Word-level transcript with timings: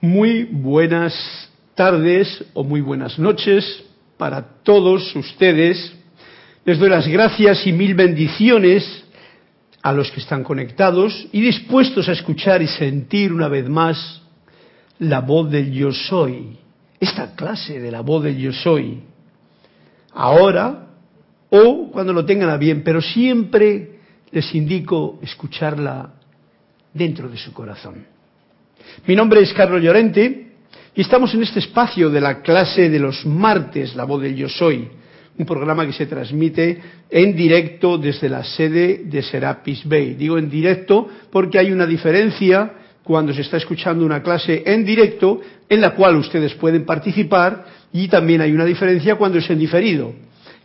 Muy 0.00 0.44
buenas 0.44 1.12
tardes 1.74 2.44
o 2.54 2.62
muy 2.62 2.80
buenas 2.80 3.18
noches 3.18 3.82
para 4.16 4.62
todos 4.62 5.16
ustedes. 5.16 5.92
Les 6.64 6.78
doy 6.78 6.88
las 6.88 7.08
gracias 7.08 7.66
y 7.66 7.72
mil 7.72 7.96
bendiciones 7.96 9.04
a 9.82 9.92
los 9.92 10.12
que 10.12 10.20
están 10.20 10.44
conectados 10.44 11.26
y 11.32 11.40
dispuestos 11.40 12.08
a 12.08 12.12
escuchar 12.12 12.62
y 12.62 12.68
sentir 12.68 13.32
una 13.32 13.48
vez 13.48 13.68
más 13.68 14.22
la 15.00 15.20
voz 15.20 15.50
del 15.50 15.72
yo 15.72 15.90
soy, 15.90 16.56
esta 17.00 17.34
clase 17.34 17.80
de 17.80 17.90
la 17.90 18.02
voz 18.02 18.22
del 18.22 18.38
yo 18.38 18.52
soy, 18.52 19.00
ahora 20.12 20.90
o 21.50 21.90
cuando 21.90 22.12
lo 22.12 22.24
tengan 22.24 22.50
a 22.50 22.56
bien, 22.56 22.84
pero 22.84 23.02
siempre 23.02 23.98
les 24.30 24.54
indico 24.54 25.18
escucharla 25.22 26.14
dentro 26.94 27.28
de 27.28 27.36
su 27.36 27.52
corazón. 27.52 28.17
Mi 29.06 29.14
nombre 29.14 29.40
es 29.40 29.52
Carlos 29.52 29.82
Llorente 29.82 30.46
y 30.94 31.00
estamos 31.00 31.32
en 31.34 31.42
este 31.42 31.60
espacio 31.60 32.10
de 32.10 32.20
la 32.20 32.42
clase 32.42 32.90
de 32.90 32.98
los 32.98 33.24
martes, 33.24 33.94
La 33.94 34.04
voz 34.04 34.22
del 34.22 34.36
yo 34.36 34.48
soy, 34.48 34.88
un 35.38 35.46
programa 35.46 35.86
que 35.86 35.92
se 35.92 36.06
transmite 36.06 36.80
en 37.10 37.36
directo 37.36 37.96
desde 37.98 38.28
la 38.28 38.44
sede 38.44 39.02
de 39.04 39.22
Serapis 39.22 39.88
Bay. 39.88 40.14
Digo 40.14 40.38
en 40.38 40.50
directo 40.50 41.08
porque 41.30 41.58
hay 41.58 41.70
una 41.70 41.86
diferencia 41.86 42.72
cuando 43.04 43.32
se 43.32 43.40
está 43.40 43.56
escuchando 43.56 44.04
una 44.04 44.22
clase 44.22 44.62
en 44.66 44.84
directo 44.84 45.40
en 45.68 45.80
la 45.80 45.94
cual 45.94 46.16
ustedes 46.16 46.54
pueden 46.54 46.84
participar 46.84 47.64
y 47.92 48.08
también 48.08 48.40
hay 48.40 48.52
una 48.52 48.64
diferencia 48.64 49.14
cuando 49.14 49.38
es 49.38 49.48
en 49.48 49.58
diferido, 49.58 50.12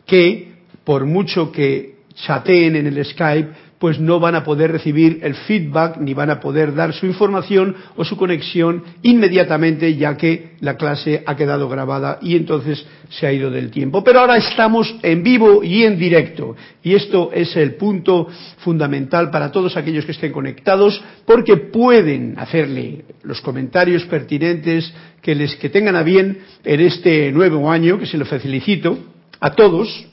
que 0.05 0.52
por 0.83 1.05
mucho 1.05 1.52
que 1.52 1.99
chateen 2.13 2.75
en 2.75 2.88
el 2.88 3.05
Skype, 3.05 3.49
pues 3.83 3.99
no 3.99 4.21
van 4.21 4.33
a 4.33 4.45
poder 4.45 4.71
recibir 4.71 5.19
el 5.23 5.35
feedback 5.35 5.97
ni 5.97 6.13
van 6.13 6.29
a 6.29 6.39
poder 6.39 6.73
dar 6.73 6.93
su 6.93 7.05
información 7.05 7.75
o 7.97 8.05
su 8.05 8.15
conexión 8.15 8.81
inmediatamente 9.01 9.93
ya 9.97 10.15
que 10.15 10.51
la 10.61 10.77
clase 10.77 11.21
ha 11.25 11.35
quedado 11.35 11.67
grabada 11.67 12.17
y 12.21 12.38
entonces 12.38 12.85
se 13.09 13.27
ha 13.27 13.33
ido 13.33 13.52
del 13.52 13.71
tiempo. 13.71 14.02
Pero 14.02 14.21
ahora 14.21 14.38
estamos 14.38 14.95
en 15.03 15.21
vivo 15.21 15.66
y 15.66 15.83
en 15.83 15.99
directo 15.99 16.55
y 16.81 16.95
esto 16.95 17.31
es 17.33 17.58
el 17.58 17.75
punto 17.75 18.30
fundamental 18.59 19.30
para 19.30 19.52
todos 19.52 19.75
aquellos 19.75 20.05
que 20.05 20.13
estén 20.13 20.31
conectados 20.31 21.03
porque 21.25 21.58
pueden 21.58 22.36
hacerle 22.39 23.03
los 23.23 23.41
comentarios 23.41 24.05
pertinentes 24.05 24.93
que 25.21 25.36
les 25.36 25.58
que 25.58 25.67
tengan 25.67 25.97
a 25.97 26.03
bien 26.03 26.38
en 26.63 26.80
este 26.80 27.33
nuevo 27.33 27.69
año 27.69 27.99
que 27.99 28.05
se 28.05 28.17
lo 28.17 28.23
felicito 28.23 28.97
a 29.41 29.52
todos 29.52 30.08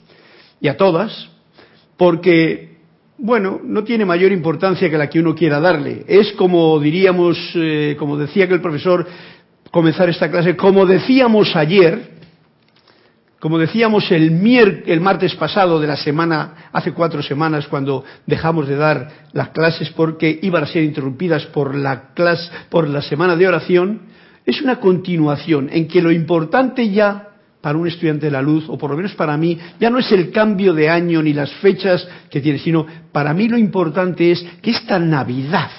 y 0.61 0.67
a 0.67 0.77
todas 0.77 1.29
porque 1.97 2.70
bueno, 3.23 3.61
no 3.63 3.85
tiene 3.85 4.05
mayor 4.07 4.33
importancia 4.33 4.89
que 4.89 4.97
la 4.97 5.11
que 5.11 5.21
uno 5.21 5.35
quiera 5.35 5.61
darle. 5.61 6.05
Es 6.09 6.33
como 6.33 6.81
diríamos, 6.81 7.39
eh, 7.55 7.95
como 7.99 8.17
decía 8.17 8.49
que 8.49 8.55
el 8.55 8.63
profesor 8.63 9.07
comenzar 9.71 10.09
esta 10.09 10.31
clase, 10.31 10.57
como 10.57 10.87
decíamos 10.87 11.55
ayer, 11.55 12.19
como 13.39 13.59
decíamos 13.59 14.11
el, 14.11 14.83
el 14.87 15.01
martes 15.01 15.35
pasado 15.35 15.81
de 15.81 15.87
la 15.87 15.97
semana, 15.97 16.69
hace 16.73 16.93
cuatro 16.93 17.23
semanas, 17.23 17.69
cuando 17.69 18.05
dejamos 18.27 18.67
de 18.69 18.77
dar 18.77 19.09
las 19.33 19.51
clases 19.51 19.91
porque 19.91 20.39
iban 20.43 20.65
a 20.65 20.67
ser 20.67 20.83
interrumpidas 20.83 21.47
por 21.47 21.75
la 21.75 22.13
clase, 22.15 22.51
por 22.71 22.89
la 22.89 23.03
semana 23.03 23.37
de 23.37 23.47
oración, 23.47 24.03
es 24.47 24.61
una 24.63 24.81
continuación 24.81 25.69
en 25.71 25.89
que 25.89 26.03
lo 26.03 26.11
importante 26.11 26.91
ya 26.91 27.30
para 27.61 27.79
un 27.79 27.87
estudiante 27.87 28.27
de 28.27 28.33
la 28.33 28.43
luz, 28.43 28.65
o 28.69 28.79
por 28.79 28.91
lo 28.91 28.97
menos 28.97 29.15
para 29.15 29.37
mí, 29.37 29.59
ya 29.79 29.91
no 29.91 29.99
es 29.99 30.11
el 30.13 30.31
cambio 30.31 30.73
de 30.73 30.89
año 30.89 31.23
ni 31.23 31.33
las 31.33 31.53
fechas 31.55 32.07
que 32.31 32.41
tiene, 32.41 32.59
sino 32.59 32.87
para 33.13 33.35
mí 33.35 33.49
lo 33.49 33.59
importante 33.59 34.31
es 34.31 34.45
que 34.63 34.71
esta 34.71 34.99
Navidad, 34.99 35.71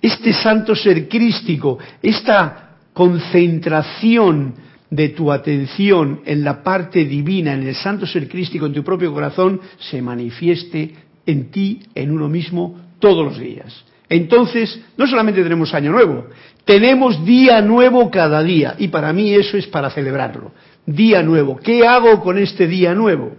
este 0.00 0.32
santo 0.32 0.74
ser 0.74 1.08
crístico, 1.08 1.78
esta 2.00 2.76
concentración 2.92 4.54
de 4.88 5.08
tu 5.08 5.32
atención 5.32 6.20
en 6.24 6.44
la 6.44 6.62
parte 6.62 7.04
divina, 7.04 7.54
en 7.54 7.66
el 7.66 7.74
santo 7.74 8.06
ser 8.06 8.28
crístico, 8.28 8.66
en 8.66 8.72
tu 8.72 8.84
propio 8.84 9.12
corazón, 9.12 9.60
se 9.78 10.00
manifieste 10.00 10.94
en 11.26 11.50
ti, 11.50 11.82
en 11.94 12.12
uno 12.12 12.28
mismo, 12.28 12.80
todos 13.00 13.24
los 13.24 13.38
días. 13.38 13.84
Entonces, 14.08 14.80
no 14.96 15.08
solamente 15.08 15.42
tenemos 15.42 15.74
año 15.74 15.90
nuevo, 15.90 16.26
tenemos 16.64 17.24
día 17.24 17.60
nuevo 17.60 18.08
cada 18.12 18.44
día, 18.44 18.76
y 18.78 18.86
para 18.88 19.12
mí 19.12 19.34
eso 19.34 19.56
es 19.56 19.66
para 19.66 19.90
celebrarlo 19.90 20.52
día 20.86 21.22
nuevo. 21.22 21.56
¿Qué 21.56 21.86
hago 21.86 22.20
con 22.22 22.38
este 22.38 22.66
día 22.66 22.94
nuevo? 22.94 23.32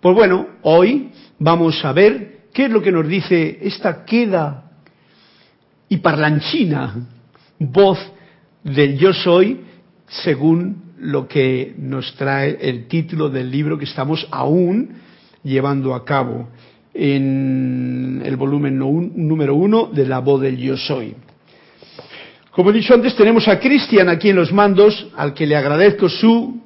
Pues 0.00 0.14
bueno, 0.14 0.46
hoy 0.62 1.10
vamos 1.38 1.84
a 1.84 1.92
ver 1.92 2.40
qué 2.52 2.66
es 2.66 2.70
lo 2.70 2.82
que 2.82 2.92
nos 2.92 3.08
dice 3.08 3.58
esta 3.62 4.04
queda 4.04 4.70
y 5.88 5.98
parlanchina 5.98 7.06
voz 7.58 7.98
del 8.62 8.98
yo 8.98 9.12
soy 9.12 9.60
según 10.06 10.90
lo 10.98 11.26
que 11.26 11.74
nos 11.78 12.14
trae 12.14 12.58
el 12.60 12.86
título 12.86 13.30
del 13.30 13.50
libro 13.50 13.78
que 13.78 13.84
estamos 13.84 14.26
aún 14.30 14.96
llevando 15.42 15.94
a 15.94 16.04
cabo 16.04 16.48
en 16.92 18.22
el 18.24 18.36
volumen 18.36 18.78
número 18.78 19.54
uno 19.54 19.86
de 19.86 20.06
la 20.06 20.18
voz 20.18 20.40
del 20.42 20.58
yo 20.58 20.76
soy. 20.76 21.14
Como 22.50 22.70
he 22.70 22.72
dicho 22.72 22.94
antes, 22.94 23.14
tenemos 23.14 23.46
a 23.46 23.60
Cristian 23.60 24.08
aquí 24.08 24.30
en 24.30 24.36
los 24.36 24.52
mandos, 24.52 25.06
al 25.16 25.34
que 25.34 25.46
le 25.46 25.54
agradezco 25.54 26.08
su 26.08 26.60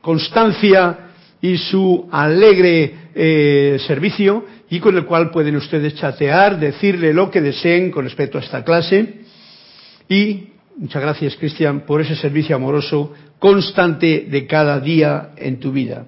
constancia 0.00 1.10
y 1.40 1.56
su 1.56 2.08
alegre 2.10 2.94
eh, 3.14 3.78
servicio 3.86 4.44
y 4.68 4.80
con 4.80 4.96
el 4.96 5.04
cual 5.04 5.30
pueden 5.30 5.56
ustedes 5.56 5.94
chatear, 5.94 6.58
decirle 6.58 7.12
lo 7.12 7.30
que 7.30 7.40
deseen 7.40 7.92
con 7.92 8.04
respecto 8.04 8.38
a 8.38 8.40
esta 8.40 8.64
clase. 8.64 9.20
Y 10.08 10.48
muchas 10.76 11.00
gracias, 11.00 11.36
Cristian, 11.36 11.86
por 11.86 12.00
ese 12.00 12.16
servicio 12.16 12.56
amoroso 12.56 13.12
constante 13.38 14.26
de 14.28 14.46
cada 14.46 14.80
día 14.80 15.30
en 15.36 15.60
tu 15.60 15.70
vida. 15.70 16.06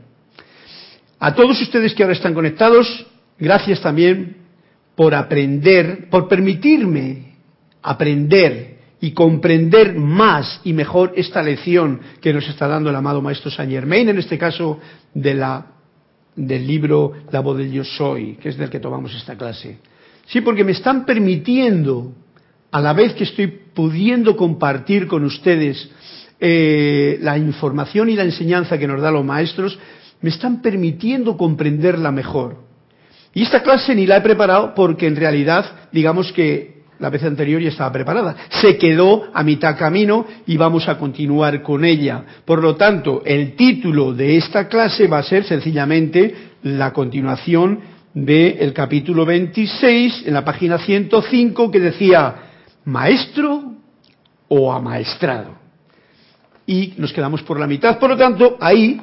A 1.21 1.35
todos 1.35 1.61
ustedes 1.63 1.95
que 1.95 2.03
ahora 2.03 2.15
están 2.15 2.35
conectados, 2.35 3.07
gracias 3.39 3.81
también 3.81 4.37
por 4.97 5.15
aprender, 5.15 6.09
por 6.11 6.29
permitirme 6.29 7.32
aprender 7.83 8.79
y 9.01 9.11
comprender 9.13 9.95
más 9.95 10.61
y 10.65 10.73
mejor 10.73 11.13
esta 11.17 11.43
lección 11.43 12.01
que 12.21 12.33
nos 12.33 12.49
está 12.49 12.69
dando 12.69 12.89
el 12.89 12.97
amado 12.97 13.21
Maestro 13.21 13.51
Saint 13.51 13.73
Germain, 13.73 14.09
en 14.09 14.19
este 14.19 14.39
caso 14.39 14.79
de 15.13 15.35
la, 15.35 15.67
del 16.37 16.67
libro 16.67 17.13
La 17.33 17.41
voz 17.41 17.59
del 17.59 17.73
yo 17.73 17.85
soy, 17.85 18.35
que 18.41 18.51
es 18.51 18.57
del 18.57 18.71
que 18.71 18.79
tomamos 18.79 19.13
esta 19.15 19.37
clase. 19.37 19.79
Sí, 20.27 20.41
porque 20.41 20.63
me 20.63 20.73
están 20.73 21.05
permitiendo, 21.05 22.13
a 22.71 22.81
la 22.81 22.93
vez 22.93 23.15
que 23.15 23.25
estoy 23.25 23.49
pudiendo 23.49 24.37
compartir 24.37 25.09
con 25.09 25.25
ustedes 25.25 25.91
eh, 26.39 27.19
la 27.21 27.37
información 27.37 28.09
y 28.09 28.15
la 28.15 28.25
enseñanza 28.25 28.79
que 28.79 28.87
nos 28.87 29.01
dan 29.01 29.15
los 29.15 29.25
maestros, 29.25 29.79
me 30.21 30.31
están 30.31 30.63
permitiendo 30.63 31.37
comprenderla 31.37 32.13
mejor. 32.13 32.59
Y 33.35 33.43
esta 33.43 33.63
clase 33.63 33.95
ni 33.95 34.07
la 34.07 34.19
he 34.19 34.21
preparado 34.21 34.75
porque 34.75 35.07
en 35.07 35.17
realidad, 35.17 35.89
digamos 35.91 36.33
que 36.33 36.72
la 37.03 37.11
vez 37.11 37.25
anterior 37.25 37.61
ya 37.61 37.71
estaba 37.71 37.91
preparada. 37.91 38.37
Se 38.49 38.79
quedó 38.79 39.25
a 39.35 39.43
mitad 39.43 39.77
camino 39.77 40.25
y 40.47 40.57
vamos 40.57 40.89
a 40.89 40.97
continuar 40.99 41.61
con 41.61 41.85
ella. 41.85 42.23
Por 42.45 42.63
lo 42.63 42.77
tanto, 42.77 43.23
el 43.27 43.57
título 43.57 44.15
de 44.15 44.37
esta 44.37 44.69
clase 44.69 45.09
va 45.09 45.19
a 45.19 45.25
ser 45.25 45.43
sencillamente 45.43 46.33
la 46.63 46.93
continuación 46.93 47.81
del 48.15 48.73
capítulo 48.73 49.27
26 49.27 50.29
en 50.29 50.33
la 50.33 50.45
página 50.45 50.79
105 50.79 51.73
que 51.73 51.81
decía 51.81 52.35
maestro 52.85 53.73
o 54.47 54.73
amaestrado. 54.73 55.57
Y 56.69 56.95
nos 56.99 57.13
quedamos 57.13 57.43
por 57.43 57.59
la 57.59 57.67
mitad. 57.67 57.99
Por 57.99 58.11
lo 58.11 58.17
tanto, 58.17 58.57
ahí 58.61 59.01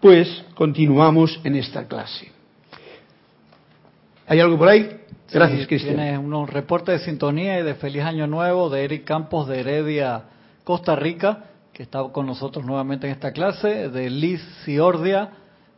pues 0.00 0.44
continuamos 0.54 1.40
en 1.42 1.56
esta 1.56 1.88
clase. 1.88 2.30
¿Hay 4.28 4.38
algo 4.38 4.56
por 4.56 4.68
ahí? 4.68 4.99
Gracias, 5.32 5.66
Cristian. 5.68 5.94
Tiene 5.94 6.18
un 6.18 6.46
reporte 6.48 6.92
de 6.92 6.98
sintonía 6.98 7.60
y 7.60 7.62
de 7.62 7.74
feliz 7.74 8.02
año 8.02 8.26
nuevo 8.26 8.68
de 8.68 8.84
Eric 8.84 9.04
Campos 9.04 9.46
de 9.48 9.60
Heredia, 9.60 10.22
Costa 10.64 10.96
Rica, 10.96 11.44
que 11.72 11.84
está 11.84 12.02
con 12.12 12.26
nosotros 12.26 12.64
nuevamente 12.64 13.06
en 13.06 13.12
esta 13.12 13.32
clase, 13.32 13.88
de 13.88 14.10
Liz 14.10 14.42
Ciordia, 14.64 15.30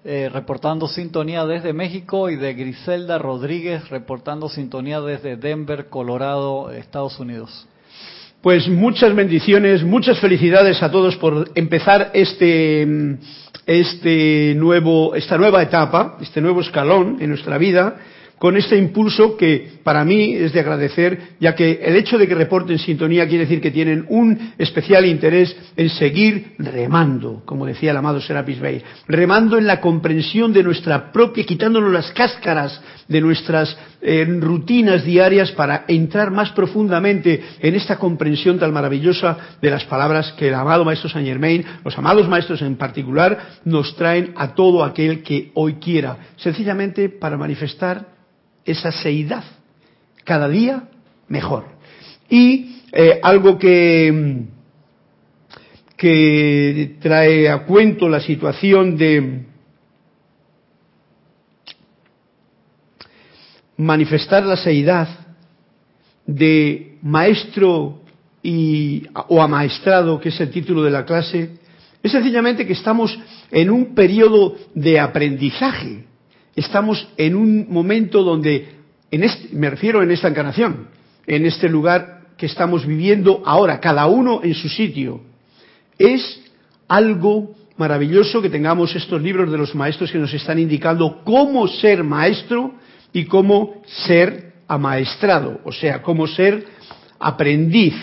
eh, 0.04 0.30
reportando 0.32 0.88
sintonía 0.88 1.44
desde 1.44 1.74
México, 1.74 2.30
y 2.30 2.36
de 2.36 2.54
Griselda 2.54 3.18
Rodríguez, 3.18 3.88
reportando 3.90 4.48
sintonía 4.48 5.00
desde 5.00 5.36
Denver, 5.36 5.88
Colorado, 5.88 6.70
Estados 6.70 7.20
Unidos. 7.20 7.68
Pues 8.40 8.68
muchas 8.68 9.14
bendiciones, 9.14 9.84
muchas 9.84 10.18
felicidades 10.18 10.82
a 10.82 10.90
todos 10.90 11.16
por 11.16 11.50
empezar 11.54 12.10
este, 12.14 13.18
este 13.66 14.54
nuevo, 14.56 15.14
esta 15.14 15.36
nueva 15.36 15.62
etapa, 15.62 16.16
este 16.20 16.40
nuevo 16.40 16.62
escalón 16.62 17.18
en 17.20 17.28
nuestra 17.28 17.58
vida 17.58 17.96
con 18.42 18.56
este 18.56 18.76
impulso 18.76 19.36
que 19.36 19.74
para 19.84 20.04
mí 20.04 20.34
es 20.34 20.52
de 20.52 20.58
agradecer, 20.58 21.36
ya 21.38 21.54
que 21.54 21.78
el 21.80 21.94
hecho 21.94 22.18
de 22.18 22.26
que 22.26 22.34
reporten 22.34 22.76
sintonía 22.76 23.28
quiere 23.28 23.44
decir 23.44 23.60
que 23.60 23.70
tienen 23.70 24.04
un 24.08 24.54
especial 24.58 25.06
interés 25.06 25.56
en 25.76 25.88
seguir 25.88 26.54
remando, 26.58 27.44
como 27.44 27.66
decía 27.66 27.92
el 27.92 27.96
amado 27.98 28.20
Serapis 28.20 28.58
Bey, 28.58 28.82
remando 29.06 29.58
en 29.58 29.68
la 29.68 29.80
comprensión 29.80 30.52
de 30.52 30.64
nuestra 30.64 31.12
propia, 31.12 31.44
quitándonos 31.44 31.92
las 31.92 32.10
cáscaras 32.10 32.82
de 33.06 33.20
nuestras 33.20 33.78
eh, 34.00 34.26
rutinas 34.40 35.04
diarias 35.04 35.52
para 35.52 35.84
entrar 35.86 36.32
más 36.32 36.50
profundamente 36.50 37.40
en 37.60 37.76
esta 37.76 37.96
comprensión 37.96 38.58
tan 38.58 38.72
maravillosa 38.72 39.38
de 39.62 39.70
las 39.70 39.84
palabras 39.84 40.32
que 40.32 40.48
el 40.48 40.54
amado 40.54 40.84
Maestro 40.84 41.08
Saint 41.08 41.28
Germain, 41.28 41.64
los 41.84 41.96
amados 41.96 42.28
maestros 42.28 42.60
en 42.62 42.74
particular, 42.74 43.38
nos 43.64 43.94
traen 43.94 44.32
a 44.34 44.52
todo 44.56 44.82
aquel 44.82 45.22
que 45.22 45.52
hoy 45.54 45.74
quiera, 45.74 46.16
sencillamente 46.38 47.08
para 47.08 47.36
manifestar 47.36 48.10
esa 48.64 48.92
seidad, 48.92 49.44
cada 50.24 50.48
día 50.48 50.88
mejor. 51.28 51.64
Y 52.28 52.82
eh, 52.92 53.20
algo 53.22 53.58
que, 53.58 54.44
que 55.96 56.96
trae 57.00 57.48
a 57.48 57.64
cuento 57.64 58.08
la 58.08 58.20
situación 58.20 58.96
de 58.96 59.46
manifestar 63.76 64.44
la 64.44 64.56
seidad 64.56 65.08
de 66.26 66.98
maestro 67.02 68.02
y, 68.42 69.04
o 69.28 69.42
amaestrado, 69.42 70.20
que 70.20 70.28
es 70.28 70.40
el 70.40 70.50
título 70.50 70.82
de 70.82 70.90
la 70.90 71.04
clase, 71.04 71.50
es 72.02 72.12
sencillamente 72.12 72.66
que 72.66 72.72
estamos 72.72 73.18
en 73.50 73.70
un 73.70 73.94
periodo 73.94 74.56
de 74.74 74.98
aprendizaje 74.98 76.04
estamos 76.56 77.08
en 77.16 77.34
un 77.34 77.66
momento 77.68 78.22
donde, 78.22 78.68
en 79.10 79.24
este, 79.24 79.54
me 79.54 79.70
refiero 79.70 80.02
en 80.02 80.10
esta 80.10 80.28
encarnación, 80.28 80.88
en 81.26 81.46
este 81.46 81.68
lugar 81.68 82.22
que 82.36 82.46
estamos 82.46 82.86
viviendo 82.86 83.42
ahora, 83.44 83.80
cada 83.80 84.06
uno 84.06 84.40
en 84.42 84.54
su 84.54 84.68
sitio. 84.68 85.20
Es 85.98 86.40
algo 86.88 87.54
maravilloso 87.76 88.42
que 88.42 88.50
tengamos 88.50 88.94
estos 88.94 89.22
libros 89.22 89.50
de 89.50 89.58
los 89.58 89.74
maestros 89.74 90.10
que 90.10 90.18
nos 90.18 90.32
están 90.34 90.58
indicando 90.58 91.22
cómo 91.24 91.66
ser 91.68 92.04
maestro 92.04 92.74
y 93.12 93.24
cómo 93.24 93.82
ser 94.06 94.52
amaestrado, 94.68 95.60
o 95.64 95.72
sea, 95.72 96.02
cómo 96.02 96.26
ser 96.26 96.64
aprendiz. 97.18 97.94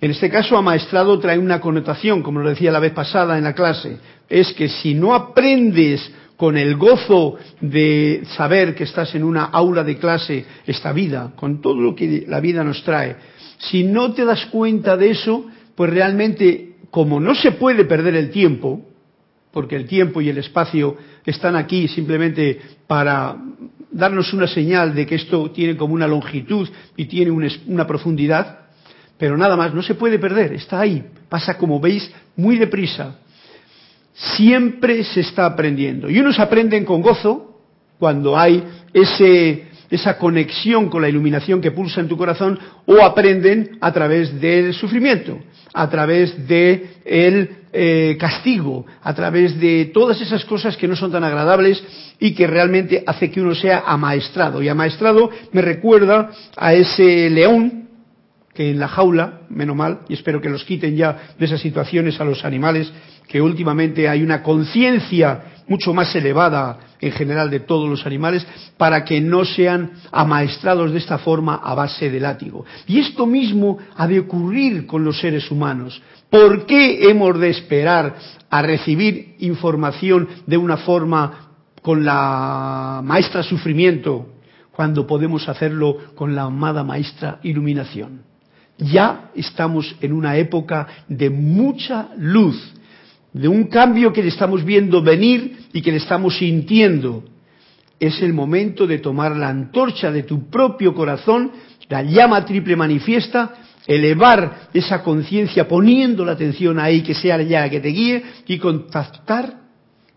En 0.00 0.10
este 0.10 0.30
caso, 0.30 0.56
amaestrado 0.56 1.18
trae 1.18 1.38
una 1.38 1.60
connotación, 1.60 2.22
como 2.22 2.40
lo 2.40 2.50
decía 2.50 2.70
la 2.70 2.78
vez 2.78 2.92
pasada 2.92 3.38
en 3.38 3.44
la 3.44 3.54
clase, 3.54 3.98
es 4.28 4.52
que 4.52 4.68
si 4.68 4.94
no 4.94 5.14
aprendes 5.14 6.10
con 6.38 6.56
el 6.56 6.76
gozo 6.76 7.36
de 7.60 8.22
saber 8.36 8.76
que 8.76 8.84
estás 8.84 9.12
en 9.16 9.24
una 9.24 9.46
aula 9.46 9.82
de 9.82 9.98
clase, 9.98 10.46
esta 10.64 10.92
vida, 10.92 11.32
con 11.34 11.60
todo 11.60 11.80
lo 11.80 11.96
que 11.96 12.24
la 12.28 12.38
vida 12.38 12.62
nos 12.62 12.84
trae, 12.84 13.16
si 13.58 13.82
no 13.82 14.12
te 14.12 14.24
das 14.24 14.46
cuenta 14.46 14.96
de 14.96 15.10
eso, 15.10 15.46
pues 15.74 15.90
realmente, 15.90 16.76
como 16.92 17.18
no 17.18 17.34
se 17.34 17.50
puede 17.50 17.84
perder 17.84 18.14
el 18.14 18.30
tiempo, 18.30 18.86
porque 19.50 19.74
el 19.74 19.86
tiempo 19.86 20.20
y 20.20 20.28
el 20.28 20.38
espacio 20.38 20.96
están 21.26 21.56
aquí 21.56 21.88
simplemente 21.88 22.60
para 22.86 23.36
darnos 23.90 24.32
una 24.32 24.46
señal 24.46 24.94
de 24.94 25.06
que 25.06 25.16
esto 25.16 25.50
tiene 25.50 25.76
como 25.76 25.94
una 25.94 26.06
longitud 26.06 26.68
y 26.96 27.06
tiene 27.06 27.32
una 27.32 27.84
profundidad, 27.84 28.60
pero 29.18 29.36
nada 29.36 29.56
más, 29.56 29.74
no 29.74 29.82
se 29.82 29.96
puede 29.96 30.20
perder, 30.20 30.52
está 30.52 30.78
ahí, 30.78 31.04
pasa 31.28 31.58
como 31.58 31.80
veis 31.80 32.08
muy 32.36 32.58
deprisa 32.58 33.18
siempre 34.36 35.04
se 35.04 35.20
está 35.20 35.46
aprendiendo. 35.46 36.10
Y 36.10 36.18
unos 36.18 36.38
aprenden 36.38 36.84
con 36.84 37.02
gozo 37.02 37.62
cuando 37.98 38.38
hay 38.38 38.62
ese, 38.92 39.66
esa 39.90 40.18
conexión 40.18 40.88
con 40.88 41.02
la 41.02 41.08
iluminación 41.08 41.60
que 41.60 41.70
pulsa 41.70 42.00
en 42.00 42.08
tu 42.08 42.16
corazón, 42.16 42.58
o 42.86 43.02
aprenden 43.02 43.78
a 43.80 43.92
través 43.92 44.40
del 44.40 44.74
sufrimiento, 44.74 45.38
a 45.72 45.88
través 45.88 46.46
del 46.46 47.50
eh, 47.72 48.16
castigo, 48.18 48.86
a 49.02 49.14
través 49.14 49.58
de 49.58 49.90
todas 49.92 50.20
esas 50.20 50.44
cosas 50.44 50.76
que 50.76 50.88
no 50.88 50.96
son 50.96 51.12
tan 51.12 51.24
agradables 51.24 51.82
y 52.18 52.34
que 52.34 52.46
realmente 52.46 53.02
hace 53.06 53.30
que 53.30 53.40
uno 53.40 53.54
sea 53.54 53.84
amaestrado. 53.86 54.62
Y 54.62 54.68
amaestrado 54.68 55.30
me 55.52 55.62
recuerda 55.62 56.30
a 56.56 56.74
ese 56.74 57.30
león 57.30 57.88
que 58.54 58.70
en 58.70 58.80
la 58.80 58.88
jaula, 58.88 59.42
menos 59.50 59.76
mal, 59.76 60.00
y 60.08 60.14
espero 60.14 60.40
que 60.40 60.48
los 60.48 60.64
quiten 60.64 60.96
ya 60.96 61.34
de 61.38 61.44
esas 61.44 61.60
situaciones 61.60 62.20
a 62.20 62.24
los 62.24 62.44
animales, 62.44 62.92
que 63.28 63.40
últimamente 63.40 64.08
hay 64.08 64.22
una 64.22 64.42
conciencia 64.42 65.44
mucho 65.68 65.92
más 65.92 66.14
elevada 66.16 66.78
en 67.00 67.12
general 67.12 67.50
de 67.50 67.60
todos 67.60 67.88
los 67.88 68.04
animales 68.06 68.46
para 68.76 69.04
que 69.04 69.20
no 69.20 69.44
sean 69.44 69.92
amaestrados 70.10 70.92
de 70.92 70.98
esta 70.98 71.18
forma 71.18 71.56
a 71.56 71.74
base 71.74 72.10
de 72.10 72.20
látigo. 72.20 72.64
Y 72.86 72.98
esto 72.98 73.26
mismo 73.26 73.78
ha 73.96 74.06
de 74.06 74.20
ocurrir 74.20 74.86
con 74.86 75.04
los 75.04 75.20
seres 75.20 75.50
humanos. 75.50 76.02
¿Por 76.30 76.66
qué 76.66 77.08
hemos 77.10 77.38
de 77.38 77.50
esperar 77.50 78.16
a 78.50 78.62
recibir 78.62 79.36
información 79.40 80.28
de 80.46 80.56
una 80.56 80.78
forma 80.78 81.50
con 81.82 82.04
la 82.04 83.00
maestra 83.04 83.42
sufrimiento 83.42 84.26
cuando 84.72 85.06
podemos 85.06 85.48
hacerlo 85.48 86.14
con 86.14 86.34
la 86.34 86.42
amada 86.42 86.82
maestra 86.82 87.38
iluminación? 87.42 88.22
Ya 88.78 89.30
estamos 89.34 89.96
en 90.00 90.12
una 90.12 90.36
época 90.36 90.86
de 91.08 91.30
mucha 91.30 92.10
luz, 92.16 92.74
de 93.32 93.48
un 93.48 93.64
cambio 93.64 94.12
que 94.12 94.22
le 94.22 94.28
estamos 94.28 94.64
viendo 94.64 95.02
venir 95.02 95.66
y 95.72 95.82
que 95.82 95.90
le 95.90 95.98
estamos 95.98 96.38
sintiendo. 96.38 97.24
Es 98.00 98.22
el 98.22 98.32
momento 98.32 98.86
de 98.86 98.98
tomar 98.98 99.36
la 99.36 99.48
antorcha 99.48 100.10
de 100.10 100.22
tu 100.22 100.48
propio 100.48 100.94
corazón, 100.94 101.50
la 101.88 102.02
llama 102.02 102.44
triple 102.44 102.76
manifiesta, 102.76 103.54
elevar 103.86 104.68
esa 104.72 105.02
conciencia 105.02 105.66
poniendo 105.66 106.24
la 106.24 106.32
atención 106.32 106.78
ahí, 106.78 107.02
que 107.02 107.14
sea 107.14 107.40
ya 107.42 107.62
la 107.62 107.70
que 107.70 107.80
te 107.80 107.88
guíe, 107.88 108.22
y 108.46 108.58
contactar 108.58 109.68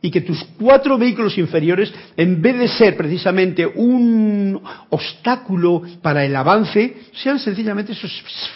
y 0.02 0.10
que 0.10 0.22
tus 0.22 0.44
cuatro 0.60 0.98
vehículos 0.98 1.38
inferiores, 1.38 1.94
en 2.18 2.42
vez 2.42 2.58
de 2.58 2.68
ser 2.68 2.98
precisamente 2.98 3.68
un 3.68 4.60
obstáculo 4.90 5.84
para 6.02 6.25
el 6.25 6.36
avance, 6.36 6.98
sean 7.13 7.38
sencillamente 7.38 7.92
esos 7.92 8.12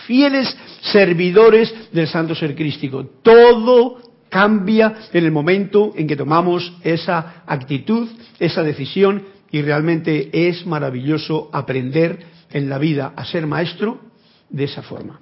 fieles 0.08 0.56
servidores 0.82 1.92
del 1.92 2.08
santo 2.08 2.34
ser 2.34 2.56
crístico. 2.56 3.06
Todo 3.22 4.00
cambia 4.36 4.94
en 5.14 5.24
el 5.24 5.32
momento 5.32 5.94
en 5.96 6.08
que 6.08 6.18
tomamos 6.18 6.74
esa 6.84 7.44
actitud, 7.48 8.10
esa 8.38 8.64
decisión, 8.64 9.24
y 9.50 9.62
realmente 9.62 10.50
es 10.50 10.66
maravilloso 10.66 11.50
aprender 11.54 12.20
en 12.52 12.68
la 12.68 12.78
vida 12.78 13.14
a 13.16 13.24
ser 13.24 13.48
maestro 13.48 14.02
de 14.50 14.66
esa 14.66 14.82
forma. 14.82 15.22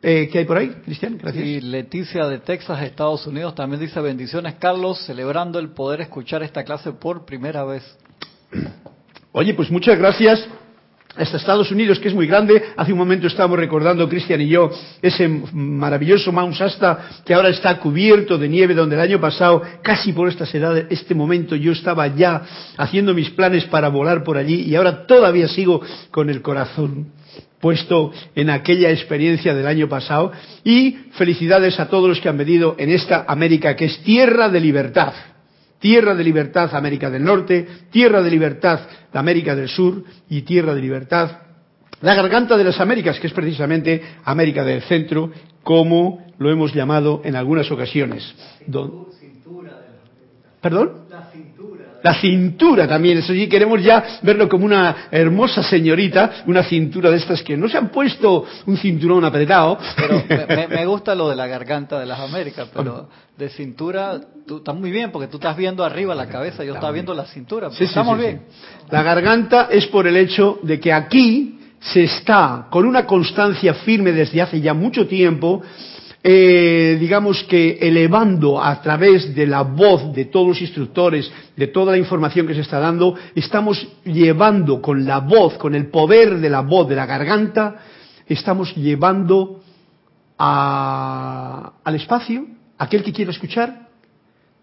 Eh, 0.00 0.28
¿Qué 0.30 0.38
hay 0.38 0.44
por 0.44 0.58
ahí, 0.58 0.68
Cristian? 0.84 1.18
Gracias. 1.18 1.44
Y 1.44 1.60
Leticia 1.60 2.28
de 2.28 2.38
Texas, 2.38 2.80
Estados 2.84 3.26
Unidos, 3.26 3.56
también 3.56 3.80
dice 3.80 4.00
bendiciones, 4.00 4.54
Carlos, 4.60 5.04
celebrando 5.04 5.58
el 5.58 5.70
poder 5.70 6.00
escuchar 6.00 6.44
esta 6.44 6.62
clase 6.62 6.92
por 6.92 7.26
primera 7.26 7.64
vez. 7.64 7.82
Oye, 9.32 9.54
pues 9.54 9.72
muchas 9.72 9.98
gracias. 9.98 10.46
Hasta 11.16 11.38
Estados 11.38 11.70
Unidos, 11.70 11.98
que 11.98 12.08
es 12.08 12.14
muy 12.14 12.26
grande. 12.26 12.62
Hace 12.76 12.92
un 12.92 12.98
momento 12.98 13.26
estábamos 13.26 13.58
recordando, 13.58 14.08
Cristian 14.08 14.40
y 14.40 14.48
yo, 14.48 14.70
ese 15.00 15.28
maravilloso 15.52 16.32
Mount 16.32 16.54
Shasta 16.54 17.22
que 17.24 17.34
ahora 17.34 17.48
está 17.48 17.78
cubierto 17.78 18.36
de 18.36 18.48
nieve, 18.48 18.74
donde 18.74 18.96
el 18.96 19.00
año 19.00 19.20
pasado, 19.20 19.62
casi 19.82 20.12
por 20.12 20.28
estas 20.28 20.54
edades, 20.54 20.86
este 20.90 21.14
momento, 21.14 21.56
yo 21.56 21.72
estaba 21.72 22.06
ya 22.08 22.42
haciendo 22.76 23.14
mis 23.14 23.30
planes 23.30 23.64
para 23.64 23.88
volar 23.88 24.22
por 24.22 24.36
allí 24.36 24.62
y 24.62 24.74
ahora 24.74 25.06
todavía 25.06 25.48
sigo 25.48 25.80
con 26.10 26.28
el 26.28 26.42
corazón 26.42 27.12
puesto 27.60 28.12
en 28.34 28.50
aquella 28.50 28.90
experiencia 28.90 29.54
del 29.54 29.66
año 29.66 29.88
pasado 29.88 30.32
y 30.62 30.98
felicidades 31.12 31.80
a 31.80 31.88
todos 31.88 32.08
los 32.08 32.20
que 32.20 32.28
han 32.28 32.38
venido 32.38 32.76
en 32.78 32.90
esta 32.90 33.24
América 33.26 33.74
que 33.74 33.86
es 33.86 33.98
tierra 34.02 34.48
de 34.48 34.60
libertad. 34.60 35.14
Tierra 35.86 36.16
de 36.16 36.24
libertad 36.24 36.74
América 36.74 37.08
del 37.08 37.22
Norte, 37.22 37.64
tierra 37.92 38.20
de 38.20 38.28
libertad 38.28 38.80
de 39.12 39.18
América 39.20 39.54
del 39.54 39.68
Sur 39.68 40.02
y 40.28 40.42
tierra 40.42 40.74
de 40.74 40.80
libertad 40.80 41.46
la 42.00 42.14
garganta 42.14 42.56
de 42.56 42.64
las 42.64 42.80
Américas, 42.80 43.20
que 43.20 43.28
es 43.28 43.32
precisamente 43.32 44.02
América 44.24 44.64
del 44.64 44.82
Centro, 44.82 45.30
como 45.62 46.26
lo 46.38 46.50
hemos 46.50 46.74
llamado 46.74 47.22
en 47.24 47.36
algunas 47.36 47.70
ocasiones. 47.70 48.34
¿Perdón? 50.60 51.05
La 52.06 52.14
cintura 52.14 52.86
también, 52.86 53.18
eso 53.18 53.32
sí, 53.32 53.48
queremos 53.48 53.82
ya 53.82 54.20
verlo 54.22 54.48
como 54.48 54.64
una 54.64 55.08
hermosa 55.10 55.60
señorita, 55.64 56.44
una 56.46 56.62
cintura 56.62 57.10
de 57.10 57.16
estas 57.16 57.42
que 57.42 57.56
no 57.56 57.68
se 57.68 57.76
han 57.76 57.88
puesto 57.88 58.44
un 58.64 58.76
cinturón 58.76 59.24
apretado. 59.24 59.76
Pero 59.96 60.22
me, 60.68 60.86
gusta 60.86 61.16
lo 61.16 61.28
de 61.28 61.34
la 61.34 61.48
garganta 61.48 61.98
de 61.98 62.06
las 62.06 62.20
Américas, 62.20 62.68
pero 62.72 63.08
de 63.36 63.48
cintura, 63.48 64.20
tú 64.46 64.58
estás 64.58 64.76
muy 64.76 64.92
bien, 64.92 65.10
porque 65.10 65.26
tú 65.26 65.38
estás 65.38 65.56
viendo 65.56 65.82
arriba 65.82 66.14
la 66.14 66.28
cabeza, 66.28 66.62
yo 66.62 66.74
estaba 66.74 66.92
viendo 66.92 67.12
la 67.12 67.24
cintura, 67.24 67.72
sí, 67.72 67.82
estamos 67.82 68.16
bien. 68.16 68.42
La 68.88 69.02
garganta 69.02 69.66
es 69.68 69.88
por 69.88 70.06
el 70.06 70.16
hecho 70.16 70.60
de 70.62 70.78
que 70.78 70.92
aquí 70.92 71.58
se 71.80 72.04
está 72.04 72.68
con 72.70 72.86
una 72.86 73.04
constancia 73.04 73.74
firme 73.74 74.12
desde 74.12 74.40
hace 74.40 74.60
ya 74.60 74.74
mucho 74.74 75.08
tiempo 75.08 75.60
eh, 76.28 76.96
digamos 76.98 77.44
que 77.44 77.78
elevando 77.80 78.60
a 78.60 78.82
través 78.82 79.32
de 79.32 79.46
la 79.46 79.62
voz 79.62 80.12
de 80.12 80.24
todos 80.24 80.48
los 80.48 80.60
instructores, 80.60 81.30
de 81.56 81.68
toda 81.68 81.92
la 81.92 81.98
información 81.98 82.48
que 82.48 82.54
se 82.54 82.62
está 82.62 82.80
dando, 82.80 83.14
estamos 83.36 83.86
llevando 84.04 84.82
con 84.82 85.04
la 85.04 85.20
voz, 85.20 85.56
con 85.56 85.76
el 85.76 85.86
poder 85.86 86.40
de 86.40 86.50
la 86.50 86.62
voz, 86.62 86.88
de 86.88 86.96
la 86.96 87.06
garganta, 87.06 87.76
estamos 88.26 88.74
llevando 88.74 89.60
al 90.36 91.94
espacio, 91.94 92.44
aquel 92.76 93.04
que 93.04 93.12
quiera 93.12 93.30
escuchar, 93.30 93.86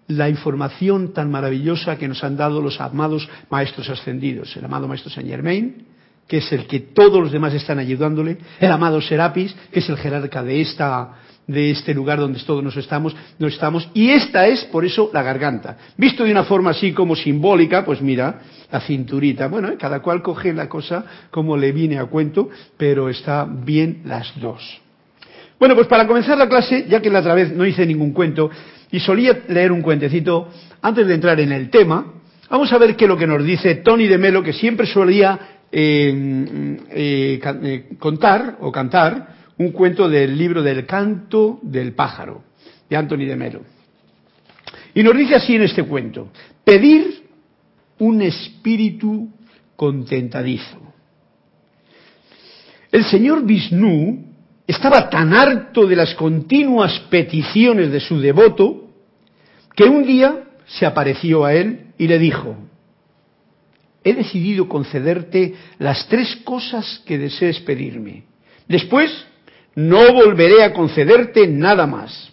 la 0.10 0.27
información 0.27 1.13
tan 1.13 1.32
maravillosa 1.32 1.98
que 1.98 2.10
nos 2.10 2.25
han 2.25 2.36
dado 2.36 2.62
los 2.62 2.82
amados 2.82 3.29
maestros 3.50 3.89
ascendidos, 3.89 4.53
el 4.58 4.65
amado 4.65 4.89
maestro 4.89 5.10
Saint 5.10 5.29
Germain, 5.29 5.86
que 6.27 6.39
es 6.39 6.51
el 6.51 6.67
que 6.67 6.82
todos 6.82 7.22
los 7.22 7.32
demás 7.32 7.53
están 7.53 7.79
ayudándole, 7.79 8.38
el 8.60 8.72
amado 8.72 9.00
Serapis, 9.00 9.55
que 9.72 9.79
es 9.79 9.88
el 9.88 9.96
jerarca 9.96 10.43
de 10.43 10.60
esta 10.60 11.20
de 11.47 11.71
este 11.71 11.93
lugar 11.93 12.19
donde 12.19 12.39
todos 12.39 12.63
nos 12.63 12.77
estamos, 12.77 13.15
nos 13.38 13.53
estamos, 13.53 13.89
y 13.93 14.09
esta 14.12 14.47
es 14.47 14.63
por 14.65 14.85
eso 14.85 15.09
la 15.13 15.23
garganta. 15.23 15.77
Visto 15.97 16.23
de 16.23 16.31
una 16.31 16.43
forma 16.43 16.71
así 16.71 16.93
como 16.93 17.15
simbólica, 17.15 17.83
pues 17.83 18.01
mira, 18.01 18.41
la 18.71 18.79
cinturita. 18.81 19.47
Bueno, 19.47 19.69
¿eh? 19.69 19.77
cada 19.77 20.01
cual 20.01 20.21
coge 20.21 20.53
la 20.53 20.69
cosa 20.69 21.05
como 21.31 21.57
le 21.57 21.71
viene 21.71 22.00
a 22.00 22.05
cuento, 22.05 22.50
pero 22.77 23.09
está 23.09 23.45
bien 23.45 24.01
las 24.05 24.39
dos. 24.39 24.81
Bueno, 25.59 25.75
pues 25.75 25.88
para 25.88 26.07
comenzar 26.07 26.38
la 26.38 26.50
clase, 26.50 26.85
ya 26.89 27.01
que 27.01 27.09
la 27.09 27.19
otra 27.19 27.35
vez 27.35 27.53
no 27.53 27.65
hice 27.65 27.85
ningún 27.85 28.12
cuento 28.12 28.50
y 28.91 29.00
solía 29.00 29.43
leer 29.47 29.71
un 29.71 29.81
cuentecito 29.81 30.50
antes 30.81 31.07
de 31.07 31.13
entrar 31.13 31.39
en 31.39 31.51
el 31.51 31.69
tema, 31.69 32.05
vamos 32.50 32.71
a 32.73 32.77
ver 32.77 32.95
qué 32.95 33.05
es 33.05 33.09
lo 33.09 33.17
que 33.17 33.27
nos 33.27 33.43
dice 33.43 33.75
Tony 33.75 34.07
de 34.07 34.17
Melo, 34.17 34.43
que 34.43 34.53
siempre 34.53 34.85
solía 34.85 35.39
eh, 35.71 36.77
eh, 36.91 37.85
contar 37.97 38.57
o 38.59 38.71
cantar 38.71 39.42
un 39.57 39.72
cuento 39.72 40.10
del 40.10 40.38
libro 40.38 40.62
del 40.62 40.86
canto 40.86 41.60
del 41.62 41.93
pájaro, 41.93 42.43
de 42.89 42.95
Anthony 42.95 43.25
de 43.25 43.36
Melo. 43.36 43.62
Y 44.93 45.03
nos 45.03 45.17
dice 45.17 45.36
así 45.36 45.55
en 45.55 45.63
este 45.63 45.83
cuento, 45.83 46.29
pedir 46.63 47.24
un 48.00 48.22
espíritu 48.22 49.29
contentadizo. 49.75 50.93
El 52.91 53.03
señor 53.05 53.43
Vishnu 53.43 54.33
estaba 54.67 55.10
tan 55.10 55.33
harto 55.33 55.88
de 55.88 55.95
las 55.95 56.13
continuas 56.15 57.00
peticiones 57.10 57.91
de 57.91 58.00
su 58.00 58.19
devoto 58.19 58.91
que 59.75 59.86
un 59.86 60.05
día 60.05 60.43
se 60.67 60.86
apareció 60.86 61.43
a 61.45 61.53
él 61.53 61.88
y 61.98 62.07
le 62.07 62.19
dijo, 62.19 62.55
he 64.03 64.13
decidido 64.13 64.67
concederte 64.67 65.55
las 65.79 66.07
tres 66.07 66.36
cosas 66.43 67.01
que 67.05 67.17
desees 67.17 67.60
pedirme. 67.62 68.25
Después, 68.67 69.12
no 69.75 70.13
volveré 70.13 70.63
a 70.63 70.74
concederte 70.74 71.48
nada 71.48 71.88
más. 71.88 72.32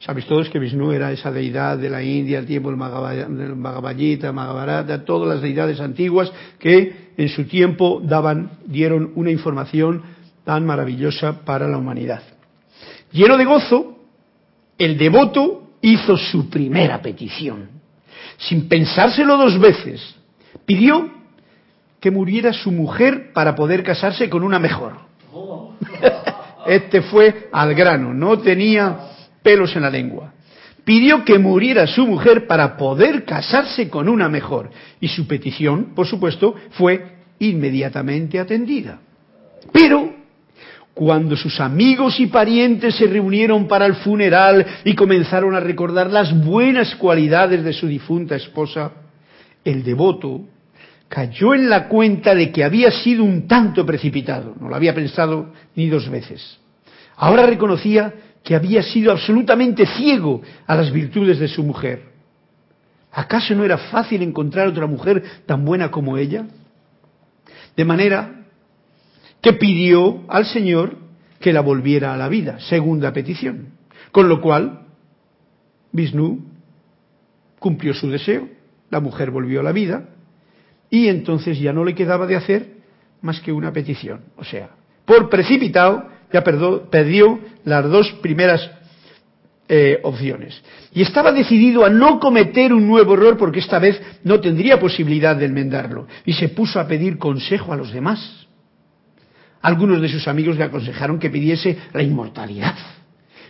Sabéis 0.00 0.26
todos 0.26 0.50
que 0.50 0.58
Vishnu 0.58 0.92
era 0.92 1.12
esa 1.12 1.32
deidad 1.32 1.78
de 1.78 1.88
la 1.88 2.02
India, 2.02 2.38
el 2.38 2.46
tiempo 2.46 2.68
del 2.68 2.78
Bhagavad 2.78 4.32
Mahabharata, 4.32 5.04
todas 5.04 5.28
las 5.28 5.40
deidades 5.40 5.80
antiguas 5.80 6.30
que 6.58 7.12
en 7.16 7.28
su 7.28 7.44
tiempo 7.44 8.02
daban, 8.04 8.58
dieron 8.66 9.12
una 9.14 9.30
información 9.30 10.02
tan 10.44 10.66
maravillosa 10.66 11.44
para 11.44 11.66
la 11.68 11.78
humanidad. 11.78 12.22
Lleno 13.12 13.38
de 13.38 13.44
gozo, 13.46 13.98
el 14.76 14.98
devoto 14.98 15.70
hizo 15.80 16.18
su 16.18 16.50
primera 16.50 17.00
petición 17.00 17.74
sin 18.38 18.68
pensárselo 18.68 19.36
dos 19.36 19.58
veces, 19.58 20.14
pidió 20.64 21.10
que 22.00 22.10
muriera 22.10 22.52
su 22.52 22.70
mujer 22.70 23.32
para 23.32 23.54
poder 23.54 23.82
casarse 23.82 24.28
con 24.28 24.42
una 24.42 24.58
mejor. 24.58 24.92
Este 26.66 27.02
fue 27.02 27.48
al 27.52 27.74
grano, 27.74 28.14
no 28.14 28.38
tenía 28.38 28.96
pelos 29.42 29.76
en 29.76 29.82
la 29.82 29.90
lengua. 29.90 30.32
Pidió 30.84 31.24
que 31.24 31.38
muriera 31.38 31.86
su 31.86 32.06
mujer 32.06 32.46
para 32.46 32.76
poder 32.76 33.24
casarse 33.24 33.88
con 33.88 34.08
una 34.08 34.28
mejor. 34.28 34.70
Y 35.00 35.08
su 35.08 35.26
petición, 35.26 35.94
por 35.94 36.06
supuesto, 36.06 36.54
fue 36.72 37.04
inmediatamente 37.38 38.38
atendida. 38.38 38.98
Pero 39.72 40.14
cuando 40.92 41.36
sus 41.36 41.58
amigos 41.60 42.20
y 42.20 42.26
parientes 42.26 42.94
se 42.94 43.06
reunieron 43.06 43.66
para 43.66 43.86
el 43.86 43.96
funeral 43.96 44.64
y 44.84 44.94
comenzaron 44.94 45.54
a 45.54 45.60
recordar 45.60 46.10
las 46.10 46.38
buenas 46.44 46.94
cualidades 46.96 47.64
de 47.64 47.72
su 47.72 47.86
difunta 47.86 48.36
esposa, 48.36 48.92
el 49.64 49.82
devoto 49.82 50.42
cayó 51.14 51.54
en 51.54 51.70
la 51.70 51.86
cuenta 51.86 52.34
de 52.34 52.50
que 52.50 52.64
había 52.64 52.90
sido 52.90 53.22
un 53.22 53.46
tanto 53.46 53.86
precipitado, 53.86 54.56
no 54.58 54.68
lo 54.68 54.74
había 54.74 54.92
pensado 54.92 55.52
ni 55.76 55.88
dos 55.88 56.10
veces. 56.10 56.58
Ahora 57.14 57.46
reconocía 57.46 58.12
que 58.42 58.56
había 58.56 58.82
sido 58.82 59.12
absolutamente 59.12 59.86
ciego 59.86 60.42
a 60.66 60.74
las 60.74 60.92
virtudes 60.92 61.38
de 61.38 61.46
su 61.46 61.62
mujer. 61.62 62.02
¿Acaso 63.12 63.54
no 63.54 63.64
era 63.64 63.78
fácil 63.78 64.22
encontrar 64.22 64.66
otra 64.66 64.88
mujer 64.88 65.22
tan 65.46 65.64
buena 65.64 65.92
como 65.92 66.18
ella? 66.18 66.46
De 67.76 67.84
manera 67.84 68.46
que 69.40 69.52
pidió 69.52 70.24
al 70.26 70.46
Señor 70.46 70.98
que 71.38 71.52
la 71.52 71.60
volviera 71.60 72.12
a 72.12 72.16
la 72.16 72.28
vida, 72.28 72.58
segunda 72.58 73.12
petición. 73.12 73.68
Con 74.10 74.28
lo 74.28 74.40
cual, 74.40 74.80
Vishnu 75.92 76.44
cumplió 77.60 77.94
su 77.94 78.10
deseo, 78.10 78.48
la 78.90 78.98
mujer 78.98 79.30
volvió 79.30 79.60
a 79.60 79.62
la 79.62 79.70
vida 79.70 80.08
y 80.90 81.08
entonces 81.08 81.58
ya 81.58 81.72
no 81.72 81.84
le 81.84 81.94
quedaba 81.94 82.26
de 82.26 82.36
hacer 82.36 82.74
más 83.22 83.40
que 83.40 83.52
una 83.52 83.72
petición. 83.72 84.20
O 84.36 84.44
sea, 84.44 84.70
por 85.04 85.28
precipitado 85.28 86.08
ya 86.32 86.42
perdió 86.42 87.38
las 87.64 87.88
dos 87.88 88.10
primeras 88.20 88.70
eh, 89.68 89.98
opciones. 90.02 90.60
Y 90.92 91.02
estaba 91.02 91.32
decidido 91.32 91.84
a 91.84 91.88
no 91.88 92.20
cometer 92.20 92.72
un 92.72 92.86
nuevo 92.86 93.14
error 93.14 93.38
porque 93.38 93.60
esta 93.60 93.78
vez 93.78 94.00
no 94.22 94.40
tendría 94.40 94.78
posibilidad 94.78 95.34
de 95.34 95.46
enmendarlo. 95.46 96.06
Y 96.26 96.34
se 96.34 96.50
puso 96.50 96.78
a 96.78 96.86
pedir 96.86 97.18
consejo 97.18 97.72
a 97.72 97.76
los 97.76 97.92
demás. 97.92 98.46
Algunos 99.62 100.02
de 100.02 100.08
sus 100.08 100.28
amigos 100.28 100.58
le 100.58 100.64
aconsejaron 100.64 101.18
que 101.18 101.30
pidiese 101.30 101.78
la 101.94 102.02
inmortalidad. 102.02 102.74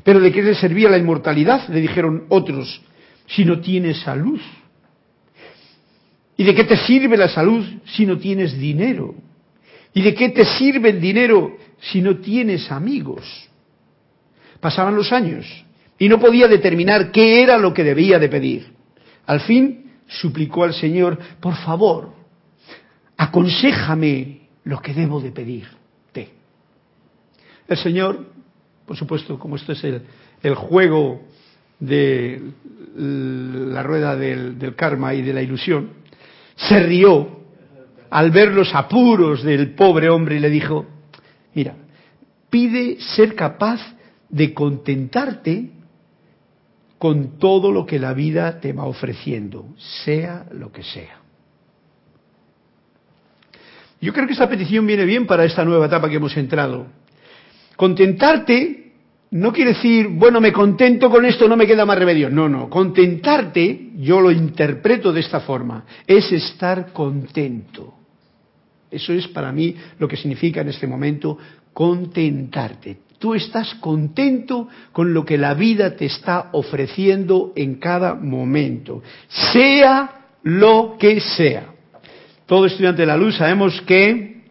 Pero 0.04 0.20
¿de 0.20 0.30
qué 0.30 0.42
le 0.42 0.54
servía 0.54 0.88
la 0.88 0.98
inmortalidad? 0.98 1.68
Le 1.68 1.80
dijeron 1.80 2.26
otros, 2.28 2.80
si 3.26 3.44
no 3.44 3.60
tienes 3.60 4.00
salud. 4.00 4.40
¿Y 6.36 6.44
de 6.44 6.54
qué 6.54 6.64
te 6.64 6.76
sirve 6.76 7.16
la 7.16 7.28
salud 7.28 7.64
si 7.84 8.06
no 8.06 8.18
tienes 8.18 8.58
dinero? 8.58 9.14
¿Y 9.92 10.02
de 10.02 10.14
qué 10.14 10.30
te 10.30 10.44
sirve 10.44 10.90
el 10.90 11.00
dinero 11.00 11.56
si 11.80 12.02
no 12.02 12.16
tienes 12.16 12.70
amigos? 12.70 13.24
Pasaban 14.60 14.96
los 14.96 15.12
años 15.12 15.46
y 15.98 16.08
no 16.08 16.18
podía 16.18 16.48
determinar 16.48 17.12
qué 17.12 17.42
era 17.42 17.58
lo 17.58 17.72
que 17.72 17.84
debía 17.84 18.18
de 18.18 18.28
pedir. 18.28 18.66
Al 19.26 19.40
fin 19.40 19.92
suplicó 20.08 20.64
al 20.64 20.74
Señor, 20.74 21.18
por 21.40 21.54
favor, 21.56 22.12
aconsejame 23.16 24.40
lo 24.64 24.80
que 24.80 24.92
debo 24.92 25.20
de 25.20 25.30
pedir. 25.30 25.66
El 27.66 27.78
Señor, 27.78 28.26
por 28.86 28.96
supuesto, 28.96 29.38
como 29.38 29.56
esto 29.56 29.72
es 29.72 29.84
el, 29.84 30.54
juego 30.54 31.22
de 31.80 32.42
la 32.96 33.82
rueda 33.82 34.16
del 34.16 34.74
karma 34.76 35.14
y 35.14 35.22
de 35.22 35.32
la 35.32 35.40
ilusión, 35.42 35.90
se 36.56 36.80
rió 36.80 37.40
al 38.10 38.30
ver 38.30 38.52
los 38.52 38.74
apuros 38.74 39.42
del 39.42 39.74
pobre 39.74 40.08
hombre 40.08 40.36
y 40.36 40.40
le 40.40 40.50
dijo, 40.50 40.86
mira, 41.54 41.74
pide 42.50 43.00
ser 43.00 43.34
capaz 43.34 43.80
de 44.28 44.54
contentarte 44.54 45.70
con 46.98 47.38
todo 47.38 47.72
lo 47.72 47.84
que 47.84 47.98
la 47.98 48.14
vida 48.14 48.60
te 48.60 48.72
va 48.72 48.84
ofreciendo, 48.84 49.66
sea 49.76 50.46
lo 50.52 50.72
que 50.72 50.82
sea. 50.82 51.20
Yo 54.00 54.12
creo 54.12 54.26
que 54.26 54.34
esta 54.34 54.48
petición 54.48 54.86
viene 54.86 55.04
bien 55.04 55.26
para 55.26 55.44
esta 55.44 55.64
nueva 55.64 55.86
etapa 55.86 56.08
que 56.08 56.16
hemos 56.16 56.36
entrado. 56.36 56.86
Contentarte 57.76 58.83
no 59.34 59.52
quiere 59.52 59.72
decir, 59.72 60.06
bueno, 60.10 60.40
me 60.40 60.52
contento 60.52 61.10
con 61.10 61.24
esto, 61.24 61.48
no 61.48 61.56
me 61.56 61.66
queda 61.66 61.84
más 61.84 61.98
remedio. 61.98 62.30
No, 62.30 62.48
no. 62.48 62.70
Contentarte, 62.70 63.90
yo 63.96 64.20
lo 64.20 64.30
interpreto 64.30 65.12
de 65.12 65.18
esta 65.18 65.40
forma, 65.40 65.84
es 66.06 66.30
estar 66.30 66.92
contento. 66.92 67.94
Eso 68.88 69.12
es 69.12 69.26
para 69.26 69.50
mí 69.50 69.74
lo 69.98 70.06
que 70.06 70.16
significa 70.16 70.60
en 70.60 70.68
este 70.68 70.86
momento 70.86 71.36
contentarte. 71.72 72.98
Tú 73.18 73.34
estás 73.34 73.74
contento 73.80 74.68
con 74.92 75.12
lo 75.12 75.24
que 75.24 75.36
la 75.36 75.54
vida 75.54 75.96
te 75.96 76.04
está 76.04 76.50
ofreciendo 76.52 77.52
en 77.56 77.80
cada 77.80 78.14
momento, 78.14 79.02
sea 79.52 80.28
lo 80.44 80.96
que 80.96 81.18
sea. 81.18 81.74
Todo 82.46 82.66
estudiante 82.66 83.02
de 83.02 83.06
la 83.06 83.16
luz 83.16 83.36
sabemos 83.36 83.80
que 83.80 84.44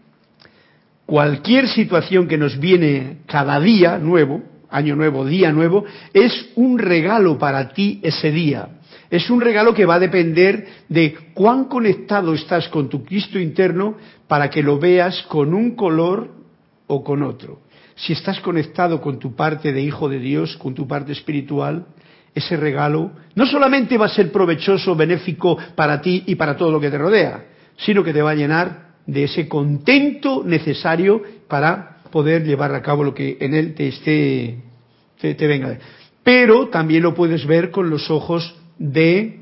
cualquier 1.05 1.69
situación 1.69 2.27
que 2.27 2.37
nos 2.37 2.59
viene 2.59 3.19
cada 3.27 3.61
día 3.61 3.97
nuevo, 3.97 4.51
año 4.73 4.95
nuevo, 4.95 5.25
día 5.25 5.51
nuevo, 5.51 5.85
es 6.13 6.49
un 6.55 6.79
regalo 6.79 7.37
para 7.37 7.69
ti 7.69 7.99
ese 8.03 8.31
día. 8.31 8.69
Es 9.09 9.29
un 9.29 9.39
regalo 9.39 9.73
que 9.73 9.85
va 9.85 9.95
a 9.95 9.99
depender 9.99 10.67
de 10.89 11.15
cuán 11.33 11.65
conectado 11.65 12.33
estás 12.33 12.67
con 12.69 12.89
tu 12.89 13.05
Cristo 13.05 13.39
interno 13.39 13.95
para 14.27 14.49
que 14.49 14.63
lo 14.63 14.79
veas 14.79 15.21
con 15.29 15.53
un 15.53 15.75
color 15.75 16.31
o 16.87 17.03
con 17.03 17.21
otro. 17.21 17.61
si 17.95 18.13
estás 18.13 18.39
conectado 18.39 18.99
con 18.99 19.19
tu 19.19 19.35
parte 19.35 19.71
de 19.71 19.81
hijo 19.81 20.09
de 20.09 20.17
Dios, 20.17 20.57
con 20.57 20.73
tu 20.73 20.87
parte 20.87 21.11
espiritual, 21.11 21.85
ese 22.33 22.57
regalo 22.57 23.11
no 23.35 23.45
solamente 23.45 23.99
va 23.99 24.07
a 24.07 24.09
ser 24.09 24.31
provechoso, 24.31 24.95
benéfico 24.95 25.55
para 25.75 26.01
ti 26.01 26.23
y 26.25 26.33
para 26.33 26.57
todo 26.57 26.71
lo 26.71 26.79
que 26.79 26.89
te 26.89 26.97
rodea, 26.97 27.45
sino 27.77 28.03
que 28.03 28.11
te 28.11 28.23
va 28.23 28.31
a 28.31 28.35
llenar 28.35 28.93
de 29.05 29.25
ese 29.25 29.47
contento 29.47 30.43
necesario 30.43 31.21
para 31.47 31.92
poder 32.13 32.43
llevar 32.43 32.75
a 32.75 32.83
cabo 32.83 33.03
lo 33.03 33.15
que 33.15 33.37
en 33.39 33.55
él 33.55 33.73
te 33.73 33.87
esté 33.87 34.59
te, 35.19 35.47
venga. 35.47 35.79
Pero 36.21 36.67
también 36.67 37.01
lo 37.01 37.15
puedes 37.15 37.47
ver 37.47 37.71
con 37.71 37.89
los 37.89 38.11
ojos 38.11 38.55
de 38.77 39.39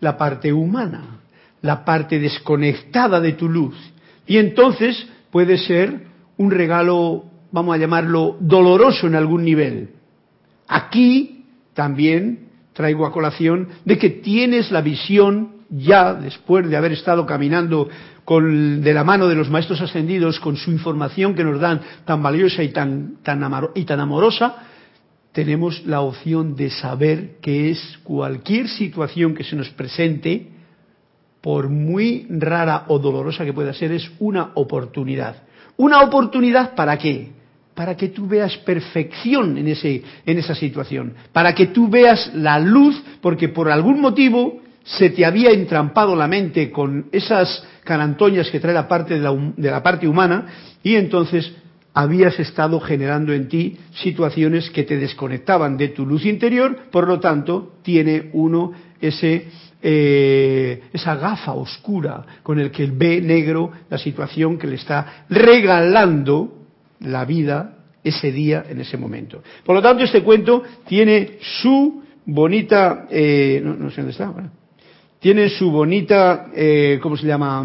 la 0.00 0.16
parte 0.16 0.50
humana, 0.50 1.20
la 1.60 1.84
parte 1.84 2.18
desconectada 2.18 3.20
de 3.20 3.32
tu 3.32 3.46
luz. 3.46 3.76
Y 4.26 4.38
entonces 4.38 5.06
puede 5.30 5.58
ser 5.58 6.06
un 6.38 6.50
regalo, 6.50 7.26
vamos 7.52 7.74
a 7.74 7.78
llamarlo, 7.78 8.38
doloroso 8.40 9.06
en 9.06 9.16
algún 9.16 9.44
nivel. 9.44 9.90
Aquí 10.66 11.44
también 11.74 12.48
traigo 12.72 13.04
a 13.04 13.12
colación 13.12 13.68
de 13.84 13.98
que 13.98 14.08
tienes 14.08 14.70
la 14.70 14.80
visión 14.80 15.53
ya 15.76 16.14
después 16.14 16.68
de 16.68 16.76
haber 16.76 16.92
estado 16.92 17.26
caminando 17.26 17.88
con, 18.24 18.82
de 18.82 18.94
la 18.94 19.04
mano 19.04 19.28
de 19.28 19.34
los 19.34 19.50
maestros 19.50 19.80
ascendidos 19.80 20.38
con 20.40 20.56
su 20.56 20.70
información 20.70 21.34
que 21.34 21.44
nos 21.44 21.60
dan 21.60 21.80
tan 22.04 22.22
valiosa 22.22 22.62
y 22.62 22.68
tan, 22.68 23.16
tan, 23.22 23.42
y 23.74 23.84
tan 23.84 24.00
amorosa, 24.00 24.56
tenemos 25.32 25.84
la 25.84 26.00
opción 26.00 26.54
de 26.54 26.70
saber 26.70 27.38
que 27.40 27.70
es 27.70 27.98
cualquier 28.04 28.68
situación 28.68 29.34
que 29.34 29.44
se 29.44 29.56
nos 29.56 29.68
presente, 29.70 30.50
por 31.40 31.68
muy 31.68 32.26
rara 32.30 32.84
o 32.88 32.98
dolorosa 32.98 33.44
que 33.44 33.52
pueda 33.52 33.74
ser, 33.74 33.92
es 33.92 34.10
una 34.18 34.52
oportunidad. 34.54 35.42
¿Una 35.76 36.00
oportunidad 36.02 36.74
para 36.74 36.96
qué? 36.96 37.32
Para 37.74 37.96
que 37.96 38.08
tú 38.08 38.26
veas 38.26 38.56
perfección 38.58 39.58
en, 39.58 39.68
ese, 39.68 40.02
en 40.24 40.38
esa 40.38 40.54
situación, 40.54 41.14
para 41.32 41.54
que 41.54 41.66
tú 41.66 41.88
veas 41.88 42.32
la 42.32 42.58
luz, 42.58 43.02
porque 43.20 43.48
por 43.48 43.70
algún 43.70 44.00
motivo 44.00 44.63
se 44.84 45.10
te 45.10 45.24
había 45.24 45.50
entrampado 45.50 46.14
la 46.14 46.28
mente 46.28 46.70
con 46.70 47.06
esas 47.10 47.66
carantoñas 47.84 48.50
que 48.50 48.60
trae 48.60 48.74
la 48.74 48.86
parte 48.86 49.14
de 49.14 49.20
la, 49.20 49.34
de 49.56 49.70
la 49.70 49.82
parte 49.82 50.06
humana 50.06 50.46
y 50.82 50.94
entonces 50.94 51.52
habías 51.94 52.38
estado 52.40 52.80
generando 52.80 53.32
en 53.32 53.48
ti 53.48 53.76
situaciones 54.02 54.68
que 54.70 54.82
te 54.82 54.98
desconectaban 54.98 55.76
de 55.76 55.88
tu 55.88 56.04
luz 56.04 56.26
interior, 56.26 56.76
por 56.90 57.06
lo 57.06 57.20
tanto, 57.20 57.74
tiene 57.82 58.30
uno 58.32 58.72
ese, 59.00 59.46
eh, 59.80 60.82
esa 60.92 61.14
gafa 61.14 61.52
oscura 61.52 62.24
con 62.42 62.58
el 62.58 62.70
que 62.72 62.86
ve 62.86 63.20
negro 63.20 63.70
la 63.88 63.96
situación 63.96 64.58
que 64.58 64.66
le 64.66 64.74
está 64.74 65.24
regalando 65.30 66.52
la 67.00 67.24
vida 67.24 67.78
ese 68.02 68.32
día, 68.32 68.64
en 68.68 68.80
ese 68.80 68.96
momento. 68.96 69.42
Por 69.64 69.76
lo 69.76 69.80
tanto, 69.80 70.02
este 70.02 70.22
cuento 70.22 70.62
tiene 70.86 71.38
su 71.40 72.02
bonita, 72.26 73.06
eh, 73.08 73.62
no, 73.64 73.90
sé 73.90 73.96
dónde 73.98 74.12
está, 74.12 74.34
tiene 75.24 75.48
su 75.48 75.70
bonita, 75.70 76.48
eh, 76.54 76.98
¿cómo 77.00 77.16
se 77.16 77.26
llama? 77.26 77.64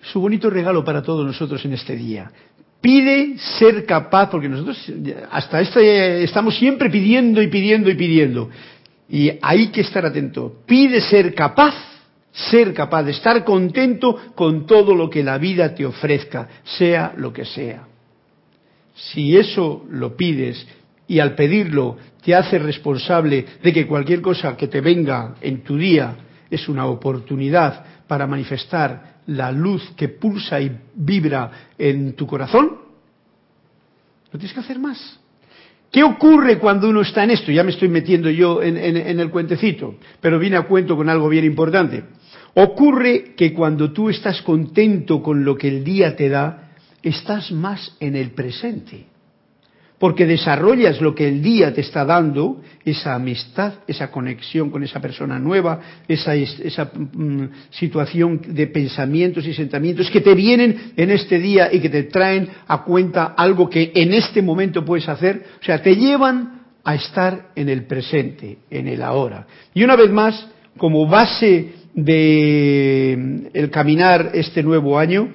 su 0.00 0.20
bonito 0.20 0.48
regalo 0.48 0.84
para 0.84 1.02
todos 1.02 1.26
nosotros 1.26 1.64
en 1.64 1.72
este 1.72 1.96
día. 1.96 2.30
Pide 2.80 3.36
ser 3.58 3.84
capaz, 3.84 4.30
porque 4.30 4.48
nosotros 4.48 4.78
hasta 5.32 5.60
este 5.60 6.22
estamos 6.22 6.56
siempre 6.56 6.88
pidiendo 6.90 7.42
y 7.42 7.48
pidiendo 7.48 7.90
y 7.90 7.96
pidiendo. 7.96 8.48
Y 9.10 9.32
hay 9.42 9.66
que 9.72 9.80
estar 9.80 10.06
atento. 10.06 10.62
Pide 10.64 11.00
ser 11.00 11.34
capaz, 11.34 11.74
ser 12.30 12.72
capaz 12.72 13.02
de 13.02 13.10
estar 13.10 13.44
contento 13.44 14.16
con 14.36 14.64
todo 14.64 14.94
lo 14.94 15.10
que 15.10 15.24
la 15.24 15.38
vida 15.38 15.74
te 15.74 15.84
ofrezca, 15.84 16.48
sea 16.62 17.14
lo 17.16 17.32
que 17.32 17.44
sea. 17.44 17.88
Si 18.94 19.36
eso 19.36 19.84
lo 19.90 20.16
pides 20.16 20.64
y 21.08 21.18
al 21.18 21.34
pedirlo 21.34 21.96
te 22.22 22.34
hace 22.34 22.58
responsable 22.58 23.44
de 23.62 23.72
que 23.72 23.86
cualquier 23.86 24.20
cosa 24.20 24.56
que 24.56 24.68
te 24.68 24.82
venga 24.82 25.34
en 25.40 25.64
tu 25.64 25.76
día 25.76 26.14
es 26.50 26.68
una 26.68 26.86
oportunidad 26.86 27.84
para 28.06 28.26
manifestar 28.26 29.18
la 29.26 29.50
luz 29.50 29.90
que 29.96 30.08
pulsa 30.08 30.60
y 30.60 30.70
vibra 30.94 31.50
en 31.76 32.14
tu 32.14 32.26
corazón, 32.26 32.78
no 34.32 34.38
tienes 34.38 34.52
que 34.52 34.60
hacer 34.60 34.78
más. 34.78 35.18
¿Qué 35.90 36.02
ocurre 36.02 36.58
cuando 36.58 36.88
uno 36.88 37.00
está 37.00 37.24
en 37.24 37.30
esto? 37.30 37.50
Ya 37.50 37.64
me 37.64 37.70
estoy 37.70 37.88
metiendo 37.88 38.28
yo 38.28 38.62
en, 38.62 38.76
en, 38.76 39.20
el 39.20 39.30
cuentecito, 39.30 39.94
pero 40.20 40.38
viene 40.38 40.56
a 40.56 40.62
cuento 40.62 40.96
con 40.96 41.08
algo 41.08 41.30
bien 41.30 41.46
importante. 41.46 42.04
Ocurre 42.54 43.34
que 43.34 43.54
cuando 43.54 43.92
tú 43.92 44.10
estás 44.10 44.42
contento 44.42 45.22
con 45.22 45.44
lo 45.44 45.56
que 45.56 45.68
el 45.68 45.84
día 45.84 46.14
te 46.14 46.28
da, 46.28 46.72
estás 47.02 47.52
más 47.52 47.96
en 48.00 48.16
el 48.16 48.32
presente 48.32 49.06
porque 49.98 50.26
desarrollas 50.26 51.00
lo 51.00 51.14
que 51.14 51.26
el 51.26 51.42
día 51.42 51.74
te 51.74 51.80
está 51.80 52.04
dando, 52.04 52.60
esa 52.84 53.14
amistad, 53.14 53.74
esa 53.86 54.10
conexión 54.10 54.70
con 54.70 54.82
esa 54.84 55.00
persona 55.00 55.38
nueva, 55.38 55.80
esa, 56.06 56.34
mm, 56.34 57.44
situación 57.70 58.40
de 58.46 58.68
pensamientos 58.68 59.44
y 59.46 59.54
sentimientos 59.54 60.10
que 60.10 60.20
te 60.20 60.34
vienen 60.34 60.92
en 60.96 61.10
este 61.10 61.38
día 61.38 61.68
y 61.72 61.80
que 61.80 61.88
te 61.88 62.04
traen 62.04 62.48
a 62.68 62.84
cuenta 62.84 63.34
algo 63.36 63.68
que 63.68 63.90
en 63.94 64.14
este 64.14 64.40
momento 64.40 64.84
puedes 64.84 65.08
hacer, 65.08 65.44
o 65.60 65.64
sea, 65.64 65.82
te 65.82 65.96
llevan 65.96 66.62
a 66.84 66.94
estar 66.94 67.50
en 67.56 67.68
el 67.68 67.84
presente, 67.84 68.58
en 68.70 68.86
el 68.86 69.02
ahora. 69.02 69.46
Y 69.74 69.82
una 69.82 69.96
vez 69.96 70.10
más, 70.10 70.48
como 70.76 71.06
base 71.08 71.72
de 71.92 73.16
mm, 73.18 73.46
el 73.52 73.70
caminar 73.70 74.30
este 74.34 74.62
nuevo 74.62 74.96
año, 74.96 75.28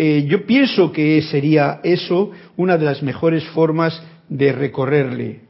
eh, 0.00 0.26
yo 0.28 0.46
pienso 0.46 0.92
que 0.92 1.20
sería 1.22 1.80
eso 1.82 2.30
una 2.56 2.78
de 2.78 2.84
las 2.84 3.02
mejores 3.02 3.42
formas 3.48 4.00
de 4.28 4.52
recorrerle. 4.52 5.40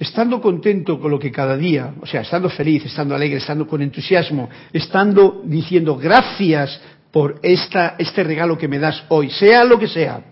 Estando 0.00 0.40
contento 0.40 0.98
con 0.98 1.12
lo 1.12 1.18
que 1.20 1.30
cada 1.30 1.56
día, 1.56 1.94
o 2.00 2.04
sea, 2.04 2.22
estando 2.22 2.48
feliz, 2.50 2.84
estando 2.84 3.14
alegre, 3.14 3.38
estando 3.38 3.68
con 3.68 3.80
entusiasmo, 3.80 4.48
estando 4.72 5.42
diciendo 5.44 5.96
gracias 5.96 6.80
por 7.12 7.38
esta, 7.40 7.94
este 8.00 8.24
regalo 8.24 8.58
que 8.58 8.66
me 8.66 8.80
das 8.80 9.04
hoy, 9.10 9.30
sea 9.30 9.62
lo 9.62 9.78
que 9.78 9.86
sea, 9.86 10.24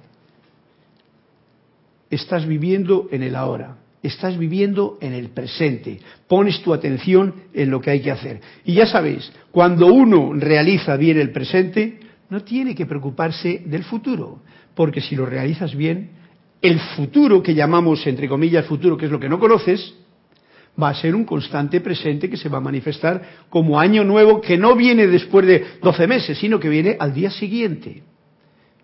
estás 2.10 2.46
viviendo 2.46 3.06
en 3.12 3.22
el 3.22 3.36
ahora, 3.36 3.76
estás 4.02 4.36
viviendo 4.36 4.98
en 5.00 5.12
el 5.12 5.28
presente, 5.28 6.00
pones 6.26 6.60
tu 6.62 6.74
atención 6.74 7.32
en 7.54 7.70
lo 7.70 7.80
que 7.80 7.90
hay 7.92 8.00
que 8.00 8.10
hacer. 8.10 8.40
Y 8.64 8.74
ya 8.74 8.86
sabéis, 8.86 9.32
cuando 9.52 9.86
uno 9.86 10.32
realiza 10.34 10.96
bien 10.96 11.20
el 11.20 11.30
presente, 11.30 12.05
no 12.28 12.42
tiene 12.42 12.74
que 12.74 12.86
preocuparse 12.86 13.62
del 13.66 13.84
futuro, 13.84 14.42
porque 14.74 15.00
si 15.00 15.14
lo 15.14 15.26
realizas 15.26 15.74
bien, 15.74 16.10
el 16.60 16.80
futuro 16.80 17.42
que 17.42 17.54
llamamos, 17.54 18.06
entre 18.06 18.28
comillas, 18.28 18.66
futuro, 18.66 18.96
que 18.96 19.06
es 19.06 19.12
lo 19.12 19.20
que 19.20 19.28
no 19.28 19.38
conoces, 19.38 19.94
va 20.80 20.90
a 20.90 20.94
ser 20.94 21.14
un 21.14 21.24
constante 21.24 21.80
presente 21.80 22.28
que 22.28 22.36
se 22.36 22.48
va 22.48 22.58
a 22.58 22.62
manifestar 22.62 23.22
como 23.48 23.80
año 23.80 24.04
nuevo 24.04 24.40
que 24.40 24.58
no 24.58 24.74
viene 24.74 25.06
después 25.06 25.46
de 25.46 25.64
12 25.82 26.06
meses, 26.06 26.38
sino 26.38 26.60
que 26.60 26.68
viene 26.68 26.96
al 26.98 27.14
día 27.14 27.30
siguiente. 27.30 28.02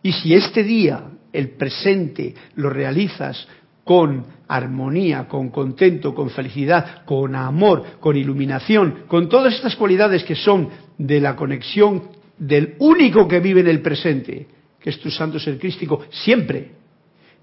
Y 0.03 0.13
si 0.13 0.35
este 0.35 0.63
día, 0.63 1.05
el 1.33 1.51
presente, 1.51 2.35
lo 2.57 2.71
realizas 2.71 3.47
con 3.85 4.25
armonía, 4.49 5.27
con 5.29 5.51
contento, 5.51 6.15
con 6.15 6.31
felicidad, 6.31 7.05
con 7.05 7.35
amor, 7.35 7.99
con 8.01 8.17
iluminación, 8.17 9.05
con 9.09 9.29
todas 9.29 9.55
estas 9.55 9.77
cualidades 9.77 10.25
que 10.25 10.35
son 10.35 10.69
de 10.99 11.21
la 11.21 11.37
conexión 11.37 12.03
del 12.43 12.75
único 12.81 13.29
que 13.29 13.39
vive 13.39 13.61
en 13.61 13.69
el 13.69 13.81
presente, 13.81 14.47
que 14.81 14.91
es 14.91 14.99
tu 14.99 15.11
santo 15.11 15.39
ser 15.39 15.59
crístico, 15.59 16.03
siempre, 16.11 16.73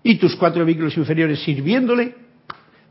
y 0.04 0.16
tus 0.16 0.36
cuatro 0.36 0.66
vehículos 0.66 0.98
inferiores 0.98 1.40
sirviéndole, 1.40 2.16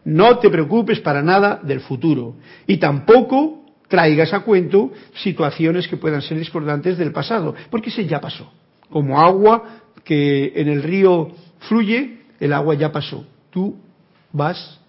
no 0.04 0.38
te 0.38 0.48
preocupes 0.48 1.00
para 1.00 1.22
nada 1.22 1.60
del 1.62 1.80
futuro. 1.80 2.36
Y 2.66 2.78
tampoco 2.78 3.66
traigas 3.88 4.32
a 4.32 4.40
cuento 4.40 4.90
situaciones 5.22 5.86
que 5.86 5.98
puedan 5.98 6.22
ser 6.22 6.38
discordantes 6.38 6.96
del 6.96 7.12
pasado, 7.12 7.54
porque 7.70 7.90
ese 7.90 8.06
ya 8.06 8.20
pasó. 8.20 8.50
Como 8.88 9.20
agua 9.20 9.82
que 10.02 10.52
en 10.56 10.68
el 10.68 10.82
río 10.82 11.30
fluye, 11.68 12.20
el 12.40 12.54
agua 12.54 12.74
ya 12.74 12.90
pasó. 12.90 13.26
Tú 13.50 13.76
vas 14.32 14.80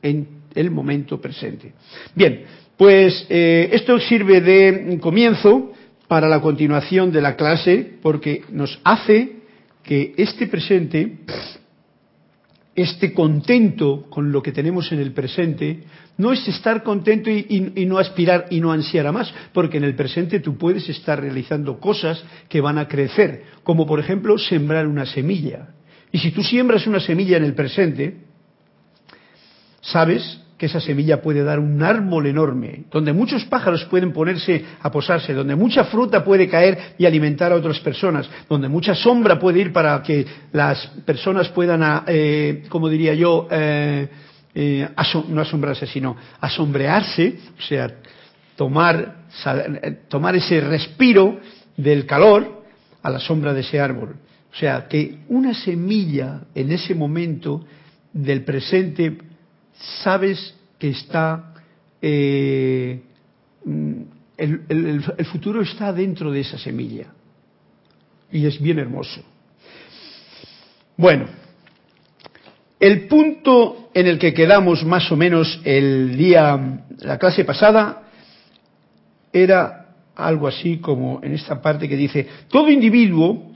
en 0.00 0.26
el 0.54 0.70
momento 0.70 1.20
presente. 1.20 1.74
Bien, 2.14 2.44
pues 2.78 3.26
eh, 3.28 3.68
esto 3.72 3.98
sirve 4.00 4.40
de 4.40 4.98
comienzo 5.00 5.72
para 6.08 6.28
la 6.28 6.40
continuación 6.40 7.12
de 7.12 7.20
la 7.20 7.36
clase 7.36 7.98
porque 8.02 8.42
nos 8.50 8.80
hace 8.84 9.36
que 9.82 10.14
este 10.16 10.46
presente, 10.46 11.18
este 12.74 13.12
contento 13.12 14.06
con 14.10 14.32
lo 14.32 14.42
que 14.42 14.52
tenemos 14.52 14.90
en 14.92 15.00
el 15.00 15.12
presente, 15.12 15.84
no 16.18 16.32
es 16.32 16.46
estar 16.48 16.82
contento 16.82 17.30
y, 17.30 17.86
no 17.86 17.98
aspirar 17.98 18.46
y 18.50 18.60
no 18.60 18.72
ansiar 18.72 19.06
a 19.06 19.12
más, 19.12 19.32
porque 19.52 19.76
en 19.78 19.84
el 19.84 19.94
presente 19.94 20.40
tú 20.40 20.56
puedes 20.56 20.88
estar 20.88 21.20
realizando 21.20 21.78
cosas 21.78 22.22
que 22.48 22.60
van 22.60 22.78
a 22.78 22.88
crecer, 22.88 23.44
como 23.62 23.86
por 23.86 24.00
ejemplo 24.00 24.38
sembrar 24.38 24.86
una 24.86 25.06
semilla. 25.06 25.68
Y 26.12 26.18
si 26.18 26.30
tú 26.30 26.42
siembras 26.42 26.86
una 26.86 27.00
semilla 27.00 27.36
en 27.36 27.44
el 27.44 27.54
presente, 27.54 28.16
sabes 29.80 30.40
que 30.58 30.66
esa 30.66 30.80
semilla 30.80 31.20
puede 31.20 31.44
dar 31.44 31.58
un 31.58 31.82
árbol 31.82 32.26
enorme, 32.26 32.84
donde 32.90 33.12
muchos 33.12 33.44
pájaros 33.44 33.84
pueden 33.84 34.12
ponerse 34.12 34.64
a 34.80 34.90
posarse, 34.90 35.34
donde 35.34 35.54
mucha 35.54 35.84
fruta 35.84 36.24
puede 36.24 36.48
caer 36.48 36.94
y 36.96 37.04
alimentar 37.04 37.52
a 37.52 37.56
otras 37.56 37.78
personas, 37.80 38.28
donde 38.48 38.68
mucha 38.68 38.94
sombra 38.94 39.38
puede 39.38 39.60
ir 39.60 39.72
para 39.72 40.02
que 40.02 40.26
las 40.52 40.86
personas 41.04 41.48
puedan, 41.50 42.04
eh, 42.06 42.64
como 42.70 42.88
diría 42.88 43.12
yo, 43.12 43.46
eh, 43.50 44.08
eh, 44.54 44.88
no 45.28 45.42
asombrarse, 45.42 45.86
sino 45.86 46.16
asombrearse, 46.40 47.38
o 47.58 47.62
sea, 47.62 47.90
tomar, 48.56 49.26
tomar 50.08 50.36
ese 50.36 50.62
respiro 50.62 51.38
del 51.76 52.06
calor 52.06 52.62
a 53.02 53.10
la 53.10 53.20
sombra 53.20 53.52
de 53.52 53.60
ese 53.60 53.78
árbol. 53.78 54.16
O 54.50 54.58
sea, 54.58 54.88
que 54.88 55.18
una 55.28 55.52
semilla 55.52 56.44
en 56.54 56.72
ese 56.72 56.94
momento 56.94 57.62
del 58.14 58.42
presente 58.42 59.18
sabes 60.02 60.54
que 60.78 60.90
está, 60.90 61.54
eh, 62.00 63.02
mm, 63.64 64.02
el, 64.36 65.02
futuro 65.30 65.62
está 65.62 65.92
dentro 65.92 66.30
de 66.30 66.40
esa 66.40 66.58
semilla. 66.58 67.06
Y 68.30 68.46
es 68.46 68.60
bien 68.60 68.78
hermoso. 68.78 69.22
Bueno, 70.96 71.26
el 72.80 73.06
punto 73.06 73.90
en 73.94 74.06
el 74.06 74.18
que 74.18 74.34
quedamos 74.34 74.84
más 74.84 75.10
o 75.10 75.16
menos 75.16 75.60
el 75.64 76.16
día, 76.16 76.82
la 77.00 77.18
clase 77.18 77.44
pasada, 77.44 78.02
era 79.32 79.86
algo 80.16 80.48
así 80.48 80.78
como 80.78 81.20
en 81.22 81.34
esta 81.34 81.60
parte 81.60 81.88
que 81.88 81.96
dice, 81.96 82.26
todo 82.48 82.70
individuo 82.70 83.52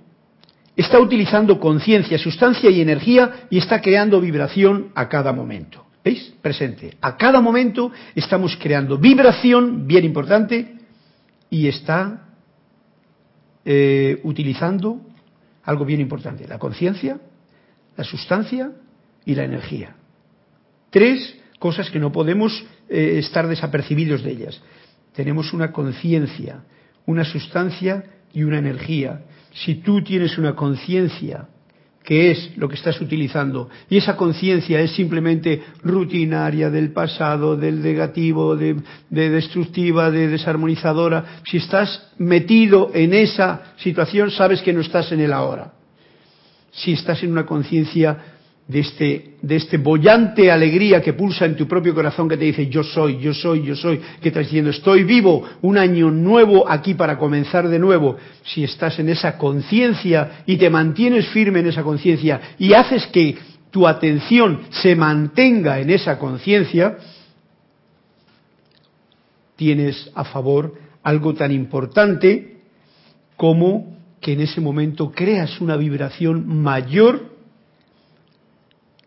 está 0.76 0.98
utilizando 0.98 1.58
conciencia, 1.58 2.18
sustancia 2.18 2.70
y 2.70 2.80
energía 2.80 3.46
y 3.50 3.58
está 3.58 3.80
creando 3.80 4.20
vibración 4.20 4.92
a 4.94 5.08
cada 5.08 5.32
momento. 5.32 5.89
¿Veis? 6.02 6.32
Presente. 6.40 6.96
A 7.00 7.16
cada 7.16 7.40
momento 7.40 7.92
estamos 8.14 8.56
creando 8.56 8.96
vibración, 8.96 9.86
bien 9.86 10.04
importante, 10.04 10.76
y 11.50 11.66
está 11.68 12.28
eh, 13.64 14.20
utilizando 14.24 15.00
algo 15.64 15.84
bien 15.84 16.00
importante, 16.00 16.48
la 16.48 16.58
conciencia, 16.58 17.20
la 17.96 18.04
sustancia 18.04 18.72
y 19.26 19.34
la 19.34 19.44
energía. 19.44 19.96
Tres 20.90 21.36
cosas 21.58 21.90
que 21.90 21.98
no 21.98 22.10
podemos 22.10 22.64
eh, 22.88 23.18
estar 23.18 23.46
desapercibidos 23.46 24.22
de 24.22 24.30
ellas. 24.30 24.62
Tenemos 25.12 25.52
una 25.52 25.72
conciencia, 25.72 26.64
una 27.04 27.24
sustancia 27.24 28.04
y 28.32 28.44
una 28.44 28.58
energía. 28.58 29.24
Si 29.52 29.76
tú 29.76 30.02
tienes 30.02 30.38
una 30.38 30.54
conciencia 30.54 31.48
que 32.04 32.30
es 32.30 32.56
lo 32.56 32.68
que 32.68 32.76
estás 32.76 33.00
utilizando, 33.00 33.68
y 33.88 33.98
esa 33.98 34.16
conciencia 34.16 34.80
es 34.80 34.92
simplemente 34.92 35.62
rutinaria 35.82 36.70
del 36.70 36.92
pasado, 36.92 37.56
del 37.56 37.82
negativo, 37.82 38.56
de, 38.56 38.76
destructiva, 39.10 40.10
de 40.10 40.28
desarmonizadora, 40.28 41.40
si 41.44 41.58
estás 41.58 42.10
metido 42.18 42.90
en 42.94 43.12
esa 43.12 43.74
situación, 43.76 44.30
sabes 44.30 44.62
que 44.62 44.72
no 44.72 44.80
estás 44.80 45.12
en 45.12 45.20
el 45.20 45.32
ahora. 45.32 45.72
Si 46.72 46.92
estás 46.92 47.22
en 47.22 47.32
una 47.32 47.46
conciencia 47.46 48.39
de 48.70 48.80
este, 48.80 49.34
de 49.42 49.56
este 49.56 49.78
bollante 49.78 50.48
alegría 50.48 51.02
que 51.02 51.12
pulsa 51.12 51.44
en 51.44 51.56
tu 51.56 51.66
propio 51.66 51.92
corazón 51.92 52.28
que 52.28 52.36
te 52.36 52.44
dice 52.44 52.68
yo 52.68 52.84
soy, 52.84 53.18
yo 53.18 53.34
soy, 53.34 53.64
yo 53.64 53.74
soy, 53.74 54.00
que 54.20 54.28
estás 54.28 54.44
diciendo 54.44 54.70
estoy 54.70 55.02
vivo, 55.02 55.44
un 55.62 55.76
año 55.76 56.08
nuevo 56.12 56.70
aquí 56.70 56.94
para 56.94 57.18
comenzar 57.18 57.68
de 57.68 57.80
nuevo. 57.80 58.16
Si 58.44 58.62
estás 58.62 59.00
en 59.00 59.08
esa 59.08 59.36
conciencia 59.36 60.44
y 60.46 60.56
te 60.56 60.70
mantienes 60.70 61.26
firme 61.30 61.58
en 61.58 61.66
esa 61.66 61.82
conciencia 61.82 62.40
y 62.58 62.72
haces 62.72 63.08
que 63.08 63.36
tu 63.72 63.88
atención 63.88 64.60
se 64.70 64.94
mantenga 64.94 65.80
en 65.80 65.90
esa 65.90 66.16
conciencia, 66.16 66.96
tienes 69.56 70.12
a 70.14 70.24
favor 70.24 70.74
algo 71.02 71.34
tan 71.34 71.50
importante 71.50 72.58
como 73.36 73.96
que 74.20 74.34
en 74.34 74.42
ese 74.42 74.60
momento 74.60 75.10
creas 75.10 75.60
una 75.60 75.76
vibración 75.76 76.62
mayor 76.62 77.29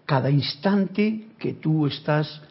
cada 0.05 0.29
instante 0.29 1.27
que 1.39 1.53
tú 1.53 1.87
estás 1.87 2.41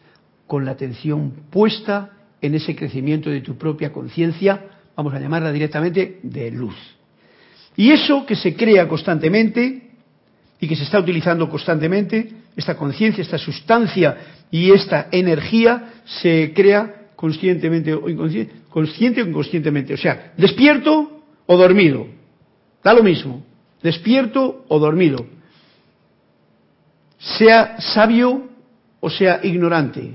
con 0.47 0.65
la 0.65 0.71
atención 0.71 1.31
puesta 1.49 2.11
en 2.41 2.55
ese 2.55 2.75
crecimiento 2.75 3.29
de 3.29 3.41
tu 3.41 3.57
propia 3.57 3.91
conciencia, 3.91 4.65
vamos 4.95 5.13
a 5.13 5.19
llamarla 5.19 5.51
directamente 5.51 6.19
de 6.23 6.51
luz. 6.51 6.75
Y 7.75 7.91
eso 7.91 8.25
que 8.25 8.35
se 8.35 8.55
crea 8.55 8.87
constantemente 8.87 9.91
y 10.59 10.67
que 10.67 10.75
se 10.75 10.83
está 10.83 10.99
utilizando 10.99 11.49
constantemente, 11.49 12.29
esta 12.55 12.75
conciencia, 12.75 13.21
esta 13.21 13.37
sustancia 13.37 14.17
y 14.51 14.71
esta 14.71 15.07
energía 15.11 15.93
se 16.05 16.53
crea 16.53 17.07
conscientemente 17.15 17.93
o 17.93 18.07
inconsciente, 18.09 18.53
consciente 18.69 19.21
o 19.23 19.27
inconscientemente, 19.27 19.93
o 19.93 19.97
sea, 19.97 20.33
despierto 20.37 21.23
o 21.45 21.57
dormido. 21.57 22.07
Da 22.83 22.93
lo 22.93 23.03
mismo, 23.03 23.43
despierto 23.81 24.65
o 24.67 24.79
dormido 24.79 25.25
sea 27.23 27.79
sabio 27.79 28.49
o 28.99 29.09
sea 29.09 29.39
ignorante, 29.43 30.13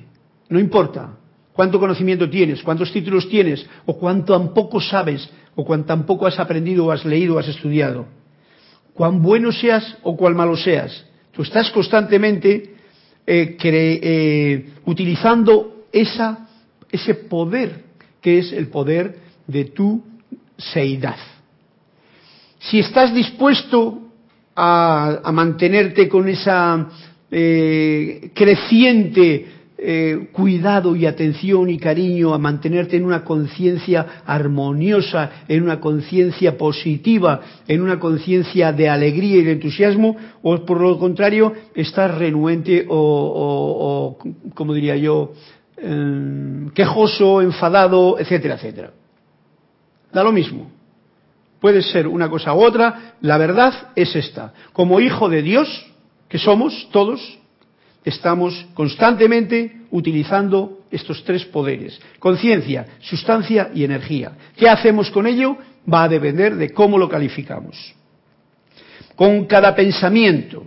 no 0.49 0.59
importa 0.59 1.17
cuánto 1.53 1.81
conocimiento 1.81 2.31
tienes, 2.31 2.63
cuántos 2.63 2.93
títulos 2.93 3.29
tienes, 3.29 3.67
o 3.87 3.99
cuánto 3.99 4.33
tampoco 4.33 4.81
sabes, 4.81 5.29
o 5.57 5.65
cuán 5.65 5.85
tampoco 5.85 6.27
has 6.27 6.39
aprendido, 6.39 6.87
o 6.87 6.93
has 6.93 7.05
leído, 7.05 7.35
o 7.35 7.39
has 7.39 7.49
estudiado. 7.49 8.07
Cuán 8.95 9.21
bueno 9.21 9.51
seas 9.51 9.97
o 10.03 10.17
cuán 10.17 10.37
malo 10.37 10.57
seas, 10.57 11.05
tú 11.33 11.43
estás 11.43 11.71
constantemente 11.71 12.75
eh, 13.27 13.57
eh, 13.61 14.69
utilizando 14.87 15.85
ese 15.93 17.15
poder 17.29 17.85
que 18.21 18.39
es 18.39 18.53
el 18.53 18.69
poder 18.69 19.19
de 19.47 19.65
tu 19.65 20.03
seidad. 20.57 21.17
Si 22.59 22.79
estás 22.79 23.15
dispuesto 23.15 24.08
a, 24.59 25.31
mantenerte 25.33 26.09
con 26.09 26.29
esa 26.29 26.89
eh, 27.31 28.31
creciente 28.35 29.47
eh, 29.81 30.31
cuidado 30.33 30.97
y 30.97 31.07
atención 31.07 31.71
y 31.71 31.79
cariño, 31.79 32.35
a 32.35 32.39
mantenerte 32.39 32.97
en 32.97 33.05
una 33.05 33.23
conciencia 33.23 34.23
armoniosa, 34.27 35.45
en 35.47 35.63
una 35.63 35.79
conciencia 35.79 36.59
positiva, 36.59 37.41
en 37.69 37.83
una 37.83 38.01
conciencia 38.01 38.73
de 38.73 38.89
alegría 38.89 39.37
y 39.37 39.45
de 39.45 39.53
entusiasmo, 39.53 40.17
o 40.43 40.65
por 40.65 40.81
lo 40.81 40.99
contrario, 40.99 41.53
estás 41.77 42.19
renuente 42.19 42.87
o, 42.89 44.19
como 44.55 44.75
diría 44.75 44.97
yo, 44.97 45.33
eh, 45.77 46.67
quejoso, 46.75 47.41
enfadado, 47.41 48.19
etcétera, 48.19 48.57
etcétera. 48.57 48.91
Da 50.13 50.25
lo 50.25 50.33
mismo. 50.33 50.78
Puede 51.61 51.83
ser 51.83 52.07
una 52.07 52.29
cosa 52.29 52.55
u 52.55 52.63
otra, 52.63 53.15
la 53.21 53.37
verdad 53.39 53.89
es 53.97 54.15
esta. 54.15 54.53
Como 54.73 55.01
hijo 55.01 55.29
de 55.29 55.43
Dios, 55.43 55.87
que 56.29 56.39
somos 56.39 56.89
todos, 56.93 57.39
estamos 58.05 58.67
constantemente 58.75 59.83
utilizando 59.91 60.81
estos 60.91 61.25
tres 61.25 61.45
poderes, 61.45 62.01
conciencia, 62.19 62.87
sustancia 63.01 63.71
y 63.75 63.85
energía. 63.85 64.33
¿Qué 64.57 64.69
hacemos 64.69 65.11
con 65.11 65.27
ello? 65.27 65.57
Va 65.93 66.05
a 66.05 66.09
depender 66.09 66.57
de 66.57 66.71
cómo 66.71 66.99
lo 66.99 67.09
calificamos. 67.09 67.95
Con 69.17 69.47
cada 69.47 69.75
pensamiento, 69.75 70.65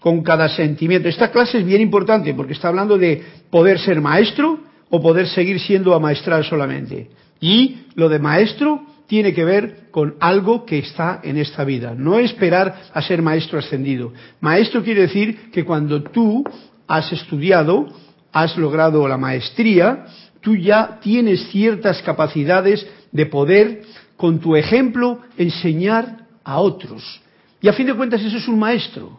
con 0.00 0.22
cada 0.22 0.48
sentimiento. 0.48 1.08
Esta 1.08 1.30
clase 1.30 1.58
es 1.58 1.64
bien 1.64 1.80
importante 1.80 2.32
porque 2.34 2.52
está 2.52 2.68
hablando 2.68 2.96
de 2.96 3.22
poder 3.50 3.78
ser 3.78 4.00
maestro 4.00 4.60
o 4.90 5.02
poder 5.02 5.26
seguir 5.26 5.58
siendo 5.60 5.94
amaestral 5.94 6.44
solamente. 6.44 7.10
Y 7.40 7.78
lo 7.94 8.08
de 8.08 8.18
maestro 8.18 8.82
tiene 9.08 9.32
que 9.32 9.44
ver 9.44 9.88
con 9.90 10.16
algo 10.20 10.66
que 10.66 10.78
está 10.78 11.20
en 11.24 11.38
esta 11.38 11.64
vida, 11.64 11.94
no 11.96 12.18
esperar 12.18 12.82
a 12.92 13.02
ser 13.02 13.22
maestro 13.22 13.58
ascendido. 13.58 14.12
Maestro 14.40 14.84
quiere 14.84 15.02
decir 15.02 15.50
que 15.50 15.64
cuando 15.64 16.02
tú 16.02 16.44
has 16.86 17.10
estudiado, 17.10 17.88
has 18.32 18.56
logrado 18.58 19.08
la 19.08 19.16
maestría, 19.16 20.04
tú 20.42 20.54
ya 20.54 21.00
tienes 21.00 21.48
ciertas 21.48 22.02
capacidades 22.02 22.86
de 23.10 23.24
poder, 23.24 23.82
con 24.18 24.40
tu 24.40 24.54
ejemplo, 24.54 25.22
enseñar 25.38 26.26
a 26.44 26.60
otros. 26.60 27.22
Y 27.62 27.68
a 27.68 27.72
fin 27.72 27.86
de 27.86 27.94
cuentas 27.94 28.22
eso 28.22 28.36
es 28.36 28.46
un 28.46 28.58
maestro. 28.58 29.18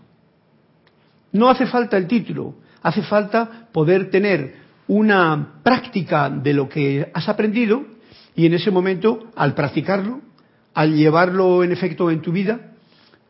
No 1.31 1.49
hace 1.49 1.65
falta 1.65 1.97
el 1.97 2.05
título, 2.05 2.53
hace 2.83 3.01
falta 3.01 3.67
poder 3.71 4.11
tener 4.11 4.53
una 4.87 5.61
práctica 5.63 6.29
de 6.29 6.53
lo 6.53 6.69
que 6.69 7.09
has 7.11 7.27
aprendido 7.27 7.98
y 8.39 8.45
en 8.45 8.53
ese 8.53 8.71
momento, 8.71 9.29
al 9.35 9.53
practicarlo, 9.53 10.21
al 10.73 10.95
llevarlo 10.95 11.61
en 11.61 11.73
efecto 11.73 12.09
en 12.09 12.21
tu 12.21 12.31
vida, 12.31 12.71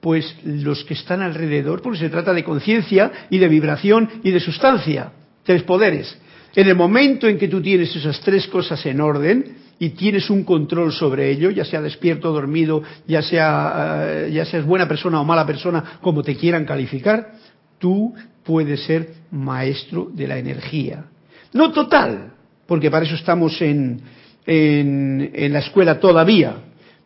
pues 0.02 0.36
los 0.45 0.84
que 0.84 0.93
están 0.93 1.24
alrededor, 1.24 1.82
porque 1.82 1.98
se 1.98 2.12
trata 2.12 2.32
de 2.32 2.43
conciencia 2.43 3.12
y 3.32 3.39
de 3.39 3.48
vibración 3.48 4.08
y 4.22 4.30
de 4.30 4.39
sustancia, 4.39 5.12
tres 5.41 5.63
poderes. 5.63 6.15
En 6.54 6.67
el 6.67 6.76
momento 6.76 7.28
en 7.28 7.39
que 7.39 7.48
tú 7.48 7.60
tienes 7.60 7.95
esas 7.95 8.19
tres 8.19 8.45
cosas 8.50 8.86
en 8.86 9.02
orden 9.02 9.58
y 9.80 9.89
tienes 9.89 10.30
un 10.30 10.43
control 10.43 10.93
sobre 10.93 11.32
ello, 11.32 11.50
ya 11.50 11.65
sea 11.65 11.82
despierto, 11.82 12.32
dormido, 12.32 12.84
ya 13.08 13.24
sea 13.24 14.04
eh, 14.06 14.32
ya 14.32 14.45
seas 14.45 14.63
buena 14.63 14.88
persona 14.88 15.19
o 15.22 15.26
mala 15.26 15.48
persona, 15.48 15.98
como 16.02 16.22
te 16.22 16.36
quieran 16.36 16.65
calificar, 16.65 17.32
tú 17.80 18.13
puede 18.43 18.78
ser 18.78 19.10
maestro 19.32 20.08
de 20.13 20.28
la 20.28 20.38
energía. 20.38 21.06
No 21.52 21.72
total, 21.72 22.34
porque 22.67 22.91
para 22.91 23.06
eso 23.06 23.15
estamos 23.15 23.60
en, 23.63 24.04
en, 24.45 25.54
la 25.54 25.60
escuela 25.60 25.99
todavía, 25.99 26.56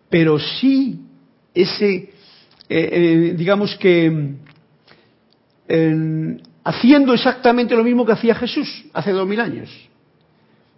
pero 0.09 0.39
sí 0.39 0.99
ese, 1.53 1.95
eh, 1.95 2.09
eh, 2.69 3.33
digamos 3.37 3.75
que, 3.77 4.35
haciendo 6.63 7.13
exactamente 7.13 7.75
lo 7.75 7.83
mismo 7.83 8.05
que 8.05 8.11
hacía 8.11 8.35
Jesús 8.35 8.85
hace 8.93 9.11
dos 9.11 9.27
mil 9.27 9.39
años, 9.39 9.69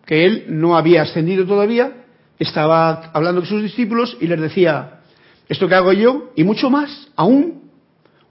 que 0.05 0.25
él 0.25 0.45
no 0.49 0.77
había 0.77 1.01
ascendido 1.01 1.45
todavía, 1.45 2.05
estaba 2.39 3.11
hablando 3.13 3.41
con 3.41 3.49
sus 3.49 3.61
discípulos 3.61 4.17
y 4.19 4.27
les 4.27 4.39
decía, 4.39 5.01
esto 5.47 5.67
que 5.67 5.75
hago 5.75 5.93
yo 5.93 6.31
y 6.35 6.43
mucho 6.43 6.69
más, 6.69 7.09
aún 7.15 7.69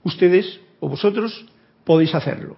ustedes 0.03 0.59
o 0.79 0.89
vosotros 0.89 1.45
podéis 1.83 2.13
hacerlo. 2.13 2.57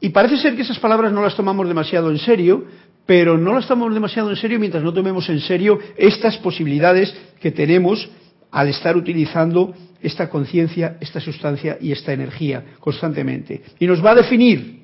Y 0.00 0.08
parece 0.08 0.36
ser 0.38 0.56
que 0.56 0.62
esas 0.62 0.80
palabras 0.80 1.12
no 1.12 1.22
las 1.22 1.36
tomamos 1.36 1.68
demasiado 1.68 2.10
en 2.10 2.18
serio, 2.18 2.64
pero 3.06 3.36
no 3.36 3.54
las 3.54 3.66
tomamos 3.66 3.94
demasiado 3.94 4.30
en 4.30 4.36
serio 4.36 4.58
mientras 4.58 4.82
no 4.82 4.92
tomemos 4.92 5.28
en 5.28 5.40
serio 5.40 5.78
estas 5.96 6.36
posibilidades 6.38 7.14
que 7.40 7.50
tenemos 7.50 8.08
al 8.50 8.68
estar 8.68 8.96
utilizando 8.96 9.74
esta 10.00 10.28
conciencia, 10.28 10.96
esta 11.00 11.20
sustancia 11.20 11.78
y 11.80 11.92
esta 11.92 12.12
energía 12.12 12.64
constantemente. 12.80 13.62
Y 13.78 13.86
nos 13.86 14.04
va 14.04 14.12
a 14.12 14.16
definir, 14.16 14.80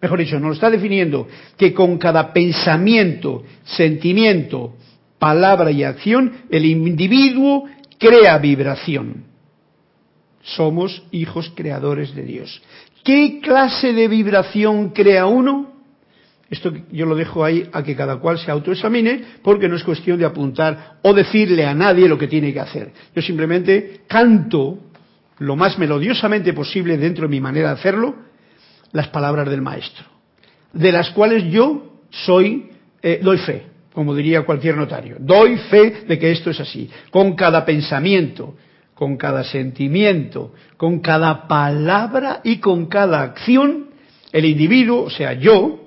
mejor 0.00 0.18
dicho, 0.18 0.38
nos 0.38 0.48
lo 0.48 0.54
está 0.54 0.70
definiendo, 0.70 1.26
que 1.56 1.72
con 1.72 1.98
cada 1.98 2.32
pensamiento, 2.32 3.44
sentimiento, 3.64 4.74
palabra 5.18 5.70
y 5.70 5.84
acción, 5.84 6.32
el 6.50 6.64
individuo 6.64 7.64
crea 7.98 8.38
vibración. 8.38 9.24
Somos 10.42 11.02
hijos 11.12 11.52
creadores 11.54 12.14
de 12.14 12.22
Dios. 12.22 12.62
¿Qué 13.04 13.40
clase 13.40 13.92
de 13.92 14.08
vibración 14.08 14.90
crea 14.90 15.26
uno? 15.26 15.69
Esto 16.50 16.72
yo 16.90 17.06
lo 17.06 17.14
dejo 17.14 17.44
ahí 17.44 17.68
a 17.72 17.82
que 17.84 17.94
cada 17.94 18.16
cual 18.16 18.36
se 18.38 18.50
autoexamine, 18.50 19.22
porque 19.42 19.68
no 19.68 19.76
es 19.76 19.84
cuestión 19.84 20.18
de 20.18 20.24
apuntar 20.24 20.98
o 21.02 21.14
decirle 21.14 21.64
a 21.64 21.74
nadie 21.74 22.08
lo 22.08 22.18
que 22.18 22.26
tiene 22.26 22.52
que 22.52 22.58
hacer. 22.58 22.92
Yo 23.14 23.22
simplemente 23.22 24.00
canto 24.08 24.80
lo 25.38 25.54
más 25.54 25.78
melodiosamente 25.78 26.52
posible 26.52 26.98
dentro 26.98 27.22
de 27.22 27.30
mi 27.30 27.40
manera 27.40 27.68
de 27.68 27.74
hacerlo 27.74 28.16
las 28.92 29.08
palabras 29.08 29.48
del 29.48 29.62
maestro, 29.62 30.04
de 30.72 30.90
las 30.90 31.10
cuales 31.10 31.44
yo 31.52 32.00
soy, 32.10 32.70
eh, 33.00 33.20
doy 33.22 33.38
fe, 33.38 33.66
como 33.92 34.14
diría 34.14 34.42
cualquier 34.42 34.76
notario. 34.76 35.16
Doy 35.20 35.56
fe 35.56 36.02
de 36.08 36.18
que 36.18 36.32
esto 36.32 36.50
es 36.50 36.58
así, 36.58 36.90
con 37.10 37.36
cada 37.36 37.64
pensamiento, 37.64 38.56
con 38.94 39.16
cada 39.16 39.44
sentimiento, 39.44 40.52
con 40.76 40.98
cada 40.98 41.46
palabra 41.46 42.40
y 42.42 42.58
con 42.58 42.86
cada 42.86 43.22
acción, 43.22 43.86
el 44.32 44.44
individuo, 44.44 45.04
o 45.04 45.10
sea, 45.10 45.32
yo, 45.32 45.79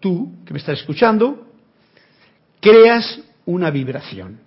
tú 0.00 0.32
que 0.44 0.52
me 0.52 0.58
estás 0.58 0.78
escuchando, 0.80 1.46
creas 2.60 3.20
una 3.46 3.70
vibración. 3.70 4.40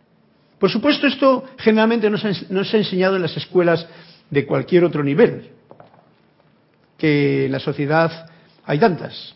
Por 0.59 0.69
supuesto, 0.69 1.07
esto 1.07 1.45
generalmente 1.57 2.09
no 2.09 2.17
se, 2.17 2.27
ha 2.27 2.79
enseñado 2.79 3.15
en 3.15 3.23
las 3.23 3.35
escuelas 3.35 3.87
de 4.29 4.45
cualquier 4.45 4.83
otro 4.83 5.03
nivel, 5.03 5.49
que 6.97 7.45
en 7.45 7.51
la 7.51 7.59
sociedad 7.59 8.29
hay 8.63 8.77
tantas. 8.77 9.35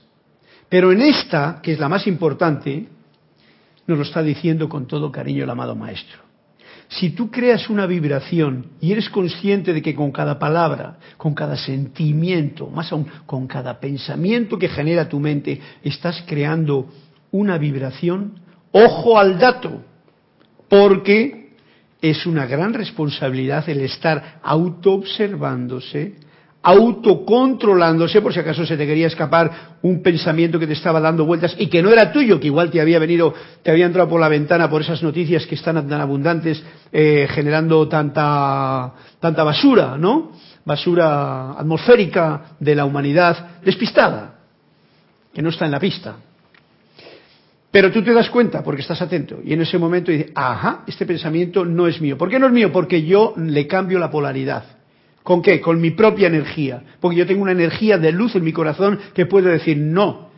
Pero 0.69 0.91
en 0.91 1.01
esta, 1.01 1.60
que 1.63 1.73
es 1.73 1.80
la 1.80 1.89
más 1.89 2.06
importante, 2.06 2.88
nos 3.88 3.97
lo 3.97 4.04
está 4.04 4.21
diciendo 4.21 4.69
con 4.69 4.88
todo 4.88 5.12
cariño 5.12 5.43
el 5.43 5.49
amado 5.49 5.75
Maestro. 5.75 6.25
Si 6.88 7.12
tú 7.12 7.32
creas 7.32 7.69
una 7.69 7.88
vibración 7.88 8.67
y 8.80 8.91
eres 8.91 9.10
consciente 9.10 9.74
de 9.74 9.82
que 9.82 9.95
con 9.95 10.12
cada 10.12 10.38
palabra, 10.38 10.98
con 11.17 11.34
cada 11.34 11.58
sentimiento, 11.58 12.67
más 12.67 12.91
aún 12.91 13.08
con 13.26 13.48
cada 13.48 13.80
pensamiento 13.80 14.58
que 14.58 14.69
genera 14.69 15.10
tu 15.10 15.19
mente, 15.19 15.60
estás 15.84 16.24
creando 16.28 16.88
una 17.32 17.58
vibración, 17.58 18.39
ojo 18.71 19.17
al 19.17 19.39
dato, 19.39 19.84
porque 20.69 21.45
es 22.02 22.26
una 22.26 22.45
gran 22.45 22.74
responsabilidad 22.74 23.67
el 23.67 23.82
estar 23.82 24.39
autoobservándose, 24.43 26.15
autocontrolándose 26.67 28.23
por 28.23 28.34
si 28.34 28.39
acaso 28.39 28.65
se 28.65 28.75
te 28.75 28.88
quería 28.88 29.06
escapar 29.06 29.78
un 29.84 30.01
pensamiento 30.01 30.58
que 30.58 30.65
te 30.65 30.73
estaba 30.73 30.99
dando 30.99 31.23
vueltas 31.23 31.56
y 31.60 31.67
que 31.67 31.84
no 31.84 31.91
era 31.91 32.12
tuyo, 32.12 32.39
que 32.39 32.47
igual 32.47 32.71
te 32.71 32.82
había 32.82 32.97
venido, 32.97 33.36
te 33.62 33.69
había 33.69 33.86
entrado 33.86 34.10
por 34.10 34.19
la 34.19 34.30
ventana 34.30 34.67
por 34.67 34.82
esas 34.82 35.04
noticias 35.04 35.45
que 35.45 35.54
están 35.54 35.88
tan 35.88 36.01
abundantes 36.01 36.63
eh, 36.91 37.28
generando 37.30 37.88
tanta, 37.88 38.93
tanta 39.19 39.43
basura, 39.43 39.95
¿no? 39.95 40.32
Basura 40.65 41.51
atmosférica 41.51 42.56
de 42.60 42.73
la 42.73 42.86
humanidad 42.86 43.62
despistada, 43.63 44.39
que 45.32 45.43
no 45.43 45.49
está 45.49 45.65
en 45.65 45.71
la 45.71 45.80
pista. 45.80 46.15
Pero 47.69 47.91
tú 47.91 48.01
te 48.01 48.12
das 48.12 48.32
cuenta 48.32 48.63
porque 48.63 48.82
estás 48.82 49.04
atento 49.04 49.39
y 49.43 49.54
en 49.54 49.62
ese 49.62 49.78
momento 49.78 50.12
dices, 50.12 50.32
ajá, 50.34 50.84
este 50.88 51.06
pensamiento 51.06 51.63
no 51.63 51.86
es 51.86 52.01
mío. 52.01 52.17
¿Por 52.17 52.32
qué 52.32 52.39
no 52.39 52.47
es 52.47 52.54
mío? 52.54 52.71
Porque 52.71 53.04
yo 53.04 53.36
le 53.38 53.67
cambio 53.67 53.99
la 53.99 54.10
polaridad. 54.10 54.75
¿Con 55.26 55.42
qué? 55.42 55.60
Con 55.60 55.82
mi 55.82 55.90
propia 55.90 56.28
energía. 56.28 56.84
Porque 57.02 57.18
yo 57.18 57.26
tengo 57.26 57.42
una 57.42 57.52
energía 57.52 57.98
de 57.98 58.12
luz 58.12 58.36
en 58.36 58.44
mi 58.44 58.54
corazón 58.54 59.00
que 59.16 59.26
puede 59.26 59.50
decir, 59.50 59.76
no, 59.76 60.30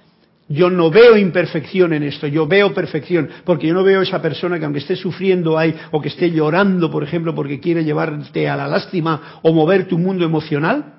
yo 0.48 0.70
no 0.70 0.90
veo 0.90 1.18
imperfección 1.18 1.92
en 1.92 2.04
esto, 2.04 2.26
yo 2.26 2.48
veo 2.48 2.74
perfección, 2.74 3.28
porque 3.44 3.68
yo 3.68 3.74
no 3.74 3.84
veo 3.84 4.02
esa 4.02 4.22
persona 4.22 4.58
que 4.58 4.64
aunque 4.64 4.80
esté 4.80 4.96
sufriendo 4.96 5.58
ahí 5.58 5.76
o 5.92 6.00
que 6.00 6.08
esté 6.08 6.32
llorando, 6.32 6.90
por 6.90 7.04
ejemplo, 7.04 7.36
porque 7.36 7.60
quiere 7.60 7.84
llevarte 7.84 8.48
a 8.48 8.56
la 8.56 8.66
lástima 8.66 9.42
o 9.42 9.52
mover 9.52 9.90
tu 9.90 9.98
mundo 9.98 10.24
emocional, 10.24 10.94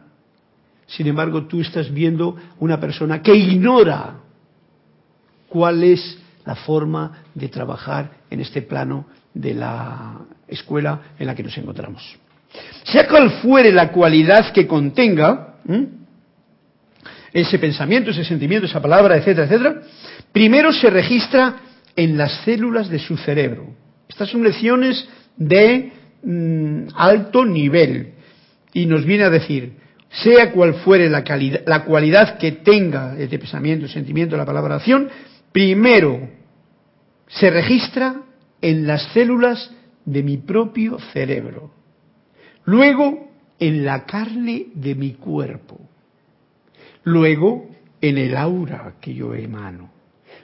sin 0.86 1.06
embargo 1.06 1.46
tú 1.46 1.62
estás 1.62 1.90
viendo 1.90 2.36
una 2.58 2.78
persona 2.78 3.22
que 3.22 3.34
ignora 3.34 4.16
cuál 5.48 5.82
es 5.82 6.18
la 6.44 6.56
forma 6.56 7.22
de 7.34 7.48
trabajar 7.48 8.18
en 8.28 8.40
este 8.40 8.60
plano 8.60 9.06
de 9.32 9.54
la 9.54 10.26
escuela 10.46 11.14
en 11.18 11.26
la 11.26 11.34
que 11.34 11.42
nos 11.42 11.56
encontramos. 11.56 12.18
Sea 12.84 13.06
cual 13.06 13.30
fuere 13.42 13.72
la 13.72 13.92
cualidad 13.92 14.52
que 14.52 14.66
contenga 14.66 15.56
ese 17.32 17.58
pensamiento, 17.58 18.10
ese 18.10 18.24
sentimiento, 18.24 18.66
esa 18.66 18.80
palabra, 18.80 19.16
etcétera, 19.16 19.46
etcétera, 19.46 19.82
primero 20.32 20.72
se 20.72 20.88
registra 20.90 21.56
en 21.94 22.16
las 22.16 22.32
células 22.44 22.88
de 22.88 22.98
su 22.98 23.16
cerebro. 23.16 23.74
Estas 24.08 24.30
son 24.30 24.42
lecciones 24.42 25.08
de 25.36 25.92
mm, 26.22 26.88
alto 26.94 27.44
nivel 27.44 28.14
y 28.72 28.86
nos 28.86 29.04
viene 29.04 29.24
a 29.24 29.30
decir, 29.30 29.72
sea 30.10 30.52
cual 30.52 30.74
fuere 30.74 31.10
la, 31.10 31.22
cualidad 31.84 32.38
que 32.38 32.52
tenga 32.52 33.16
este 33.18 33.38
pensamiento, 33.38 33.88
sentimiento, 33.88 34.36
la 34.36 34.46
palabra 34.46 34.76
acción, 34.76 35.08
primero 35.52 36.28
se 37.26 37.50
registra 37.50 38.22
en 38.62 38.86
las 38.86 39.02
células 39.12 39.70
de 40.04 40.22
mi 40.22 40.38
propio 40.38 40.98
cerebro. 41.12 41.77
Luego, 42.68 43.30
en 43.58 43.82
la 43.82 44.04
carne 44.04 44.66
de 44.74 44.94
mi 44.94 45.14
cuerpo. 45.14 45.80
Luego, 47.02 47.70
en 47.98 48.18
el 48.18 48.36
aura 48.36 48.96
que 49.00 49.14
yo 49.14 49.34
emano. 49.34 49.90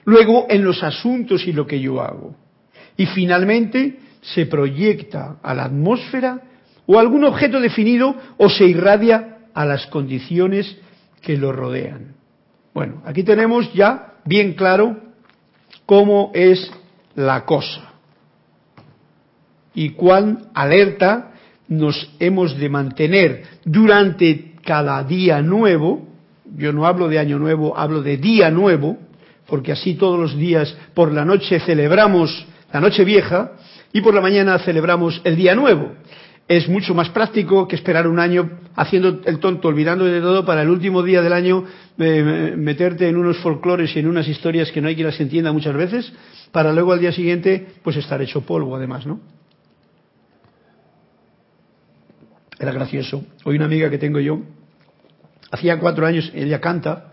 Luego, 0.07 0.47
en 0.49 0.65
los 0.65 0.83
asuntos 0.83 1.47
y 1.47 1.53
lo 1.53 1.67
que 1.67 1.79
yo 1.81 2.01
hago. 2.01 2.35
Y 2.97 3.05
finalmente, 3.05 3.99
se 4.23 4.47
proyecta 4.47 5.37
a 5.43 5.53
la 5.53 5.65
atmósfera 5.65 6.41
o 6.87 6.99
algún 6.99 7.25
objeto 7.25 7.61
definido 7.61 8.17
o 8.39 8.49
se 8.49 8.65
irradia 8.65 9.41
a 9.53 9.67
las 9.67 9.87
condiciones 9.89 10.79
que 11.21 11.37
lo 11.37 11.53
rodean. 11.53 12.15
Bueno, 12.73 13.03
aquí 13.05 13.23
tenemos 13.23 13.71
ya 13.75 14.15
bien 14.25 14.55
claro 14.55 14.97
cómo 15.85 16.33
es 16.33 16.73
la 17.17 17.45
cosa 17.45 17.93
y 19.75 19.91
cuán 19.91 20.49
alerta 20.55 21.34
nos 21.69 22.11
hemos 22.19 22.59
de 22.59 22.69
mantener 22.69 23.43
durante 23.65 24.53
cada 24.65 25.03
día 25.05 25.43
nuevo, 25.43 26.07
yo 26.57 26.73
no 26.73 26.87
hablo 26.87 27.09
de 27.09 27.19
año 27.19 27.39
nuevo, 27.39 27.77
hablo 27.77 28.03
de 28.03 28.17
día 28.17 28.51
nuevo, 28.51 28.99
porque 29.47 29.73
así 29.73 29.95
todos 29.95 30.19
los 30.19 30.37
días 30.37 30.77
por 30.95 31.13
la 31.13 31.25
noche 31.25 31.61
celebramos 31.61 32.47
la 32.73 32.81
noche 32.81 33.05
vieja 33.05 33.53
y 33.93 34.01
por 34.01 34.15
la 34.15 34.21
mañana 34.21 34.59
celebramos 34.59 35.21
el 35.25 35.37
día 35.37 35.55
nuevo. 35.55 35.93
Es 36.49 36.69
mucho 36.69 36.93
más 36.93 37.09
práctico 37.11 37.69
que 37.69 37.77
esperar 37.77 38.07
un 38.07 38.19
año 38.19 38.59
haciendo 38.75 39.21
el 39.25 39.39
tonto, 39.39 39.69
olvidando 39.69 40.05
de 40.05 40.21
todo, 40.21 40.45
para 40.45 40.63
el 40.63 40.69
último 40.69 41.03
día 41.03 41.23
del 41.23 41.33
año 41.33 41.65
eh, 41.99 42.55
meterte 42.57 43.09
en 43.09 43.17
unos 43.17 43.39
folclores 43.39 43.95
y 43.95 44.01
en 44.01 44.09
unas 44.09 44.29
historias 44.29 44.73
que 44.73 44.81
no 44.83 44.89
hay 44.89 44.97
quien 44.97 45.07
las 45.07 45.21
entienda 45.21 45.53
muchas 45.53 45.75
veces, 45.75 46.13
para 46.51 46.73
luego 46.73 46.93
al 46.93 47.01
día 47.01 47.13
siguiente 47.13 47.67
pues 47.83 47.97
estar 47.97 48.21
hecho 48.21 48.43
polvo 48.43 48.77
además, 48.77 49.07
¿no? 49.07 49.21
Era 52.65 52.73
gracioso. 52.73 53.23
Hoy 53.45 53.57
una 53.57 53.67
amiga 53.67 53.91
que 53.91 53.99
tengo 53.99 54.21
yo, 54.21 54.41
hacía 55.51 55.79
cuatro 55.79 56.07
años, 56.07 56.33
ella 56.35 56.63
canta, 56.63 57.13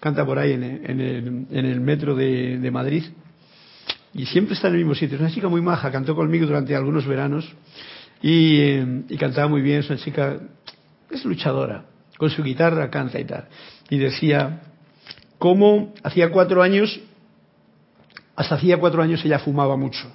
canta 0.00 0.26
por 0.26 0.36
ahí 0.36 0.50
en 0.50 0.64
el, 0.64 1.80
metro 1.80 2.16
de, 2.16 2.70
Madrid, 2.72 3.04
y 4.14 4.26
siempre 4.26 4.54
está 4.56 4.66
en 4.66 4.74
el 4.74 4.80
mismo 4.80 4.96
sitio. 4.96 5.14
Es 5.14 5.20
una 5.20 5.30
chica 5.30 5.46
muy 5.46 5.60
maja, 5.60 5.92
cantó 5.92 6.16
conmigo 6.16 6.44
durante 6.44 6.74
algunos 6.74 7.06
veranos 7.06 7.48
y, 8.20 9.14
cantaba 9.16 9.46
muy 9.46 9.62
bien. 9.62 9.78
Es 9.78 9.90
una 9.90 9.98
chica, 10.00 10.38
es 11.08 11.24
luchadora. 11.24 11.84
con 12.18 12.30
su 12.30 12.42
guitarra 12.42 12.90
canta 12.90 13.20
y 13.20 13.24
tal. 13.26 13.44
Y 13.90 13.98
decía 13.98 14.60
cómo 15.38 15.94
hacía 16.02 16.32
cuatro 16.32 16.62
años, 16.62 17.00
hasta 18.34 18.56
hacía 18.56 18.78
cuatro 18.78 19.02
años 19.02 19.24
ella 19.24 19.38
fumaba 19.38 19.76
mucho. 19.76 20.10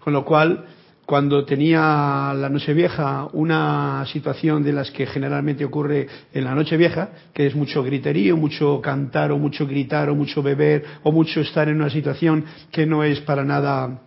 Con 0.00 0.12
lo 0.12 0.24
cual, 0.24 0.64
cuando 1.06 1.44
tenía 1.44 2.32
la 2.34 2.48
Nochevieja 2.48 3.28
una 3.32 4.04
situación 4.06 4.62
de 4.62 4.72
las 4.72 4.90
que 4.90 5.06
generalmente 5.06 5.64
ocurre 5.64 6.06
en 6.32 6.44
la 6.44 6.54
Nochevieja, 6.54 7.10
que 7.32 7.46
es 7.46 7.54
mucho 7.54 7.82
griterío, 7.82 8.36
mucho 8.36 8.80
cantar 8.80 9.30
o 9.32 9.38
mucho 9.38 9.66
gritar 9.66 10.08
o 10.08 10.14
mucho 10.14 10.42
beber 10.42 10.84
o 11.02 11.12
mucho 11.12 11.40
estar 11.40 11.68
en 11.68 11.76
una 11.76 11.90
situación 11.90 12.44
que 12.70 12.86
no 12.86 13.04
es 13.04 13.20
para 13.20 13.44
nada 13.44 14.00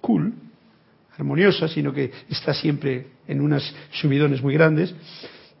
cool, 0.00 0.32
armoniosa, 1.16 1.68
sino 1.68 1.92
que 1.92 2.10
está 2.28 2.54
siempre 2.54 3.06
en 3.28 3.40
unas 3.40 3.74
subidones 3.92 4.42
muy 4.42 4.54
grandes, 4.54 4.94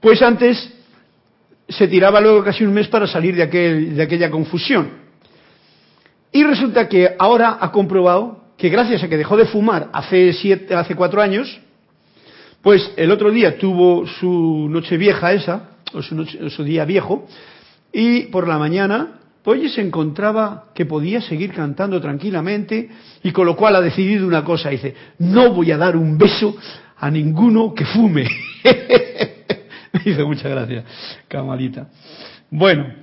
pues 0.00 0.22
antes 0.22 0.72
se 1.68 1.88
tiraba 1.88 2.20
luego 2.20 2.42
casi 2.42 2.64
un 2.64 2.72
mes 2.72 2.88
para 2.88 3.06
salir 3.06 3.36
de, 3.36 3.42
aquel, 3.42 3.94
de 3.96 4.02
aquella 4.02 4.30
confusión. 4.30 5.02
Y 6.32 6.42
resulta 6.44 6.88
que 6.88 7.14
ahora 7.18 7.58
ha 7.60 7.70
comprobado 7.70 8.41
que 8.62 8.68
gracias 8.68 9.02
a 9.02 9.08
que 9.08 9.16
dejó 9.16 9.36
de 9.36 9.46
fumar 9.46 9.88
hace, 9.92 10.32
siete, 10.32 10.76
hace 10.76 10.94
cuatro 10.94 11.20
años, 11.20 11.60
pues 12.62 12.92
el 12.96 13.10
otro 13.10 13.32
día 13.32 13.58
tuvo 13.58 14.06
su 14.06 14.68
noche 14.70 14.96
vieja 14.96 15.32
esa, 15.32 15.70
o 15.92 16.00
su, 16.00 16.14
noche, 16.14 16.38
o 16.40 16.48
su 16.48 16.62
día 16.62 16.84
viejo, 16.84 17.26
y 17.92 18.26
por 18.26 18.46
la 18.46 18.58
mañana 18.58 19.18
pues 19.42 19.74
se 19.74 19.80
encontraba 19.80 20.66
que 20.76 20.86
podía 20.86 21.20
seguir 21.20 21.52
cantando 21.52 22.00
tranquilamente 22.00 22.88
y 23.24 23.32
con 23.32 23.46
lo 23.46 23.56
cual 23.56 23.74
ha 23.74 23.80
decidido 23.80 24.28
una 24.28 24.44
cosa, 24.44 24.70
dice, 24.70 24.94
no 25.18 25.52
voy 25.52 25.72
a 25.72 25.76
dar 25.76 25.96
un 25.96 26.16
beso 26.16 26.56
a 26.98 27.10
ninguno 27.10 27.74
que 27.74 27.84
fume. 27.84 28.28
Me 29.92 30.00
dice 30.04 30.22
muchas 30.22 30.48
gracias, 30.52 30.84
Camalita. 31.26 31.88
Bueno, 32.48 32.94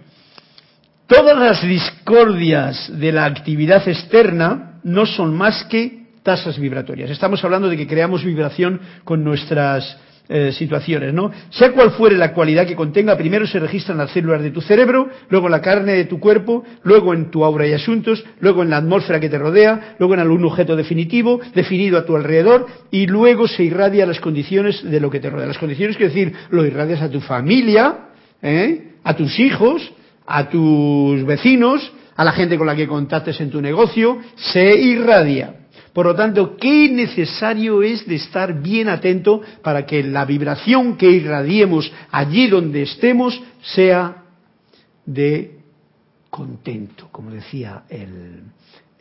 todas 1.05 1.37
las 1.37 1.61
discordias 1.67 2.97
de 2.97 3.11
la 3.11 3.25
actividad 3.25 3.85
externa 3.85 4.68
no 4.83 5.05
son 5.05 5.35
más 5.35 5.65
que 5.65 5.99
tasas 6.23 6.59
vibratorias. 6.59 7.09
Estamos 7.09 7.43
hablando 7.43 7.69
de 7.69 7.77
que 7.77 7.87
creamos 7.87 8.23
vibración 8.23 8.79
con 9.03 9.23
nuestras 9.23 9.97
eh, 10.31 10.51
situaciones, 10.51 11.11
¿no? 11.11 11.31
Sea 11.49 11.71
cual 11.71 11.89
fuere 11.89 12.15
la 12.15 12.33
cualidad 12.33 12.67
que 12.67 12.75
contenga, 12.75 13.17
primero 13.17 13.47
se 13.47 13.57
registran 13.57 13.97
las 13.97 14.11
células 14.11 14.43
de 14.43 14.51
tu 14.51 14.61
cerebro, 14.61 15.09
luego 15.27 15.49
la 15.49 15.59
carne 15.59 15.93
de 15.93 16.05
tu 16.05 16.19
cuerpo, 16.19 16.63
luego 16.83 17.15
en 17.15 17.31
tu 17.31 17.43
aura 17.43 17.65
y 17.65 17.73
asuntos, 17.73 18.23
luego 18.39 18.61
en 18.61 18.69
la 18.69 18.77
atmósfera 18.77 19.19
que 19.19 19.27
te 19.27 19.39
rodea, 19.39 19.95
luego 19.97 20.13
en 20.13 20.19
algún 20.19 20.45
objeto 20.45 20.75
definitivo, 20.75 21.39
definido 21.55 21.97
a 21.97 22.05
tu 22.05 22.15
alrededor, 22.15 22.67
y 22.91 23.07
luego 23.07 23.47
se 23.47 23.63
irradia 23.63 24.05
las 24.05 24.19
condiciones 24.19 24.83
de 24.83 24.99
lo 24.99 25.09
que 25.09 25.19
te 25.19 25.31
rodea. 25.31 25.47
Las 25.47 25.57
condiciones 25.57 25.97
quiere 25.97 26.13
decir, 26.13 26.33
lo 26.51 26.63
irradias 26.63 27.01
a 27.01 27.09
tu 27.09 27.21
familia, 27.21 28.09
¿eh? 28.43 28.91
a 29.03 29.15
tus 29.15 29.39
hijos, 29.39 29.91
a 30.27 30.47
tus 30.47 31.25
vecinos, 31.25 31.91
a 32.19 32.25
la 32.25 32.33
gente 32.33 32.57
con 32.57 32.67
la 32.67 32.75
que 32.75 32.85
contactes 32.85 33.39
en 33.39 33.49
tu 33.49 33.61
negocio, 33.61 34.17
se 34.35 34.75
irradia. 34.75 35.55
Por 35.93 36.05
lo 36.05 36.15
tanto, 36.15 36.57
qué 36.57 36.89
necesario 36.89 37.81
es 37.81 38.05
de 38.05 38.15
estar 38.15 38.61
bien 38.61 38.89
atento 38.89 39.41
para 39.63 39.85
que 39.85 40.03
la 40.03 40.25
vibración 40.25 40.97
que 40.97 41.09
irradiemos 41.09 41.89
allí 42.11 42.47
donde 42.47 42.81
estemos 42.81 43.41
sea 43.61 44.25
de 45.05 45.59
contento, 46.29 47.07
como 47.09 47.31
decía 47.31 47.83
el, 47.87 48.43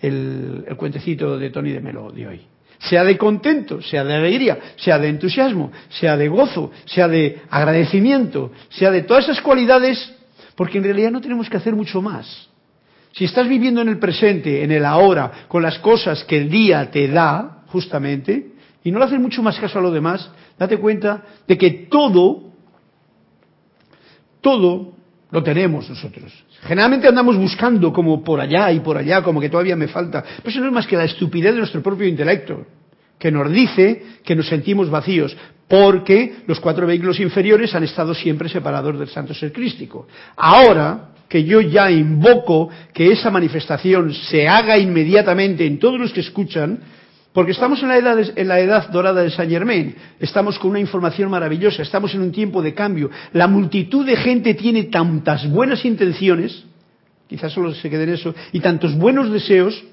el, 0.00 0.76
cuentecito 0.76 1.36
de 1.38 1.50
Tony 1.50 1.72
de 1.72 1.80
Melo 1.80 2.12
de 2.12 2.24
hoy. 2.24 2.40
Sea 2.78 3.02
de 3.02 3.18
contento, 3.18 3.82
sea 3.82 4.04
de 4.04 4.14
alegría, 4.14 4.60
sea 4.76 4.96
de 4.96 5.08
entusiasmo, 5.08 5.72
sea 5.88 6.16
de 6.16 6.28
gozo, 6.28 6.70
sea 6.84 7.08
de 7.08 7.40
agradecimiento, 7.50 8.52
sea 8.68 8.92
de 8.92 9.02
todas 9.02 9.24
esas 9.24 9.40
cualidades, 9.40 10.14
porque 10.54 10.78
en 10.78 10.84
realidad 10.84 11.10
no 11.10 11.20
tenemos 11.20 11.50
que 11.50 11.56
hacer 11.56 11.74
mucho 11.74 12.00
más. 12.00 12.48
Si 13.12 13.24
estás 13.24 13.48
viviendo 13.48 13.80
en 13.80 13.88
el 13.88 13.98
presente, 13.98 14.62
en 14.62 14.70
el 14.70 14.84
ahora, 14.84 15.46
con 15.48 15.62
las 15.62 15.78
cosas 15.78 16.24
que 16.24 16.36
el 16.36 16.50
día 16.50 16.90
te 16.90 17.08
da, 17.08 17.62
justamente, 17.68 18.52
y 18.84 18.90
no 18.90 18.98
le 18.98 19.06
haces 19.06 19.20
mucho 19.20 19.42
más 19.42 19.58
caso 19.58 19.78
a 19.78 19.82
lo 19.82 19.90
demás, 19.90 20.30
date 20.58 20.78
cuenta 20.78 21.22
de 21.46 21.58
que 21.58 21.70
todo, 21.90 22.52
todo 24.40 24.92
lo 25.30 25.42
tenemos 25.42 25.88
nosotros. 25.88 26.32
Generalmente 26.62 27.08
andamos 27.08 27.36
buscando 27.36 27.92
como 27.92 28.22
por 28.24 28.40
allá 28.40 28.72
y 28.72 28.80
por 28.80 28.96
allá, 28.96 29.22
como 29.22 29.40
que 29.40 29.48
todavía 29.48 29.76
me 29.76 29.88
falta. 29.88 30.24
Pero 30.38 30.48
eso 30.48 30.60
no 30.60 30.66
es 30.66 30.72
más 30.72 30.86
que 30.86 30.96
la 30.96 31.04
estupidez 31.04 31.52
de 31.52 31.58
nuestro 31.58 31.82
propio 31.82 32.06
intelecto, 32.06 32.66
que 33.18 33.30
nos 33.30 33.50
dice 33.50 34.02
que 34.24 34.34
nos 34.34 34.48
sentimos 34.48 34.90
vacíos, 34.90 35.36
porque 35.68 36.36
los 36.46 36.60
cuatro 36.60 36.86
vehículos 36.86 37.20
inferiores 37.20 37.74
han 37.74 37.84
estado 37.84 38.14
siempre 38.14 38.48
separados 38.48 38.98
del 38.98 39.08
santo 39.08 39.34
ser 39.34 39.52
crístico. 39.52 40.08
Ahora, 40.36 41.10
que 41.28 41.44
yo 41.44 41.60
ya 41.60 41.90
invoco 41.90 42.70
que 42.92 43.12
esa 43.12 43.30
manifestación 43.30 44.14
se 44.14 44.48
haga 44.48 44.78
inmediatamente 44.78 45.66
en 45.66 45.78
todos 45.78 46.00
los 46.00 46.12
que 46.12 46.20
escuchan, 46.20 46.80
porque 47.32 47.52
estamos 47.52 47.82
en 47.82 47.88
la 47.88 47.98
edad, 47.98 48.18
en 48.34 48.48
la 48.48 48.58
edad 48.58 48.88
dorada 48.88 49.22
de 49.22 49.30
Saint 49.30 49.52
Germain, 49.52 49.94
estamos 50.18 50.58
con 50.58 50.70
una 50.70 50.80
información 50.80 51.30
maravillosa, 51.30 51.82
estamos 51.82 52.14
en 52.14 52.22
un 52.22 52.32
tiempo 52.32 52.62
de 52.62 52.74
cambio. 52.74 53.10
La 53.32 53.46
multitud 53.46 54.04
de 54.06 54.16
gente 54.16 54.54
tiene 54.54 54.84
tantas 54.84 55.48
buenas 55.48 55.84
intenciones, 55.84 56.64
quizás 57.28 57.52
solo 57.52 57.74
se 57.74 57.90
quede 57.90 58.04
en 58.04 58.10
eso, 58.10 58.34
y 58.52 58.60
tantos 58.60 58.96
buenos 58.96 59.30
deseos, 59.30 59.84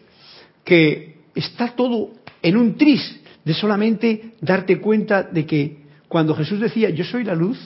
que 0.64 1.18
está 1.36 1.76
todo 1.76 2.12
en 2.42 2.58
un 2.58 2.78
tris 2.78 3.22
de 3.44 3.54
solamente 3.54 4.34
darte 4.42 4.80
cuenta 4.80 5.22
de 5.22 5.46
que 5.46 5.78
cuando 6.08 6.34
Jesús 6.34 6.60
decía 6.60 6.90
yo 6.90 7.04
soy 7.04 7.24
la 7.26 7.36
luz, 7.36 7.60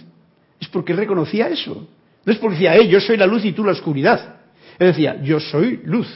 es 0.59 0.67
porque 0.67 0.93
reconocía 0.93 1.47
eso. 1.47 1.87
No 2.25 2.33
es 2.33 2.39
porque 2.39 2.55
decía, 2.55 2.75
eh, 2.75 2.87
yo 2.87 2.99
soy 2.99 3.17
la 3.17 3.25
luz 3.25 3.45
y 3.45 3.53
tú 3.53 3.63
la 3.63 3.71
oscuridad. 3.71 4.37
Él 4.77 4.87
decía, 4.87 5.21
yo 5.21 5.39
soy 5.39 5.81
luz, 5.83 6.07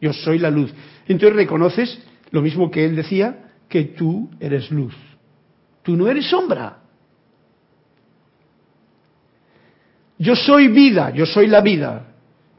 yo 0.00 0.12
soy 0.12 0.38
la 0.38 0.50
luz. 0.50 0.72
Entonces 1.06 1.36
reconoces 1.36 1.98
lo 2.30 2.42
mismo 2.42 2.70
que 2.70 2.84
él 2.84 2.96
decía, 2.96 3.50
que 3.68 3.84
tú 3.84 4.30
eres 4.40 4.70
luz. 4.70 4.94
Tú 5.82 5.96
no 5.96 6.08
eres 6.08 6.28
sombra. 6.28 6.78
Yo 10.18 10.36
soy 10.36 10.68
vida, 10.68 11.10
yo 11.10 11.24
soy 11.24 11.46
la 11.46 11.60
vida. 11.60 12.14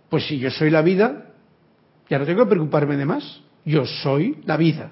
Pues 0.09 0.25
si 0.25 0.39
yo 0.39 0.49
soy 0.49 0.69
la 0.69 0.81
vida, 0.81 1.33
ya 2.09 2.17
no 2.19 2.25
tengo 2.25 2.43
que 2.43 2.49
preocuparme 2.49 2.97
de 2.97 3.05
más. 3.05 3.41
Yo 3.63 3.85
soy 3.85 4.41
la 4.45 4.57
vida. 4.57 4.91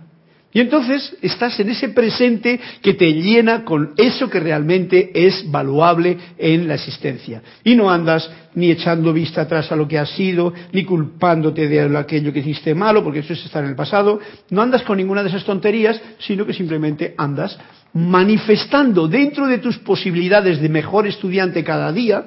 Y 0.51 0.61
entonces 0.61 1.15
estás 1.21 1.59
en 1.59 1.69
ese 1.69 1.89
presente 1.89 2.59
que 2.81 2.95
te 2.95 3.13
llena 3.13 3.63
con 3.63 3.93
eso 3.97 4.29
que 4.29 4.39
realmente 4.39 5.11
es 5.13 5.49
valuable 5.49 6.17
en 6.39 6.67
la 6.67 6.73
existencia. 6.73 7.43
Y 7.63 7.75
no 7.75 7.91
andas 7.91 8.29
ni 8.55 8.71
echando 8.71 9.13
vista 9.13 9.41
atrás 9.41 9.71
a 9.71 9.75
lo 9.75 9.87
que 9.87 9.99
has 9.99 10.09
sido, 10.09 10.51
ni 10.71 10.83
culpándote 10.85 11.67
de 11.67 11.95
aquello 11.95 12.33
que 12.33 12.39
hiciste 12.39 12.73
malo, 12.73 13.03
porque 13.03 13.19
eso 13.19 13.33
es 13.33 13.45
estar 13.45 13.63
en 13.63 13.69
el 13.69 13.75
pasado. 13.75 14.19
No 14.49 14.63
andas 14.63 14.81
con 14.81 14.97
ninguna 14.97 15.21
de 15.21 15.29
esas 15.29 15.45
tonterías, 15.45 16.01
sino 16.17 16.47
que 16.47 16.53
simplemente 16.53 17.13
andas 17.15 17.57
manifestando 17.93 19.07
dentro 19.07 19.45
de 19.45 19.59
tus 19.59 19.77
posibilidades 19.77 20.59
de 20.59 20.69
mejor 20.69 21.05
estudiante 21.05 21.63
cada 21.63 21.91
día 21.91 22.25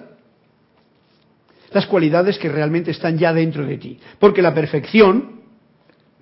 las 1.72 1.86
cualidades 1.86 2.38
que 2.38 2.48
realmente 2.48 2.90
están 2.90 3.18
ya 3.18 3.32
dentro 3.32 3.64
de 3.66 3.78
ti. 3.78 3.98
Porque 4.18 4.42
la 4.42 4.54
perfección, 4.54 5.41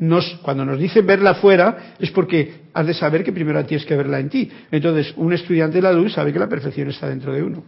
nos, 0.00 0.38
cuando 0.42 0.64
nos 0.64 0.78
dice 0.78 1.02
verla 1.02 1.34
fuera, 1.34 1.94
es 1.98 2.10
porque 2.10 2.62
has 2.72 2.86
de 2.86 2.94
saber 2.94 3.22
que 3.22 3.32
primero 3.32 3.64
tienes 3.64 3.86
que 3.86 3.94
verla 3.94 4.18
en 4.18 4.28
ti. 4.28 4.50
Entonces, 4.70 5.12
un 5.16 5.32
estudiante 5.32 5.76
de 5.76 5.82
la 5.82 5.92
luz 5.92 6.14
sabe 6.14 6.32
que 6.32 6.38
la 6.38 6.48
perfección 6.48 6.88
está 6.88 7.08
dentro 7.08 7.32
de 7.32 7.42
uno. 7.42 7.62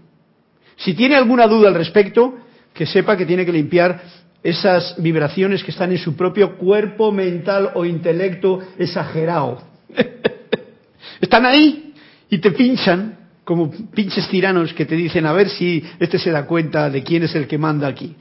Si 0.76 0.94
tiene 0.94 1.14
alguna 1.14 1.46
duda 1.46 1.68
al 1.68 1.74
respecto, 1.74 2.34
que 2.72 2.86
sepa 2.86 3.16
que 3.16 3.26
tiene 3.26 3.44
que 3.44 3.52
limpiar 3.52 4.00
esas 4.42 5.00
vibraciones 5.00 5.62
que 5.62 5.70
están 5.70 5.92
en 5.92 5.98
su 5.98 6.16
propio 6.16 6.56
cuerpo 6.56 7.12
mental 7.12 7.70
o 7.74 7.84
intelecto 7.84 8.60
exagerado. 8.78 9.62
están 11.20 11.46
ahí 11.46 11.94
y 12.30 12.38
te 12.38 12.50
pinchan 12.50 13.18
como 13.44 13.70
pinches 13.70 14.28
tiranos 14.28 14.72
que 14.72 14.86
te 14.86 14.96
dicen 14.96 15.26
a 15.26 15.32
ver 15.32 15.48
si 15.50 15.84
este 15.98 16.18
se 16.18 16.30
da 16.30 16.46
cuenta 16.46 16.88
de 16.88 17.02
quién 17.02 17.24
es 17.24 17.34
el 17.34 17.46
que 17.46 17.58
manda 17.58 17.86
aquí. 17.86 18.16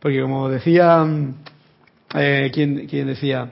Porque 0.00 0.20
como 0.20 0.48
decía 0.50 1.04
eh, 2.14 2.50
¿quién, 2.52 2.86
¿quién, 2.86 3.06
decía? 3.06 3.50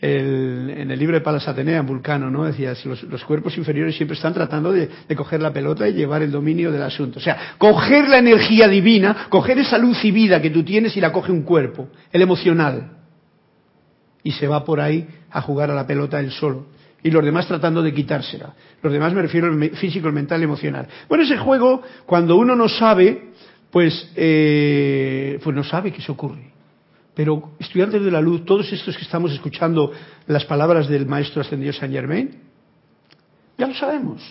El, 0.00 0.70
en 0.76 0.90
el 0.90 0.98
libro 0.98 1.14
de 1.16 1.22
Palas 1.22 1.46
Atenea, 1.48 1.78
en 1.78 1.86
Vulcano, 1.86 2.30
¿no? 2.30 2.44
Decía, 2.44 2.74
los, 2.84 3.02
los 3.04 3.24
cuerpos 3.24 3.56
inferiores 3.56 3.96
siempre 3.96 4.16
están 4.16 4.34
tratando 4.34 4.72
de, 4.72 4.88
de, 5.08 5.16
coger 5.16 5.40
la 5.40 5.52
pelota 5.52 5.88
y 5.88 5.94
llevar 5.94 6.22
el 6.22 6.30
dominio 6.30 6.70
del 6.70 6.82
asunto. 6.82 7.18
O 7.18 7.22
sea, 7.22 7.54
coger 7.58 8.08
la 8.08 8.18
energía 8.18 8.68
divina, 8.68 9.26
coger 9.28 9.58
esa 9.58 9.78
luz 9.78 10.04
y 10.04 10.10
vida 10.10 10.42
que 10.42 10.50
tú 10.50 10.62
tienes 10.62 10.96
y 10.96 11.00
la 11.00 11.12
coge 11.12 11.32
un 11.32 11.42
cuerpo, 11.42 11.88
el 12.12 12.22
emocional. 12.22 12.98
Y 14.22 14.32
se 14.32 14.48
va 14.48 14.64
por 14.64 14.80
ahí 14.80 15.06
a 15.30 15.40
jugar 15.42 15.70
a 15.70 15.74
la 15.74 15.86
pelota 15.86 16.20
él 16.20 16.30
solo. 16.30 16.66
Y 17.02 17.10
los 17.10 17.22
demás 17.22 17.46
tratando 17.46 17.82
de 17.82 17.92
quitársela. 17.92 18.54
Los 18.82 18.90
demás 18.90 19.12
me 19.12 19.20
refiero 19.20 19.46
al 19.48 19.70
físico, 19.76 20.08
el 20.08 20.14
mental, 20.14 20.38
el 20.38 20.44
emocional. 20.44 20.88
Bueno, 21.06 21.24
ese 21.24 21.36
juego, 21.36 21.82
cuando 22.06 22.36
uno 22.36 22.56
no 22.56 22.66
sabe, 22.66 23.30
pues, 23.70 24.10
eh, 24.16 25.38
pues 25.44 25.54
no 25.54 25.62
sabe 25.64 25.92
qué 25.92 26.00
se 26.00 26.12
ocurre. 26.12 26.53
Pero 27.14 27.52
estudiantes 27.58 28.02
de 28.02 28.10
la 28.10 28.20
luz, 28.20 28.44
todos 28.44 28.72
estos 28.72 28.96
que 28.96 29.04
estamos 29.04 29.32
escuchando 29.32 29.92
las 30.26 30.44
palabras 30.44 30.88
del 30.88 31.06
Maestro 31.06 31.42
Ascendido 31.42 31.72
Saint 31.72 31.94
Germain, 31.94 32.30
ya 33.56 33.66
lo 33.66 33.74
sabemos. 33.74 34.22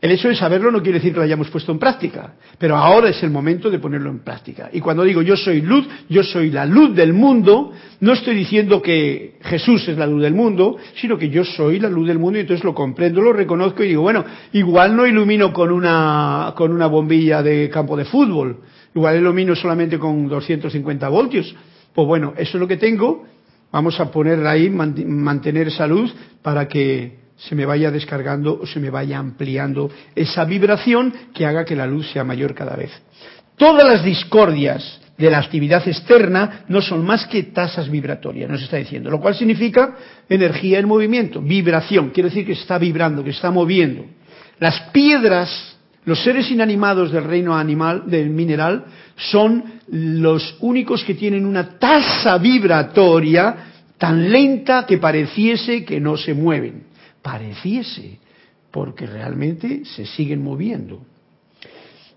El 0.00 0.12
hecho 0.12 0.28
de 0.28 0.36
saberlo 0.36 0.70
no 0.70 0.80
quiere 0.80 0.98
decir 0.98 1.12
que 1.12 1.18
lo 1.18 1.24
hayamos 1.24 1.50
puesto 1.50 1.72
en 1.72 1.78
práctica, 1.80 2.34
pero 2.56 2.76
ahora 2.76 3.08
es 3.08 3.20
el 3.24 3.30
momento 3.30 3.68
de 3.68 3.80
ponerlo 3.80 4.10
en 4.10 4.20
práctica. 4.20 4.70
Y 4.72 4.80
cuando 4.80 5.02
digo 5.02 5.22
yo 5.22 5.36
soy 5.36 5.60
luz, 5.60 5.88
yo 6.08 6.22
soy 6.22 6.50
la 6.50 6.64
luz 6.66 6.94
del 6.94 7.12
mundo, 7.12 7.72
no 7.98 8.12
estoy 8.12 8.36
diciendo 8.36 8.80
que 8.80 9.38
Jesús 9.42 9.88
es 9.88 9.98
la 9.98 10.06
luz 10.06 10.22
del 10.22 10.34
mundo, 10.34 10.76
sino 10.94 11.18
que 11.18 11.30
yo 11.30 11.44
soy 11.44 11.80
la 11.80 11.88
luz 11.88 12.06
del 12.06 12.20
mundo 12.20 12.38
y 12.38 12.42
entonces 12.42 12.62
lo 12.62 12.74
comprendo, 12.74 13.20
lo 13.20 13.32
reconozco 13.32 13.82
y 13.82 13.88
digo, 13.88 14.02
bueno, 14.02 14.24
igual 14.52 14.96
no 14.96 15.04
ilumino 15.04 15.52
con 15.52 15.72
una, 15.72 16.52
con 16.56 16.70
una 16.70 16.86
bombilla 16.86 17.42
de 17.42 17.68
campo 17.68 17.96
de 17.96 18.04
fútbol, 18.04 18.58
igual 18.94 19.16
ilumino 19.16 19.54
solamente 19.54 19.98
con 19.98 20.28
250 20.28 21.08
voltios. 21.08 21.54
Pues 21.94 22.06
bueno, 22.06 22.34
eso 22.36 22.56
es 22.56 22.60
lo 22.60 22.68
que 22.68 22.76
tengo, 22.76 23.24
vamos 23.72 23.98
a 24.00 24.10
poner 24.10 24.46
ahí, 24.46 24.70
mantener 24.70 25.68
esa 25.68 25.86
luz 25.86 26.14
para 26.42 26.68
que 26.68 27.18
se 27.36 27.54
me 27.54 27.66
vaya 27.66 27.90
descargando 27.90 28.58
o 28.60 28.66
se 28.66 28.80
me 28.80 28.90
vaya 28.90 29.18
ampliando 29.18 29.90
esa 30.14 30.44
vibración 30.44 31.12
que 31.32 31.46
haga 31.46 31.64
que 31.64 31.76
la 31.76 31.86
luz 31.86 32.10
sea 32.10 32.24
mayor 32.24 32.54
cada 32.54 32.76
vez. 32.76 32.90
Todas 33.56 33.86
las 33.86 34.04
discordias 34.04 35.00
de 35.16 35.30
la 35.30 35.38
actividad 35.38 35.86
externa 35.86 36.64
no 36.68 36.80
son 36.80 37.04
más 37.04 37.26
que 37.26 37.42
tasas 37.44 37.90
vibratorias, 37.90 38.48
nos 38.48 38.62
está 38.62 38.76
diciendo, 38.76 39.10
lo 39.10 39.20
cual 39.20 39.34
significa 39.34 39.96
energía 40.28 40.78
en 40.78 40.86
movimiento, 40.86 41.40
vibración, 41.40 42.10
quiere 42.10 42.28
decir 42.28 42.46
que 42.46 42.52
está 42.52 42.78
vibrando, 42.78 43.24
que 43.24 43.30
está 43.30 43.50
moviendo. 43.50 44.04
Las 44.60 44.80
piedras, 44.92 45.77
los 46.08 46.22
seres 46.24 46.50
inanimados 46.50 47.12
del 47.12 47.24
reino 47.24 47.56
animal, 47.56 48.04
del 48.06 48.30
mineral, 48.30 48.84
son 49.16 49.62
los 49.88 50.56
únicos 50.60 51.04
que 51.04 51.14
tienen 51.14 51.46
una 51.46 51.78
tasa 51.78 52.38
vibratoria 52.38 53.66
tan 53.96 54.30
lenta 54.30 54.86
que 54.86 54.98
pareciese 54.98 55.84
que 55.84 56.00
no 56.00 56.16
se 56.16 56.34
mueven 56.34 56.88
pareciese, 57.22 58.18
porque 58.70 59.06
realmente 59.06 59.84
se 59.84 60.06
siguen 60.06 60.42
moviendo. 60.42 61.04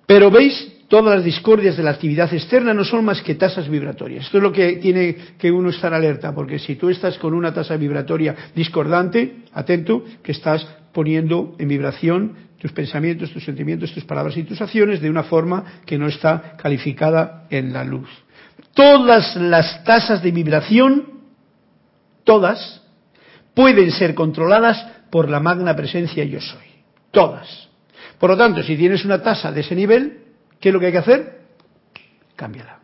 Pero 0.05 0.31
veis, 0.31 0.85
todas 0.87 1.15
las 1.15 1.23
discordias 1.23 1.75
de 1.75 1.83
la 1.83 1.91
actividad 1.91 2.33
externa 2.33 2.73
no 2.73 2.83
son 2.83 3.03
más 3.03 3.21
que 3.21 3.35
tasas 3.35 3.69
vibratorias. 3.69 4.25
Esto 4.25 4.37
es 4.37 4.43
lo 4.43 4.51
que 4.51 4.77
tiene 4.77 5.15
que 5.37 5.51
uno 5.51 5.69
estar 5.69 5.93
alerta, 5.93 6.33
porque 6.33 6.59
si 6.59 6.75
tú 6.75 6.89
estás 6.89 7.17
con 7.17 7.33
una 7.33 7.53
tasa 7.53 7.75
vibratoria 7.77 8.35
discordante, 8.55 9.43
atento, 9.53 10.03
que 10.23 10.31
estás 10.31 10.65
poniendo 10.93 11.55
en 11.57 11.67
vibración 11.67 12.35
tus 12.59 12.71
pensamientos, 12.71 13.31
tus 13.31 13.43
sentimientos, 13.43 13.91
tus 13.93 14.05
palabras 14.05 14.37
y 14.37 14.43
tus 14.43 14.61
acciones 14.61 15.01
de 15.01 15.09
una 15.09 15.23
forma 15.23 15.81
que 15.85 15.97
no 15.97 16.07
está 16.07 16.55
calificada 16.57 17.47
en 17.49 17.73
la 17.73 17.83
luz. 17.83 18.07
Todas 18.75 19.35
las 19.35 19.83
tasas 19.83 20.21
de 20.21 20.31
vibración, 20.31 21.21
todas, 22.23 22.83
pueden 23.53 23.91
ser 23.91 24.13
controladas 24.13 24.85
por 25.09 25.29
la 25.29 25.39
magna 25.39 25.75
presencia 25.75 26.23
yo 26.23 26.39
soy. 26.39 26.67
Todas. 27.11 27.69
Por 28.19 28.29
lo 28.29 28.37
tanto, 28.37 28.61
si 28.63 28.77
tienes 28.77 29.03
una 29.03 29.21
tasa 29.21 29.51
de 29.51 29.61
ese 29.61 29.75
nivel, 29.75 30.19
¿qué 30.59 30.69
es 30.69 30.73
lo 30.73 30.79
que 30.79 30.85
hay 30.85 30.91
que 30.91 30.97
hacer? 30.99 31.39
Cámbiala. 32.35 32.79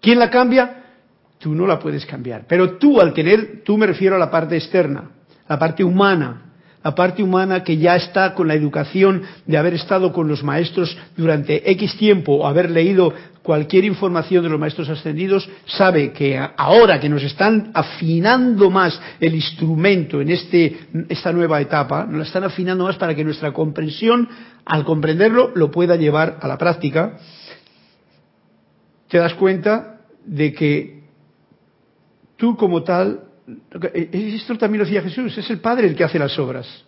¿Quién 0.00 0.18
la 0.18 0.30
cambia? 0.30 0.84
Tú 1.38 1.54
no 1.54 1.66
la 1.66 1.78
puedes 1.78 2.06
cambiar. 2.06 2.44
Pero 2.46 2.78
tú 2.78 3.00
al 3.00 3.12
tener, 3.12 3.62
tú 3.64 3.76
me 3.76 3.86
refiero 3.86 4.16
a 4.16 4.18
la 4.18 4.30
parte 4.30 4.56
externa, 4.56 5.10
la 5.48 5.58
parte 5.58 5.82
humana, 5.82 6.49
la 6.82 6.94
parte 6.94 7.22
humana 7.22 7.62
que 7.62 7.76
ya 7.76 7.96
está 7.96 8.34
con 8.34 8.48
la 8.48 8.54
educación 8.54 9.22
de 9.46 9.58
haber 9.58 9.74
estado 9.74 10.12
con 10.12 10.28
los 10.28 10.42
maestros 10.42 10.96
durante 11.16 11.70
X 11.72 11.96
tiempo, 11.96 12.46
haber 12.46 12.70
leído 12.70 13.12
cualquier 13.42 13.84
información 13.84 14.42
de 14.42 14.50
los 14.50 14.60
maestros 14.60 14.88
ascendidos, 14.88 15.48
sabe 15.66 16.12
que 16.12 16.38
ahora 16.56 17.00
que 17.00 17.08
nos 17.08 17.22
están 17.22 17.70
afinando 17.74 18.70
más 18.70 19.00
el 19.18 19.34
instrumento 19.34 20.20
en 20.20 20.30
este, 20.30 20.88
esta 21.08 21.32
nueva 21.32 21.60
etapa, 21.60 22.04
nos 22.04 22.18
la 22.18 22.24
están 22.24 22.44
afinando 22.44 22.84
más 22.84 22.96
para 22.96 23.14
que 23.14 23.24
nuestra 23.24 23.52
comprensión, 23.52 24.28
al 24.64 24.84
comprenderlo, 24.84 25.52
lo 25.54 25.70
pueda 25.70 25.96
llevar 25.96 26.38
a 26.40 26.48
la 26.48 26.58
práctica, 26.58 27.16
te 29.08 29.18
das 29.18 29.34
cuenta 29.34 30.00
de 30.24 30.52
que 30.52 31.00
tú 32.36 32.56
como 32.56 32.82
tal 32.82 33.29
esto 34.12 34.56
también 34.56 34.80
lo 34.80 34.84
decía 34.84 35.02
Jesús, 35.02 35.36
es 35.36 35.50
el 35.50 35.58
Padre 35.58 35.86
el 35.88 35.94
que 35.94 36.04
hace 36.04 36.18
las 36.18 36.38
obras. 36.38 36.84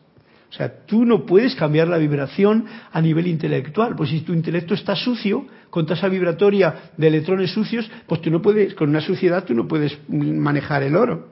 O 0.52 0.54
sea, 0.54 0.84
tú 0.84 1.06
no 1.06 1.24
puedes 1.24 1.54
cambiar 1.54 1.88
la 1.88 1.96
vibración 1.96 2.66
a 2.92 3.00
nivel 3.00 3.26
intelectual. 3.26 3.96
Pues 3.96 4.10
si 4.10 4.20
tu 4.20 4.34
intelecto 4.34 4.74
está 4.74 4.94
sucio, 4.94 5.46
con 5.70 5.86
tasa 5.86 6.08
vibratoria 6.08 6.90
de 6.94 7.08
electrones 7.08 7.50
sucios, 7.50 7.90
pues 8.06 8.20
tú 8.20 8.30
no 8.30 8.42
puedes, 8.42 8.74
con 8.74 8.90
una 8.90 9.00
suciedad 9.00 9.44
tú 9.44 9.54
no 9.54 9.66
puedes 9.66 9.96
manejar 10.08 10.82
el 10.82 10.94
oro. 10.94 11.30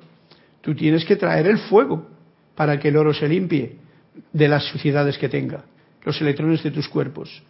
Tú 0.62 0.74
tienes 0.74 1.04
que 1.04 1.16
traer 1.16 1.46
el 1.46 1.58
fuego 1.58 2.08
para 2.54 2.78
que 2.78 2.88
el 2.88 2.96
oro 2.96 3.12
se 3.12 3.28
limpie 3.28 3.76
de 4.32 4.48
las 4.48 4.64
suciedades 4.64 5.18
que 5.18 5.28
tenga, 5.28 5.64
los 6.02 6.18
electrones 6.22 6.62
de 6.62 6.70
tus 6.70 6.88
cuerpos. 6.88 7.42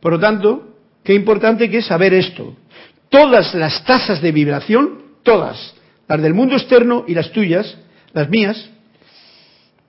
Por 0.00 0.14
lo 0.14 0.18
tanto, 0.18 0.76
qué 1.04 1.14
importante 1.14 1.70
que 1.70 1.78
es 1.78 1.86
saber 1.86 2.12
esto. 2.12 2.56
Todas 3.08 3.54
las 3.54 3.84
tasas 3.84 4.20
de 4.20 4.32
vibración, 4.32 4.98
todas, 5.22 5.76
las 6.08 6.22
del 6.22 6.34
mundo 6.34 6.56
externo 6.56 7.04
y 7.06 7.14
las 7.14 7.30
tuyas, 7.32 7.76
las 8.12 8.28
mías, 8.28 8.70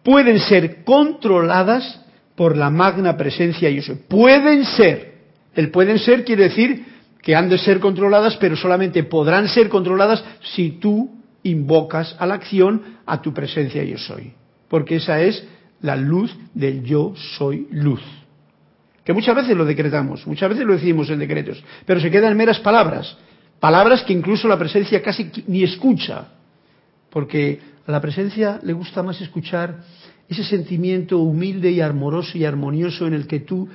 pueden 0.03 0.39
ser 0.39 0.83
controladas 0.83 2.01
por 2.35 2.55
la 2.55 2.69
magna 2.69 3.17
presencia 3.17 3.69
yo 3.69 3.81
soy. 3.81 3.95
Pueden 4.07 4.65
ser. 4.65 5.15
El 5.55 5.71
pueden 5.71 5.99
ser 5.99 6.25
quiere 6.25 6.43
decir 6.43 6.85
que 7.21 7.35
han 7.35 7.49
de 7.49 7.57
ser 7.57 7.79
controladas, 7.79 8.37
pero 8.37 8.55
solamente 8.55 9.03
podrán 9.03 9.47
ser 9.47 9.69
controladas 9.69 10.23
si 10.41 10.71
tú 10.71 11.09
invocas 11.43 12.15
a 12.19 12.25
la 12.25 12.35
acción 12.35 12.99
a 13.05 13.21
tu 13.21 13.33
presencia 13.33 13.83
yo 13.83 13.97
soy. 13.97 14.33
Porque 14.69 14.97
esa 14.97 15.21
es 15.21 15.43
la 15.81 15.95
luz 15.95 16.35
del 16.53 16.83
yo 16.83 17.13
soy 17.37 17.67
luz. 17.71 18.01
Que 19.03 19.13
muchas 19.13 19.35
veces 19.35 19.55
lo 19.55 19.65
decretamos, 19.65 20.25
muchas 20.25 20.49
veces 20.49 20.65
lo 20.65 20.73
decimos 20.73 21.09
en 21.09 21.19
decretos, 21.19 21.63
pero 21.85 21.99
se 21.99 22.09
quedan 22.09 22.35
meras 22.35 22.59
palabras. 22.59 23.15
Palabras 23.65 24.03
que 24.03 24.13
incluso 24.13 24.47
la 24.47 24.59
presencia 24.59 25.01
casi 25.01 25.31
ni 25.47 25.63
escucha, 25.63 26.27
porque 27.09 27.59
a 27.87 27.91
la 27.91 27.99
presencia 27.99 28.59
le 28.61 28.73
gusta 28.73 29.01
más 29.01 29.19
escuchar 29.21 29.79
ese 30.29 30.43
sentimiento 30.43 31.17
humilde 31.17 31.71
y 31.71 31.81
amoroso 31.81 32.37
y 32.37 32.45
armonioso 32.45 33.07
en 33.07 33.15
el 33.15 33.25
que 33.25 33.39
tú, 33.39 33.67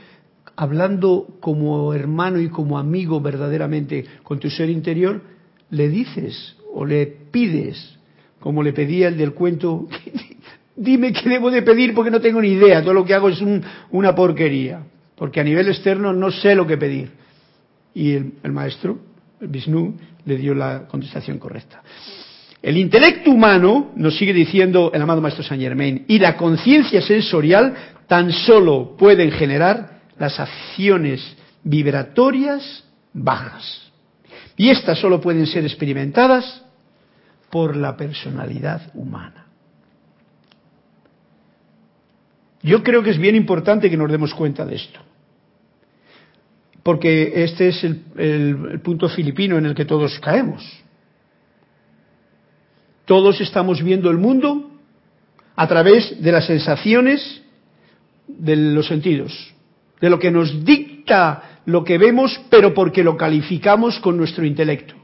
hablando 0.54 1.26
como 1.40 1.92
hermano 1.92 2.38
y 2.38 2.50
como 2.50 2.78
amigo 2.78 3.20
verdaderamente 3.20 4.04
con 4.22 4.38
tu 4.38 4.48
ser 4.48 4.70
interior, 4.70 5.22
le 5.70 5.88
dices 5.88 6.54
o 6.72 6.84
le 6.84 7.06
pides, 7.06 7.98
como 8.38 8.62
le 8.62 8.72
pedía 8.72 9.08
el 9.08 9.16
del 9.16 9.32
cuento, 9.32 9.88
dime 10.76 11.12
qué 11.12 11.28
debo 11.28 11.50
de 11.50 11.62
pedir 11.62 11.94
porque 11.94 12.12
no 12.12 12.20
tengo 12.20 12.40
ni 12.40 12.50
idea, 12.50 12.80
todo 12.80 12.94
lo 12.94 13.04
que 13.04 13.14
hago 13.14 13.28
es 13.28 13.42
una 13.90 14.14
porquería, 14.14 14.84
porque 15.16 15.40
a 15.40 15.44
nivel 15.44 15.66
externo 15.66 16.12
no 16.12 16.30
sé 16.30 16.54
lo 16.54 16.64
que 16.64 16.76
pedir. 16.76 17.10
Y 17.92 18.12
el 18.12 18.52
maestro 18.52 19.09
Vishnu 19.40 19.96
le 20.24 20.36
dio 20.36 20.54
la 20.54 20.86
contestación 20.86 21.38
correcta. 21.38 21.82
El 22.62 22.76
intelecto 22.76 23.30
humano, 23.30 23.92
nos 23.96 24.16
sigue 24.18 24.34
diciendo 24.34 24.90
el 24.92 25.00
amado 25.00 25.20
Maestro 25.20 25.42
Saint 25.42 25.62
Germain, 25.62 26.04
y 26.08 26.18
la 26.18 26.36
conciencia 26.36 27.00
sensorial 27.00 27.74
tan 28.06 28.32
solo 28.32 28.96
pueden 28.98 29.30
generar 29.30 30.00
las 30.18 30.38
acciones 30.38 31.36
vibratorias 31.64 32.84
bajas. 33.14 33.90
Y 34.56 34.68
estas 34.68 34.98
solo 34.98 35.20
pueden 35.20 35.46
ser 35.46 35.64
experimentadas 35.64 36.62
por 37.48 37.76
la 37.76 37.96
personalidad 37.96 38.90
humana. 38.94 39.46
Yo 42.62 42.82
creo 42.82 43.02
que 43.02 43.10
es 43.10 43.18
bien 43.18 43.36
importante 43.36 43.88
que 43.88 43.96
nos 43.96 44.10
demos 44.10 44.34
cuenta 44.34 44.66
de 44.66 44.76
esto 44.76 45.00
porque 46.90 47.44
este 47.44 47.68
es 47.68 47.84
el, 47.84 48.80
punto 48.82 49.08
filipino 49.08 49.56
en 49.56 49.64
el 49.64 49.76
que 49.76 49.84
todos 49.84 50.18
caemos. 50.18 50.60
Todos 53.04 53.40
estamos 53.40 53.80
viendo 53.80 54.10
el 54.10 54.18
mundo 54.18 54.72
a 55.54 55.68
través 55.68 56.20
de 56.20 56.32
las 56.32 56.46
sensaciones 56.46 57.42
de 58.26 58.56
los 58.56 58.88
sentidos, 58.88 59.54
de 60.00 60.10
lo 60.10 60.18
que 60.18 60.32
nos 60.32 60.64
dicta 60.64 61.60
lo 61.64 61.84
que 61.84 61.96
vemos, 61.96 62.40
pero 62.50 62.74
porque 62.74 63.04
lo 63.04 63.16
calificamos 63.16 64.00
con 64.00 64.16
nuestro 64.16 64.44
intelecto. 64.44 64.96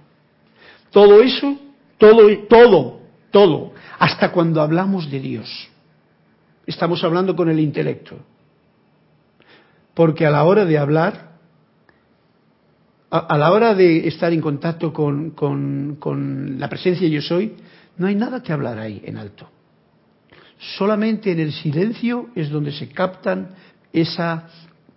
Todo 0.90 1.22
eso, 1.22 1.56
todo, 1.98 2.36
todo, 2.48 3.00
todo, 3.30 3.74
hasta 3.96 4.32
cuando 4.32 4.60
hablamos 4.60 5.08
de 5.08 5.20
Dios, 5.20 5.68
estamos 6.66 7.04
hablando 7.04 7.36
con 7.36 7.48
el 7.48 7.60
intelecto. 7.60 8.18
Porque 9.94 10.26
a 10.26 10.30
la 10.30 10.42
hora 10.42 10.64
de 10.64 10.78
hablar, 10.78 11.35
a, 13.10 13.38
la 13.38 13.52
hora 13.52 13.74
de 13.74 14.08
estar 14.08 14.32
en 14.32 14.40
contacto 14.40 14.92
con, 14.92 15.30
con 15.30 16.58
la 16.58 16.68
presencia 16.68 17.06
yo 17.08 17.22
soy, 17.22 17.54
no 17.98 18.06
hay 18.06 18.14
nada 18.14 18.42
que 18.42 18.52
hablar 18.52 18.78
ahí 18.78 19.02
en 19.04 19.16
alto. 19.16 19.48
Solamente 20.58 21.32
en 21.32 21.40
el 21.40 21.52
silencio 21.52 22.28
es 22.34 22.50
donde 22.50 22.72
se 22.72 22.88
captan 22.88 23.50
esa, 23.92 24.48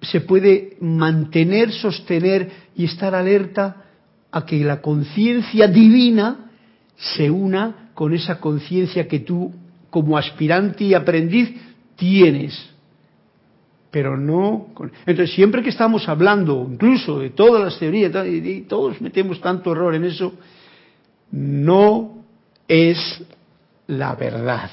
se 0.02 0.22
puede 0.22 0.78
mantener, 0.82 1.72
sostener 1.72 2.50
y 2.76 2.86
estar 2.86 3.14
alerta 3.14 3.86
a 4.32 4.46
que 4.46 4.64
la 4.64 4.82
conciencia 4.82 5.68
divina 5.68 6.52
se 6.96 7.30
una 7.30 7.92
con 7.94 8.14
esa 8.14 8.40
conciencia 8.40 9.08
que 9.08 9.20
tú, 9.20 9.54
como 9.90 10.18
aspirante 10.18 10.86
y 10.86 10.94
aprendiz, 10.94 11.54
tienes. 11.96 12.70
Pero 13.92 14.18
no. 14.18 14.68
Entonces, 15.06 15.36
siempre 15.36 15.64
que 15.64 15.70
estamos 15.70 16.08
hablando, 16.08 16.68
incluso 16.70 17.20
de 17.20 17.32
todas 17.32 17.64
las 17.64 17.80
teorías, 17.80 18.12
y 18.28 18.62
todos 18.62 19.02
metemos 19.02 19.42
tanto 19.42 19.72
error 19.72 19.96
en 19.96 20.06
eso, 20.06 20.34
no 21.32 22.24
es 22.68 23.24
la 23.88 24.16
verdad. 24.16 24.70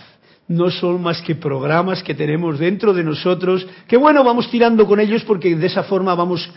No 0.49 0.71
son 0.71 1.03
más 1.03 1.23
que 1.23 1.35
programas 1.35 2.03
que 2.03 2.15
tenemos 2.15 2.59
dentro 2.59 2.93
de 2.93 3.03
nosotros, 3.03 3.67
que 3.89 3.97
bueno, 3.97 4.23
vamos 4.23 4.51
tirando 4.51 4.87
con 4.87 5.01
ellos 5.01 5.25
porque 5.25 5.57
de 5.57 5.67
esa 5.67 5.83
forma 5.83 6.15
vamos 6.15 6.49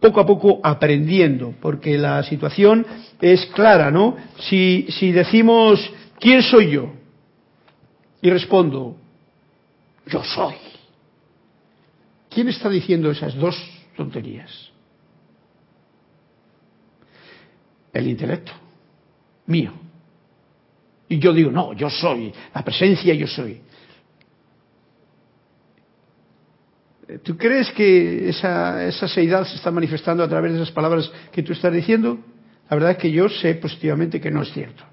poco 0.00 0.20
a 0.20 0.26
poco 0.26 0.60
aprendiendo, 0.62 1.54
porque 1.60 1.98
la 1.98 2.22
situación 2.22 2.86
es 3.20 3.44
clara, 3.46 3.90
¿no? 3.90 4.16
Si, 4.38 4.86
si 4.90 5.12
decimos, 5.12 5.90
¿quién 6.20 6.42
soy 6.42 6.70
yo? 6.70 6.92
Y 8.22 8.30
respondo, 8.30 8.96
yo 10.06 10.22
soy. 10.22 10.67
¿Quién 12.30 12.48
está 12.48 12.68
diciendo 12.68 13.10
esas 13.10 13.34
dos 13.34 13.56
tonterías? 13.96 14.70
El 17.92 18.06
intelecto, 18.06 18.52
mío. 19.46 19.72
Y 21.08 21.18
yo 21.18 21.32
digo, 21.32 21.50
no, 21.50 21.72
yo 21.72 21.88
soy, 21.88 22.32
la 22.54 22.62
presencia 22.62 23.14
yo 23.14 23.26
soy. 23.26 23.62
¿Tú 27.22 27.38
crees 27.38 27.70
que 27.72 28.28
esa, 28.28 28.84
esa 28.84 29.08
seidad 29.08 29.46
se 29.46 29.56
está 29.56 29.70
manifestando 29.70 30.22
a 30.22 30.28
través 30.28 30.52
de 30.52 30.58
esas 30.58 30.72
palabras 30.72 31.10
que 31.32 31.42
tú 31.42 31.54
estás 31.54 31.72
diciendo? 31.72 32.18
La 32.68 32.76
verdad 32.76 32.92
es 32.92 32.98
que 32.98 33.10
yo 33.10 33.30
sé 33.30 33.54
positivamente 33.54 34.20
que 34.20 34.30
no 34.30 34.42
es 34.42 34.52
cierto. 34.52 34.84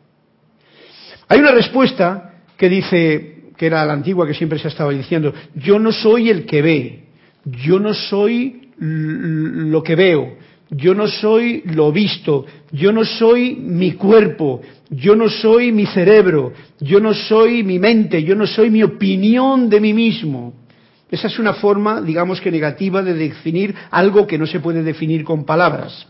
Hay 1.28 1.40
una 1.40 1.52
respuesta 1.52 2.44
que 2.56 2.70
dice, 2.70 3.52
que 3.58 3.66
era 3.66 3.86
la 3.86 3.94
antigua 3.94 4.26
que 4.26 4.34
siempre 4.34 4.60
se 4.60 4.70
estaba 4.70 4.92
diciendo, 4.92 5.34
yo 5.56 5.78
no 5.78 5.92
soy 5.92 6.30
el 6.30 6.46
que 6.46 6.62
ve, 6.62 7.05
yo 7.46 7.80
no 7.80 7.94
soy 7.94 8.72
lo 8.78 9.84
que 9.84 9.96
veo, 9.96 10.36
yo 10.70 10.94
no 10.94 11.08
soy 11.08 11.62
lo 11.66 11.92
visto, 11.92 12.46
yo 12.72 12.92
no 12.92 13.06
soy 13.06 13.56
mi 13.56 13.94
cuerpo, 13.94 14.62
yo 14.90 15.16
no 15.16 15.30
soy 15.30 15.72
mi 15.72 15.86
cerebro, 15.86 16.54
yo 16.80 17.00
no 17.00 17.14
soy 17.14 17.64
mi 17.64 17.80
mente, 17.80 18.24
yo 18.24 18.36
no 18.36 18.48
soy 18.48 18.70
mi 18.70 18.84
opinión 18.84 19.70
de 19.70 19.80
mí 19.80 19.94
mismo. 19.94 20.54
Esa 21.10 21.28
es 21.28 21.38
una 21.38 21.54
forma, 21.54 22.02
digamos 22.02 22.42
que 22.42 22.52
negativa, 22.52 23.02
de 23.02 23.14
definir 23.14 23.76
algo 23.92 24.26
que 24.26 24.38
no 24.38 24.48
se 24.48 24.60
puede 24.60 24.84
definir 24.84 25.24
con 25.24 25.46
palabras. 25.46 26.08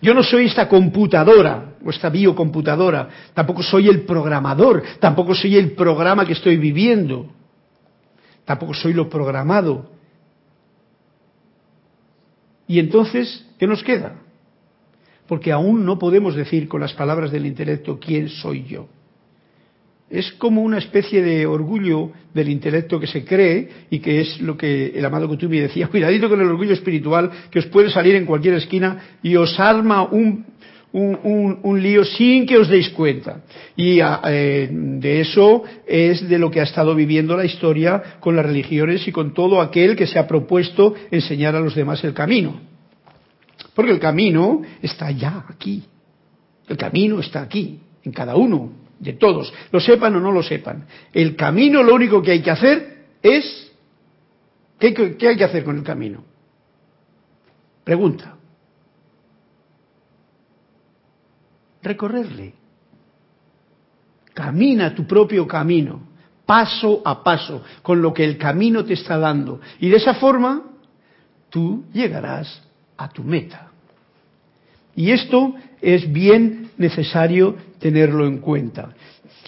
Yo 0.00 0.14
no 0.14 0.22
soy 0.22 0.46
esta 0.46 0.66
computadora 0.68 1.74
o 1.84 1.90
esta 1.90 2.08
biocomputadora, 2.08 3.08
tampoco 3.34 3.62
soy 3.62 3.88
el 3.88 4.02
programador, 4.02 4.82
tampoco 4.98 5.34
soy 5.34 5.56
el 5.56 5.72
programa 5.72 6.24
que 6.24 6.32
estoy 6.32 6.56
viviendo, 6.56 7.26
tampoco 8.50 8.74
soy 8.74 8.94
lo 8.94 9.08
programado. 9.08 9.88
Y 12.66 12.80
entonces, 12.80 13.46
¿qué 13.60 13.68
nos 13.68 13.84
queda? 13.84 14.16
Porque 15.28 15.52
aún 15.52 15.84
no 15.84 16.00
podemos 16.00 16.34
decir 16.34 16.66
con 16.66 16.80
las 16.80 16.92
palabras 16.92 17.30
del 17.30 17.46
intelecto 17.46 18.00
quién 18.00 18.28
soy 18.28 18.64
yo. 18.64 18.88
Es 20.10 20.32
como 20.32 20.62
una 20.62 20.78
especie 20.78 21.22
de 21.22 21.46
orgullo 21.46 22.10
del 22.34 22.48
intelecto 22.48 22.98
que 22.98 23.06
se 23.06 23.24
cree 23.24 23.68
y 23.88 24.00
que 24.00 24.20
es 24.20 24.40
lo 24.40 24.56
que 24.56 24.86
el 24.96 25.04
amado 25.04 25.28
Kutumi 25.28 25.60
decía, 25.60 25.86
cuidadito 25.86 26.28
con 26.28 26.40
el 26.40 26.48
orgullo 26.48 26.72
espiritual 26.72 27.30
que 27.52 27.60
os 27.60 27.66
puede 27.66 27.88
salir 27.88 28.16
en 28.16 28.26
cualquier 28.26 28.54
esquina 28.54 29.18
y 29.22 29.36
os 29.36 29.60
arma 29.60 30.02
un, 30.02 30.44
un, 30.92 31.80
lío 31.82 32.04
sin 32.04 32.46
que 32.46 32.58
os 32.58 32.68
deis 32.68 32.90
cuenta. 32.90 33.42
Y 33.76 34.00
ah, 34.00 34.20
eh, 34.26 34.68
de 34.70 35.20
eso 35.20 35.62
es 35.86 36.28
de 36.28 36.38
lo 36.38 36.50
que 36.50 36.60
ha 36.60 36.64
estado 36.64 36.94
viviendo 36.94 37.36
la 37.36 37.44
historia 37.44 38.18
con 38.20 38.36
las 38.36 38.46
religiones 38.46 39.06
y 39.06 39.12
con 39.12 39.32
todo 39.32 39.60
aquel 39.60 39.96
que 39.96 40.06
se 40.06 40.18
ha 40.18 40.26
propuesto 40.26 40.94
enseñar 41.10 41.54
a 41.54 41.60
los 41.60 41.74
demás 41.74 42.02
el 42.04 42.14
camino. 42.14 42.60
Porque 43.74 43.92
el 43.92 44.00
camino 44.00 44.62
está 44.82 45.10
ya 45.10 45.44
aquí. 45.48 45.84
El 46.68 46.76
camino 46.76 47.20
está 47.20 47.42
aquí, 47.42 47.80
en 48.04 48.12
cada 48.12 48.36
uno 48.36 48.72
de 48.98 49.14
todos, 49.14 49.52
lo 49.72 49.80
sepan 49.80 50.14
o 50.16 50.20
no 50.20 50.30
lo 50.30 50.42
sepan. 50.42 50.86
El 51.12 51.34
camino 51.34 51.82
lo 51.82 51.94
único 51.94 52.22
que 52.22 52.32
hay 52.32 52.42
que 52.42 52.50
hacer 52.50 53.06
es... 53.22 53.72
¿Qué, 54.78 54.94
qué 54.94 55.28
hay 55.28 55.36
que 55.36 55.44
hacer 55.44 55.62
con 55.64 55.76
el 55.76 55.82
camino? 55.82 56.24
Pregunta. 57.84 58.36
Recorrerle. 61.82 62.54
Camina 64.34 64.94
tu 64.94 65.06
propio 65.06 65.46
camino, 65.46 66.00
paso 66.46 67.02
a 67.04 67.22
paso, 67.22 67.62
con 67.82 68.00
lo 68.00 68.14
que 68.14 68.24
el 68.24 68.38
camino 68.38 68.84
te 68.84 68.94
está 68.94 69.18
dando. 69.18 69.60
Y 69.80 69.88
de 69.88 69.96
esa 69.96 70.14
forma 70.14 70.62
tú 71.48 71.84
llegarás 71.92 72.62
a 72.96 73.08
tu 73.08 73.22
meta. 73.22 73.70
Y 74.94 75.10
esto 75.10 75.54
es 75.80 76.10
bien 76.12 76.70
necesario 76.76 77.56
tenerlo 77.78 78.26
en 78.26 78.38
cuenta. 78.38 78.90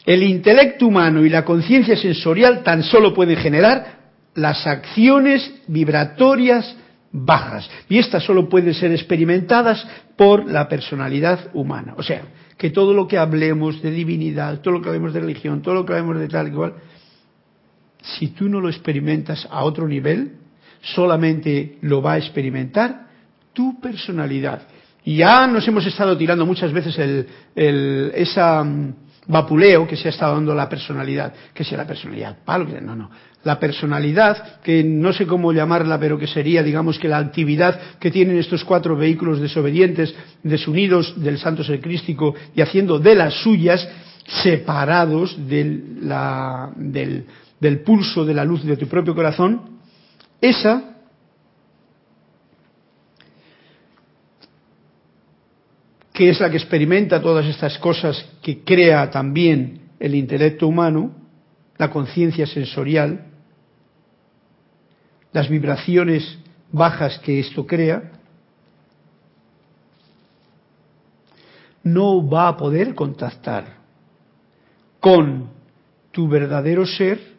El 0.04 0.22
intelecto 0.22 0.86
humano 0.86 1.24
y 1.24 1.28
la 1.28 1.44
conciencia 1.44 1.96
sensorial 1.96 2.62
tan 2.62 2.82
solo 2.82 3.14
pueden 3.14 3.36
generar 3.36 4.00
las 4.34 4.66
acciones 4.66 5.52
vibratorias 5.66 6.76
bajas. 7.12 7.68
Y 7.88 7.98
estas 7.98 8.24
solo 8.24 8.48
pueden 8.48 8.74
ser 8.74 8.90
experimentadas 8.90 9.86
por 10.16 10.50
la 10.50 10.68
personalidad 10.68 11.50
humana. 11.52 11.94
O 11.96 12.02
sea, 12.02 12.22
que 12.56 12.70
todo 12.70 12.94
lo 12.94 13.06
que 13.06 13.18
hablemos 13.18 13.82
de 13.82 13.90
divinidad, 13.90 14.60
todo 14.60 14.74
lo 14.74 14.82
que 14.82 14.88
hablemos 14.88 15.12
de 15.12 15.20
religión, 15.20 15.62
todo 15.62 15.74
lo 15.74 15.84
que 15.84 15.92
hablemos 15.92 16.18
de 16.18 16.28
tal 16.28 16.48
y 16.48 16.52
cual, 16.52 16.74
si 18.00 18.28
tú 18.28 18.48
no 18.48 18.60
lo 18.60 18.68
experimentas 18.68 19.46
a 19.50 19.64
otro 19.64 19.86
nivel, 19.86 20.32
solamente 20.80 21.78
lo 21.82 22.02
va 22.02 22.14
a 22.14 22.18
experimentar 22.18 23.06
tu 23.52 23.80
personalidad. 23.80 24.62
Y 25.04 25.16
ya 25.16 25.46
nos 25.46 25.66
hemos 25.66 25.86
estado 25.86 26.16
tirando 26.16 26.46
muchas 26.46 26.72
veces 26.72 26.98
el, 26.98 27.26
el 27.54 28.12
esa 28.14 28.62
mm, 28.62 28.94
vapuleo 29.26 29.86
que 29.86 29.96
se 29.96 30.08
ha 30.08 30.10
estado 30.10 30.34
dando 30.34 30.54
la 30.54 30.68
personalidad, 30.68 31.32
que 31.54 31.64
sea 31.64 31.78
la 31.78 31.86
personalidad 31.86 32.38
palo, 32.44 32.66
no, 32.80 32.96
no, 32.96 33.10
la 33.44 33.58
personalidad, 33.58 34.60
que 34.62 34.82
no 34.84 35.12
sé 35.12 35.26
cómo 35.26 35.52
llamarla, 35.52 35.98
pero 35.98 36.18
que 36.18 36.26
sería, 36.26 36.62
digamos, 36.62 36.98
que 36.98 37.08
la 37.08 37.18
actividad 37.18 37.98
que 37.98 38.10
tienen 38.10 38.38
estos 38.38 38.64
cuatro 38.64 38.96
vehículos 38.96 39.40
desobedientes, 39.40 40.14
desunidos 40.42 41.20
del 41.22 41.38
santo 41.38 41.64
ser 41.64 41.80
crístico 41.80 42.34
y 42.54 42.60
haciendo 42.60 42.98
de 42.98 43.14
las 43.14 43.34
suyas, 43.42 43.88
separados 44.42 45.36
del, 45.48 46.00
del, 46.76 47.26
del 47.58 47.80
pulso 47.80 48.24
de 48.24 48.34
la 48.34 48.44
luz 48.44 48.64
de 48.64 48.76
tu 48.76 48.86
propio 48.86 49.14
corazón, 49.14 49.80
esa 50.40 50.91
que 56.12 56.28
es 56.28 56.40
la 56.40 56.50
que 56.50 56.58
experimenta 56.58 57.22
todas 57.22 57.46
estas 57.46 57.78
cosas 57.78 58.24
que 58.42 58.62
crea 58.64 59.10
también 59.10 59.90
el 59.98 60.14
intelecto 60.14 60.68
humano, 60.68 61.14
la 61.78 61.90
conciencia 61.90 62.46
sensorial, 62.46 63.26
las 65.32 65.48
vibraciones 65.48 66.38
bajas 66.70 67.18
que 67.20 67.40
esto 67.40 67.66
crea, 67.66 68.12
no 71.82 72.28
va 72.28 72.48
a 72.48 72.56
poder 72.56 72.94
contactar 72.94 73.78
con 75.00 75.50
tu 76.12 76.28
verdadero 76.28 76.86
ser 76.86 77.32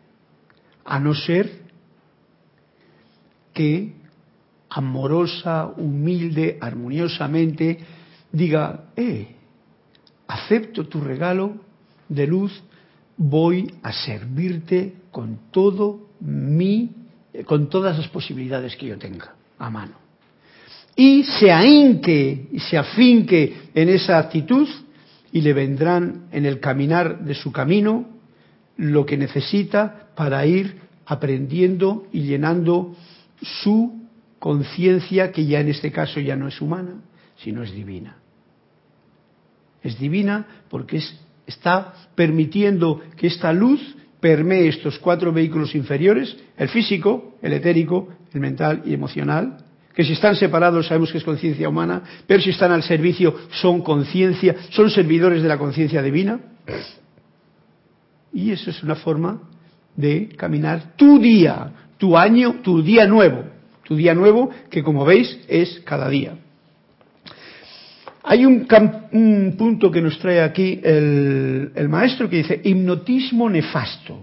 a 0.83 0.99
no 0.99 1.13
ser 1.13 1.61
que 3.53 3.93
amorosa, 4.69 5.67
humilde, 5.77 6.57
armoniosamente 6.59 7.77
diga, 8.33 8.85
eh, 8.97 9.27
acepto 10.27 10.87
tu 10.87 10.99
regalo 10.99 11.53
de 12.09 12.27
luz, 12.27 12.51
voy 13.15 13.71
a 13.83 13.93
servirte 13.93 14.95
con 15.11 15.51
todo 15.51 16.09
mi, 16.19 16.89
con 17.45 17.69
todas 17.69 17.97
las 17.97 18.07
posibilidades 18.09 18.75
que 18.75 18.87
yo 18.87 18.97
tenga 18.97 19.35
a 19.59 19.69
mano. 19.69 19.93
Y 20.95 21.23
se 21.23 21.51
ahinque 21.51 22.49
y 22.51 22.59
se 22.59 22.77
afinque 22.77 23.69
en 23.73 23.89
esa 23.89 24.17
actitud 24.17 24.67
y 25.31 25.41
le 25.41 25.53
vendrán 25.53 26.27
en 26.31 26.45
el 26.45 26.59
caminar 26.59 27.23
de 27.23 27.33
su 27.33 27.51
camino 27.51 28.07
lo 28.77 29.05
que 29.05 29.17
necesita 29.17 30.09
para 30.15 30.45
ir 30.45 30.81
aprendiendo 31.05 32.07
y 32.11 32.21
llenando 32.21 32.95
su 33.41 34.01
conciencia, 34.39 35.31
que 35.31 35.45
ya 35.45 35.59
en 35.59 35.69
este 35.69 35.91
caso 35.91 36.19
ya 36.19 36.35
no 36.35 36.47
es 36.47 36.59
humana, 36.61 37.01
sino 37.37 37.63
es 37.63 37.71
divina 37.73 38.22
es 39.83 39.99
divina 39.99 40.47
porque 40.69 41.01
está 41.45 41.93
permitiendo 42.15 43.01
que 43.17 43.27
esta 43.27 43.51
luz 43.53 43.95
permee 44.19 44.69
estos 44.69 44.99
cuatro 44.99 45.33
vehículos 45.33 45.75
inferiores, 45.75 46.37
el 46.57 46.69
físico, 46.69 47.35
el 47.41 47.53
etérico, 47.53 48.07
el 48.33 48.39
mental 48.39 48.81
y 48.85 48.93
emocional, 48.93 49.57
que 49.93 50.03
si 50.03 50.13
están 50.13 50.35
separados 50.35 50.87
sabemos 50.87 51.11
que 51.11 51.17
es 51.17 51.23
conciencia 51.23 51.69
humana, 51.69 52.01
pero 52.25 52.41
si 52.41 52.49
están 52.49 52.71
al 52.71 52.83
servicio 52.83 53.35
son 53.51 53.81
conciencia, 53.81 54.55
son 54.69 54.89
servidores 54.89 55.43
de 55.43 55.49
la 55.49 55.57
conciencia 55.57 56.01
divina. 56.01 56.39
Y 58.31 58.51
eso 58.51 58.71
es 58.71 58.81
una 58.81 58.95
forma 58.95 59.41
de 59.95 60.29
caminar 60.29 60.95
tu 60.95 61.19
día, 61.19 61.71
tu 61.97 62.17
año, 62.17 62.61
tu 62.63 62.81
día 62.81 63.05
nuevo, 63.05 63.43
tu 63.83 63.95
día 63.95 64.15
nuevo 64.15 64.49
que 64.71 64.81
como 64.83 65.05
veis 65.05 65.39
es 65.47 65.81
cada 65.85 66.09
día. 66.09 66.37
Hay 68.25 68.45
un, 68.45 68.65
punto 69.57 69.91
que 69.91 70.01
nos 70.01 70.17
trae 70.17 70.41
aquí 70.41 70.79
el, 70.81 71.87
maestro 71.89 72.29
que 72.29 72.37
dice 72.37 72.61
hipnotismo 72.63 73.49
nefasto. 73.49 74.21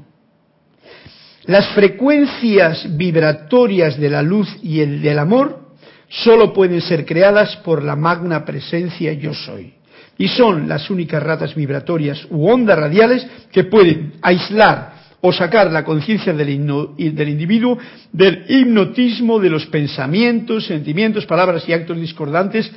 Las 1.44 1.68
frecuencias 1.68 2.96
vibratorias 2.96 3.98
de 3.98 4.08
la 4.08 4.22
luz 4.22 4.48
y 4.62 4.80
el 4.80 5.02
del 5.02 5.18
amor 5.18 5.70
solo 6.08 6.52
pueden 6.52 6.80
ser 6.80 7.04
creadas 7.04 7.56
por 7.58 7.82
la 7.82 7.94
magna 7.94 8.44
presencia 8.44 9.12
yo 9.12 9.34
soy. 9.34 9.74
Y 10.16 10.28
son 10.28 10.68
las 10.68 10.90
únicas 10.90 11.22
ratas 11.22 11.54
vibratorias 11.54 12.26
u 12.30 12.48
ondas 12.48 12.78
radiales 12.78 13.26
que 13.52 13.64
pueden 13.64 14.14
aislar 14.22 14.94
o 15.22 15.32
sacar 15.32 15.70
la 15.70 15.84
conciencia 15.84 16.32
del, 16.32 16.48
individuo 16.48 17.78
del 18.12 18.44
hipnotismo 18.48 19.38
de 19.38 19.50
los 19.50 19.66
pensamientos, 19.66 20.66
sentimientos, 20.66 21.26
palabras 21.26 21.68
y 21.68 21.72
actos 21.74 21.98
discordantes 21.98 22.70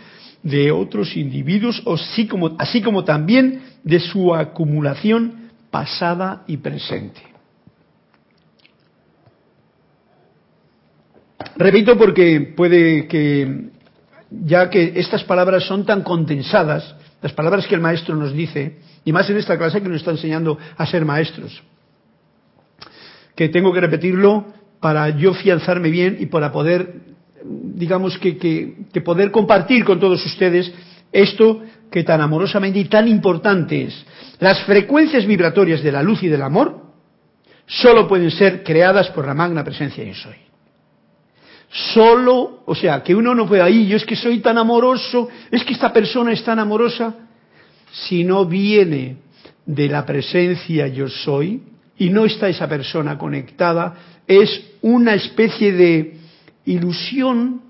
de 0.43 0.71
otros 0.71 1.15
individuos, 1.15 1.81
así 1.87 2.27
como, 2.27 3.03
también 3.03 3.61
de 3.83 3.99
su 3.99 4.35
acumulación 4.35 5.49
pasada 5.71 6.43
y 6.47 6.57
presente. 6.57 7.21
Repito 11.55 11.97
porque 11.97 12.53
puede 12.55 13.07
que, 13.07 13.69
ya 14.29 14.69
que 14.69 14.93
estas 14.95 15.23
palabras 15.23 15.65
son 15.65 15.85
tan 15.85 16.01
condensadas, 16.01 16.95
las 17.21 17.33
palabras 17.33 17.67
que 17.67 17.75
el 17.75 17.81
maestro 17.81 18.15
nos 18.15 18.33
dice, 18.33 18.79
y 19.05 19.13
más 19.13 19.29
en 19.29 19.37
esta 19.37 19.57
clase 19.57 19.81
que 19.81 19.87
nos 19.87 19.97
está 19.97 20.11
enseñando 20.11 20.57
a 20.77 20.85
ser 20.85 21.05
maestros, 21.05 21.63
que 23.35 23.49
tengo 23.49 23.71
que 23.73 23.81
repetirlo 23.81 24.45
para 24.79 25.09
yo 25.09 25.33
fianzarme 25.33 25.89
bien 25.89 26.17
y 26.19 26.25
para 26.25 26.51
poder, 26.51 27.12
digamos 27.43 28.17
que, 28.17 28.37
que, 28.37 29.01
poder 29.01 29.31
compartir 29.31 29.83
con 29.83 29.99
todos 29.99 30.25
ustedes 30.25 30.71
esto 31.11 31.61
que 31.91 32.03
tan 32.03 32.21
amorosamente 32.21 32.79
y 32.79 32.85
tan 32.85 33.07
importante 33.07 33.83
es. 33.83 34.05
Las 34.39 34.61
frecuencias 34.63 35.25
vibratorias 35.25 35.83
de 35.83 35.91
la 35.91 36.01
luz 36.01 36.23
y 36.23 36.27
del 36.27 36.41
amor 36.41 36.81
solo 37.65 38.07
pueden 38.07 38.31
ser 38.31 38.63
creadas 38.63 39.09
por 39.09 39.25
la 39.25 39.33
magna 39.33 39.63
presencia 39.63 40.03
yo 40.03 40.13
soy. 40.15 40.35
Solo, 41.93 42.61
o 42.65 42.75
sea, 42.75 43.01
que 43.01 43.15
uno 43.15 43.33
no 43.33 43.47
pueda, 43.47 43.65
ahí 43.65 43.87
yo 43.87 43.97
es 43.97 44.05
que 44.05 44.15
soy 44.15 44.39
tan 44.39 44.57
amoroso, 44.57 45.29
es 45.49 45.63
que 45.63 45.73
esta 45.73 45.91
persona 45.91 46.31
es 46.31 46.43
tan 46.43 46.59
amorosa, 46.59 47.15
si 47.91 48.23
no 48.23 48.45
viene 48.45 49.17
de 49.65 49.87
la 49.87 50.05
presencia 50.05 50.87
yo 50.87 51.07
soy, 51.07 51.63
y 51.97 52.09
no 52.09 52.25
está 52.25 52.47
esa 52.47 52.67
persona 52.67 53.17
conectada, 53.17 53.95
es 54.27 54.77
una 54.81 55.13
especie 55.13 55.71
de 55.71 56.22
ilusión 56.65 57.61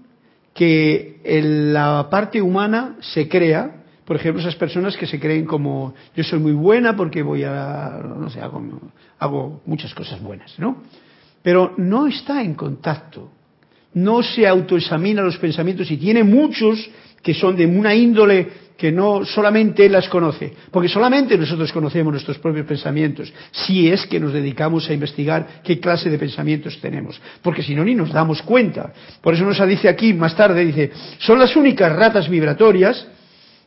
que 0.54 1.20
en 1.24 1.74
la 1.74 2.08
parte 2.10 2.42
humana 2.42 2.98
se 3.00 3.28
crea, 3.28 3.84
por 4.06 4.16
ejemplo, 4.16 4.42
esas 4.42 4.56
personas 4.56 4.98
que 4.98 5.08
se 5.08 5.20
creen 5.20 5.46
como 5.46 5.94
yo 6.16 6.24
soy 6.24 6.40
muy 6.40 6.52
buena 6.52 6.96
porque 6.96 7.24
voy 7.24 7.44
a, 7.44 8.02
no 8.20 8.30
sé, 8.30 8.42
hago, 8.42 8.62
hago 9.20 9.62
muchas 9.66 9.94
cosas 9.94 10.22
buenas, 10.22 10.58
¿no? 10.60 10.78
Pero 11.42 11.74
no 11.78 12.08
está 12.08 12.42
en 12.42 12.54
contacto, 12.54 13.30
no 13.94 14.22
se 14.24 14.48
autoexamina 14.48 15.22
los 15.22 15.38
pensamientos 15.38 15.90
y 15.92 15.98
tiene 15.98 16.24
muchos 16.24 16.90
que 17.24 17.34
son 17.34 17.56
de 17.56 17.66
una 17.66 17.96
índole 17.96 18.64
que 18.78 18.92
no 18.92 19.24
solamente 19.24 19.86
él 19.86 19.94
las 19.94 20.10
conoce, 20.10 20.52
porque 20.70 20.90
solamente 20.90 21.38
nosotros 21.38 21.72
conocemos 21.72 22.12
nuestros 22.12 22.38
propios 22.40 22.66
pensamientos, 22.66 23.32
si 23.52 23.88
es 23.88 24.06
que 24.08 24.20
nos 24.20 24.34
dedicamos 24.34 24.90
a 24.90 24.94
investigar 24.94 25.62
qué 25.64 25.80
clase 25.80 26.10
de 26.10 26.18
pensamientos 26.18 26.80
tenemos, 26.82 27.22
porque 27.42 27.64
si 27.64 27.76
no 27.76 27.86
ni 27.86 27.96
nos 27.96 28.12
damos 28.12 28.42
cuenta. 28.42 28.92
Por 29.22 29.36
eso 29.36 29.46
nos 29.46 29.66
dice 29.68 29.88
aquí 29.88 30.14
más 30.14 30.36
tarde, 30.36 30.66
dice, 30.66 30.92
son 31.20 31.40
las 31.40 31.56
únicas 31.56 31.96
ratas 31.96 32.28
vibratorias, 32.28 33.08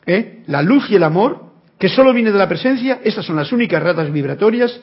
¿eh? 0.05 0.43
la 0.47 0.61
luz 0.61 0.89
y 0.91 0.95
el 0.95 1.03
amor, 1.03 1.47
que 1.79 1.89
solo 1.89 2.13
viene 2.13 2.31
de 2.31 2.37
la 2.37 2.47
presencia, 2.47 2.99
estas 3.03 3.25
son 3.25 3.37
las 3.37 3.51
únicas 3.51 3.81
ratas 3.81 4.11
vibratorias 4.11 4.79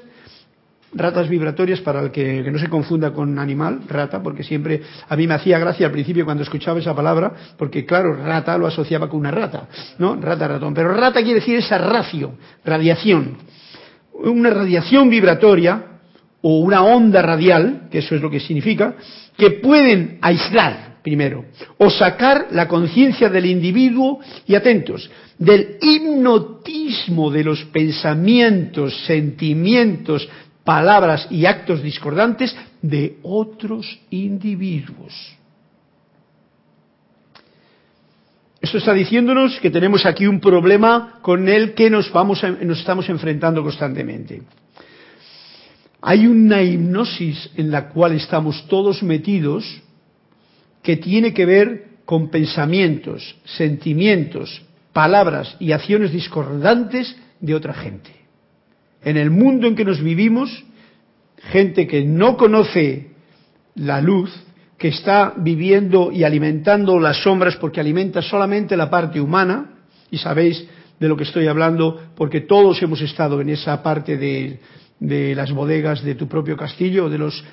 ratas 0.94 1.28
vibratorias 1.28 1.80
para 1.80 2.00
el 2.00 2.10
que, 2.10 2.42
no 2.50 2.58
se 2.58 2.68
confunda 2.68 3.12
con 3.12 3.38
animal, 3.38 3.82
rata, 3.88 4.22
porque 4.22 4.42
siempre 4.42 4.82
a 5.08 5.16
mí 5.16 5.26
me 5.26 5.34
hacía 5.34 5.58
gracia 5.58 5.86
al 5.86 5.92
principio 5.92 6.24
cuando 6.24 6.42
escuchaba 6.42 6.78
esa 6.78 6.94
palabra, 6.94 7.32
porque 7.58 7.84
claro, 7.84 8.14
rata 8.14 8.56
lo 8.58 8.66
asociaba 8.66 9.08
con 9.08 9.20
una 9.20 9.30
rata, 9.30 9.68
¿no? 9.98 10.16
Rata, 10.16 10.48
ratón. 10.48 10.74
Pero 10.74 10.94
rata 10.94 11.22
quiere 11.22 11.40
decir 11.40 11.56
esa 11.56 11.78
racio, 11.78 12.34
radiación. 12.64 13.38
Una 14.12 14.50
radiación 14.50 15.10
vibratoria 15.10 15.84
o 16.42 16.60
una 16.60 16.84
onda 16.84 17.22
radial, 17.22 17.88
que 17.90 17.98
eso 17.98 18.14
es 18.14 18.20
lo 18.20 18.30
que 18.30 18.40
significa, 18.40 18.94
que 19.36 19.50
pueden 19.50 20.18
aislar 20.20 20.94
primero, 21.04 21.44
o 21.76 21.90
sacar 21.90 22.46
la 22.52 22.66
conciencia 22.66 23.28
del 23.28 23.44
individuo, 23.44 24.20
y 24.46 24.54
atentos, 24.54 25.10
del 25.38 25.76
hipnotismo 25.80 27.30
de 27.30 27.44
los 27.44 27.62
pensamientos, 27.66 29.04
sentimientos, 29.04 30.26
palabras 30.64 31.26
y 31.30 31.46
actos 31.46 31.82
discordantes 31.82 32.56
de 32.80 33.18
otros 33.22 34.00
individuos. 34.10 35.12
Esto 38.60 38.78
está 38.78 38.94
diciéndonos 38.94 39.60
que 39.60 39.70
tenemos 39.70 40.06
aquí 40.06 40.26
un 40.26 40.40
problema 40.40 41.18
con 41.20 41.48
el 41.50 41.74
que 41.74 41.90
nos, 41.90 42.10
vamos 42.10 42.42
nos 42.62 42.78
estamos 42.78 43.08
enfrentando 43.10 43.62
constantemente. 43.62 44.42
Hay 46.00 46.26
una 46.26 46.62
hipnosis 46.62 47.50
en 47.56 47.70
la 47.70 47.90
cual 47.90 48.14
estamos 48.14 48.66
todos 48.66 49.02
metidos 49.02 49.82
que 50.82 50.96
tiene 50.96 51.34
que 51.34 51.44
ver 51.44 51.84
con 52.06 52.30
pensamientos, 52.30 53.36
sentimientos, 53.44 54.62
palabras 54.94 55.56
y 55.60 55.72
acciones 55.72 56.12
discordantes 56.12 57.16
de 57.40 57.54
otra 57.54 57.74
gente 57.74 58.23
en 59.04 59.16
el 59.16 59.30
mundo 59.30 59.66
en 59.66 59.76
que 59.76 59.84
nos 59.84 60.02
vivimos, 60.02 60.64
gente 61.50 61.86
que 61.86 62.04
no 62.04 62.36
conoce 62.36 63.10
la 63.74 64.00
luz, 64.00 64.30
que 64.78 64.88
está 64.88 65.34
viviendo 65.36 66.10
y 66.12 66.24
alimentando 66.24 66.98
las 66.98 67.22
sombras 67.22 67.56
porque 67.56 67.80
alimenta 67.80 68.22
solamente 68.22 68.76
la 68.76 68.90
parte 68.90 69.20
humana, 69.20 69.70
y 70.10 70.18
sabéis 70.18 70.66
de 70.98 71.08
lo 71.08 71.16
que 71.16 71.24
estoy 71.24 71.46
hablando 71.46 72.00
porque 72.16 72.42
todos 72.42 72.82
hemos 72.82 73.00
estado 73.00 73.40
en 73.40 73.50
esa 73.50 73.82
parte 73.82 74.16
de, 74.16 74.60
las 75.34 75.52
bodegas 75.52 76.02
de 76.02 76.14
tu 76.14 76.28
propio 76.28 76.56
castillo 76.56 77.06
o 77.06 77.10
de, 77.10 77.18
los, 77.18 77.44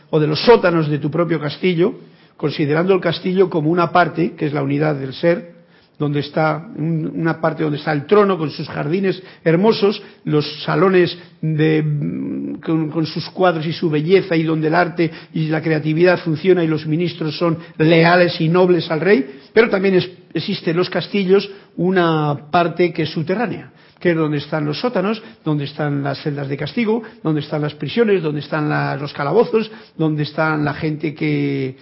sótanos 0.46 0.90
de 0.90 1.00
tu 1.00 1.12
propio 1.12 1.40
castillo, 1.40 1.96
considerando 2.38 2.94
el 2.94 3.02
castillo 3.02 3.50
como 3.50 3.70
una 3.70 3.92
parte, 3.92 4.34
que 4.34 4.46
es 4.46 4.54
la 4.54 4.64
unidad 4.64 4.96
del 4.96 5.14
ser, 5.14 5.61
donde 6.02 6.22
está 6.22 6.68
una 6.78 7.40
parte 7.40 7.62
donde 7.62 7.78
está 7.78 7.92
el 7.92 8.08
trono 8.08 8.36
con 8.36 8.50
sus 8.50 8.68
jardines 8.68 9.22
hermosos, 9.44 10.02
los 10.24 10.64
salones 10.64 11.16
de, 11.44 12.58
con, 12.64 13.06
sus 13.06 13.30
cuadros 13.30 13.68
y 13.68 13.72
su 13.72 13.88
belleza 13.88 14.36
y 14.36 14.42
donde 14.42 14.70
el 14.70 14.74
arte 14.74 15.12
y 15.32 15.50
la 15.50 15.62
creatividad 15.62 16.18
funciona 16.18 16.64
y 16.64 16.68
los 16.68 16.88
ministros 16.88 17.38
son 17.38 17.60
leales 17.78 18.42
y 18.42 18.50
nobles 18.50 18.90
al 18.90 19.00
rey, 19.00 19.42
pero 19.54 19.70
también 19.70 20.02
existe 20.34 20.72
en 20.72 20.78
los 20.78 20.90
castillos 20.90 21.48
una 21.78 22.50
parte 22.50 22.92
que 22.92 23.04
es 23.04 23.10
subterránea 23.12 23.72
que 24.00 24.10
es 24.10 24.18
donde 24.18 24.40
están 24.40 24.66
los 24.66 24.80
sótanos, 24.80 25.22
donde 25.46 25.66
están 25.66 26.02
las 26.02 26.24
celdas 26.24 26.50
de 26.50 26.58
castigo, 26.58 27.04
donde 27.22 27.42
están 27.42 27.62
las 27.62 27.76
prisiones, 27.76 28.24
donde 28.24 28.40
están 28.40 28.68
los 29.00 29.14
calabozos, 29.14 29.70
donde 29.96 30.24
están 30.24 30.66
la 30.66 30.74
gente 30.74 31.14
que, 31.14 31.78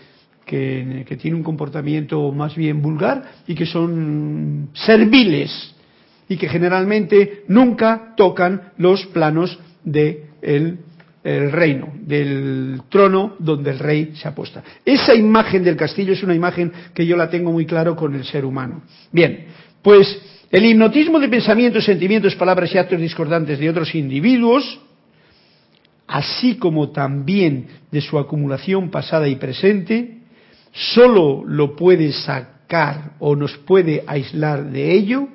que, 0.50 1.18
tiene 1.22 1.38
un 1.38 1.44
comportamiento 1.44 2.32
más 2.32 2.56
bien 2.56 2.82
vulgar 2.82 3.24
y 3.46 3.54
que 3.54 3.68
son 3.68 4.70
serviles 4.74 5.76
y 6.28 6.38
que 6.38 6.50
generalmente 6.50 7.44
nunca 7.48 8.14
tocan 8.18 8.72
los 8.78 9.06
planos 9.08 9.60
del 9.84 10.80
el 11.24 11.52
reino, 11.52 11.94
del 12.02 12.82
trono 12.90 13.36
donde 13.38 13.72
el 13.72 13.80
rey 13.80 14.12
se 14.16 14.28
aposta. 14.28 14.64
Esa 14.84 15.14
imagen 15.14 15.64
del 15.64 15.76
castillo 15.76 16.14
es 16.14 16.24
una 16.24 16.34
imagen 16.34 16.72
que 16.94 17.06
yo 17.06 17.16
la 17.16 17.30
tengo 17.30 17.52
muy 17.52 17.66
claro 17.66 17.96
con 17.96 18.16
el 18.16 18.24
ser 18.24 18.46
humano. 18.46 18.82
Bien, 19.12 19.46
pues 19.84 20.20
el 20.50 20.66
hipnotismo 20.66 21.20
de 21.20 21.30
pensamientos, 21.30 21.86
sentimientos, 21.86 22.36
palabras 22.36 22.74
y 22.74 22.78
actos 22.80 23.00
discordantes 23.00 23.60
de 23.60 23.70
otros 23.70 23.94
individuos, 23.94 24.80
así 26.08 26.56
como 26.56 26.90
también 26.90 27.68
de 27.92 28.02
su 28.02 28.18
acumulación 28.18 28.90
pasada 28.90 29.28
y 29.28 29.36
presente, 29.36 30.19
solo 30.72 31.44
lo 31.46 31.76
puede 31.76 32.12
sacar 32.12 33.14
o 33.20 33.36
nos 33.36 33.58
puede 33.58 34.04
aislar 34.08 34.66
de 34.66 34.94
ello 34.94 35.28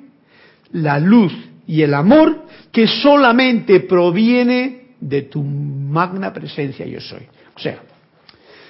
la 0.71 0.99
luz 0.99 1.33
y 1.67 1.81
el 1.81 1.93
amor 1.93 2.45
que 2.71 2.87
solamente 2.87 3.81
proviene 3.81 4.95
de 4.99 5.23
tu 5.23 5.43
magna 5.43 6.33
presencia 6.33 6.85
yo 6.85 6.99
soy. 6.99 7.21
O 7.55 7.59
sea, 7.59 7.79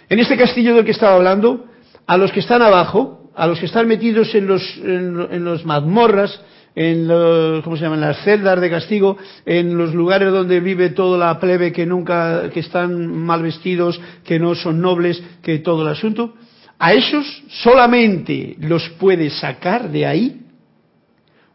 en 0.09 0.19
este 0.19 0.37
castillo 0.37 0.75
del 0.75 0.85
que 0.85 0.91
estaba 0.91 1.15
hablando, 1.15 1.65
a 2.05 2.17
los 2.17 2.31
que 2.31 2.39
están 2.39 2.61
abajo, 2.61 3.31
a 3.35 3.47
los 3.47 3.59
que 3.59 3.65
están 3.65 3.87
metidos 3.87 4.33
en 4.35 4.47
los, 4.47 4.77
en, 4.77 5.43
los 5.43 5.65
mazmorras, 5.65 6.39
en 6.75 7.07
los, 7.07 7.63
¿cómo 7.63 7.75
se 7.77 7.83
llaman? 7.83 8.01
las 8.01 8.23
celdas 8.23 8.59
de 8.61 8.69
castigo, 8.69 9.17
en 9.45 9.77
los 9.77 9.93
lugares 9.93 10.31
donde 10.31 10.59
vive 10.59 10.89
toda 10.89 11.17
la 11.17 11.39
plebe 11.39 11.71
que 11.71 11.85
nunca, 11.85 12.49
que 12.51 12.59
están 12.59 13.07
mal 13.07 13.41
vestidos, 13.41 13.99
que 14.23 14.39
no 14.39 14.55
son 14.55 14.81
nobles, 14.81 15.21
que 15.41 15.59
todo 15.59 15.81
el 15.81 15.89
asunto. 15.89 16.33
A 16.77 16.93
esos 16.93 17.43
solamente 17.47 18.55
los 18.59 18.89
puede 18.91 19.29
sacar 19.29 19.89
de 19.89 20.05
ahí 20.05 20.41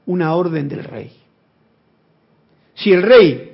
una 0.06 0.34
orden 0.34 0.68
del 0.68 0.84
rey. 0.84 1.12
Si 2.74 2.92
el 2.92 3.02
rey 3.02 3.52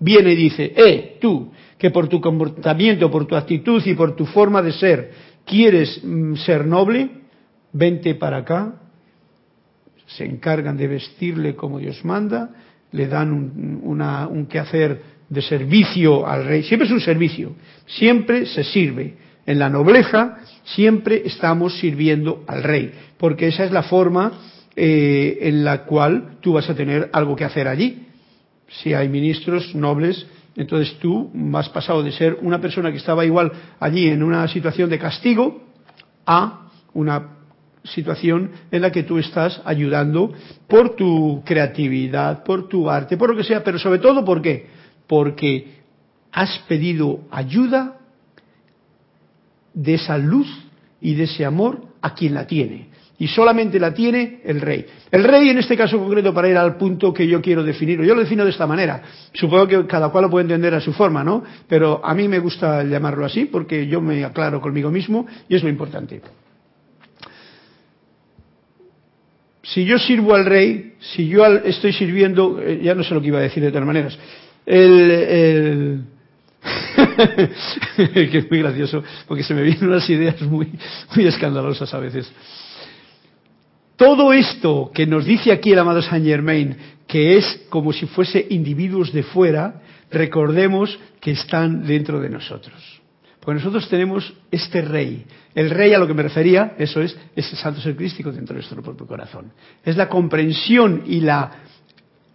viene 0.00 0.32
y 0.32 0.36
dice, 0.36 0.72
eh, 0.76 1.18
tú, 1.20 1.52
que 1.78 1.90
por 1.90 2.08
tu 2.08 2.20
comportamiento, 2.20 3.10
por 3.10 3.26
tu 3.26 3.36
actitud 3.36 3.82
y 3.86 3.94
por 3.94 4.16
tu 4.16 4.26
forma 4.26 4.60
de 4.62 4.72
ser 4.72 5.12
quieres 5.44 6.00
mm, 6.02 6.34
ser 6.36 6.66
noble, 6.66 7.10
vente 7.72 8.14
para 8.14 8.38
acá, 8.38 8.74
se 10.06 10.24
encargan 10.24 10.76
de 10.76 10.88
vestirle 10.88 11.54
como 11.54 11.78
Dios 11.78 12.04
manda, 12.04 12.50
le 12.92 13.06
dan 13.06 13.32
un, 13.32 13.80
una, 13.82 14.26
un 14.28 14.46
quehacer 14.46 15.02
de 15.28 15.42
servicio 15.42 16.26
al 16.26 16.44
rey, 16.44 16.62
siempre 16.62 16.86
es 16.86 16.92
un 16.92 17.00
servicio, 17.00 17.54
siempre 17.86 18.46
se 18.46 18.64
sirve. 18.64 19.16
En 19.46 19.58
la 19.58 19.68
nobleza 19.68 20.38
siempre 20.64 21.22
estamos 21.26 21.78
sirviendo 21.78 22.44
al 22.46 22.62
rey, 22.62 22.92
porque 23.18 23.48
esa 23.48 23.64
es 23.64 23.72
la 23.72 23.82
forma 23.82 24.32
eh, 24.76 25.38
en 25.42 25.64
la 25.64 25.84
cual 25.84 26.38
tú 26.40 26.54
vas 26.54 26.68
a 26.70 26.74
tener 26.74 27.10
algo 27.12 27.36
que 27.36 27.44
hacer 27.44 27.68
allí. 27.68 28.06
Si 28.68 28.94
hay 28.94 29.08
ministros 29.08 29.74
nobles, 29.74 30.26
entonces 30.56 30.98
tú 30.98 31.30
has 31.54 31.68
pasado 31.68 32.02
de 32.02 32.12
ser 32.12 32.38
una 32.40 32.60
persona 32.60 32.90
que 32.90 32.98
estaba 32.98 33.24
igual 33.24 33.52
allí 33.80 34.08
en 34.08 34.22
una 34.22 34.48
situación 34.48 34.88
de 34.88 34.98
castigo 34.98 35.62
a 36.26 36.70
una 36.94 37.34
situación 37.84 38.50
en 38.70 38.80
la 38.80 38.90
que 38.90 39.02
tú 39.02 39.18
estás 39.18 39.60
ayudando 39.64 40.32
por 40.66 40.96
tu 40.96 41.42
creatividad, 41.44 42.42
por 42.42 42.68
tu 42.68 42.88
arte, 42.88 43.18
por 43.18 43.30
lo 43.30 43.36
que 43.36 43.44
sea, 43.44 43.62
pero 43.62 43.78
sobre 43.78 43.98
todo 43.98 44.24
¿por 44.24 44.40
qué? 44.40 44.66
Porque 45.06 45.82
has 46.32 46.58
pedido 46.66 47.20
ayuda 47.30 47.98
de 49.74 49.94
esa 49.94 50.16
luz 50.16 50.48
y 51.00 51.14
de 51.14 51.24
ese 51.24 51.44
amor 51.44 51.82
a 52.00 52.14
quien 52.14 52.34
la 52.34 52.46
tiene. 52.46 52.88
Y 53.18 53.28
solamente 53.28 53.78
la 53.78 53.94
tiene 53.94 54.40
el 54.44 54.60
rey. 54.60 54.86
El 55.10 55.22
rey, 55.22 55.48
en 55.48 55.58
este 55.58 55.76
caso 55.76 55.98
concreto, 55.98 56.34
para 56.34 56.48
ir 56.48 56.56
al 56.56 56.76
punto 56.76 57.12
que 57.12 57.26
yo 57.26 57.40
quiero 57.40 57.62
definir, 57.62 58.00
yo 58.02 58.14
lo 58.14 58.22
defino 58.22 58.44
de 58.44 58.50
esta 58.50 58.66
manera. 58.66 59.02
Supongo 59.32 59.68
que 59.68 59.86
cada 59.86 60.08
cual 60.08 60.24
lo 60.24 60.30
puede 60.30 60.44
entender 60.44 60.74
a 60.74 60.80
su 60.80 60.92
forma, 60.92 61.22
¿no? 61.22 61.44
Pero 61.68 62.00
a 62.04 62.14
mí 62.14 62.26
me 62.26 62.40
gusta 62.40 62.82
llamarlo 62.82 63.24
así 63.24 63.44
porque 63.44 63.86
yo 63.86 64.00
me 64.00 64.24
aclaro 64.24 64.60
conmigo 64.60 64.90
mismo 64.90 65.26
y 65.48 65.54
es 65.54 65.62
lo 65.62 65.68
importante. 65.68 66.22
si 69.64 69.84
yo 69.84 69.98
sirvo 69.98 70.34
al 70.34 70.44
rey, 70.44 70.94
si 71.00 71.26
yo 71.26 71.44
estoy 71.46 71.92
sirviendo, 71.92 72.60
eh, 72.60 72.80
ya 72.82 72.94
no 72.94 73.02
sé 73.02 73.14
lo 73.14 73.20
que 73.20 73.28
iba 73.28 73.38
a 73.38 73.42
decir 73.42 73.62
de 73.62 73.70
todas 73.70 73.86
maneras, 73.86 74.18
el, 74.66 76.04
que 77.96 78.38
es 78.38 78.50
muy 78.50 78.60
gracioso, 78.60 79.02
porque 79.26 79.42
se 79.42 79.54
me 79.54 79.62
vienen 79.62 79.88
unas 79.88 80.08
ideas 80.08 80.40
muy, 80.42 80.70
muy 81.14 81.26
escandalosas 81.26 81.92
a 81.92 81.98
veces. 81.98 82.30
Todo 83.96 84.32
esto 84.32 84.90
que 84.92 85.06
nos 85.06 85.24
dice 85.24 85.52
aquí 85.52 85.72
el 85.72 85.78
amado 85.78 86.02
Saint 86.02 86.26
Germain, 86.26 86.76
que 87.06 87.36
es 87.36 87.66
como 87.68 87.92
si 87.92 88.06
fuese 88.06 88.44
individuos 88.50 89.12
de 89.12 89.22
fuera, 89.22 89.82
recordemos 90.10 90.98
que 91.20 91.32
están 91.32 91.86
dentro 91.86 92.20
de 92.20 92.28
nosotros. 92.28 93.00
Porque 93.40 93.58
nosotros 93.60 93.88
tenemos 93.88 94.32
este 94.50 94.80
rey. 94.80 95.24
El 95.54 95.70
rey 95.70 95.92
a 95.92 95.98
lo 95.98 96.06
que 96.06 96.14
me 96.14 96.22
refería, 96.22 96.74
eso 96.78 97.02
es, 97.02 97.16
ese 97.36 97.56
santo 97.56 97.80
ser 97.80 97.94
crístico 97.94 98.32
dentro 98.32 98.54
de 98.54 98.60
nuestro 98.60 98.82
propio 98.82 99.06
corazón. 99.06 99.52
Es 99.84 99.96
la 99.96 100.08
comprensión 100.08 101.02
y 101.06 101.20
la 101.20 101.50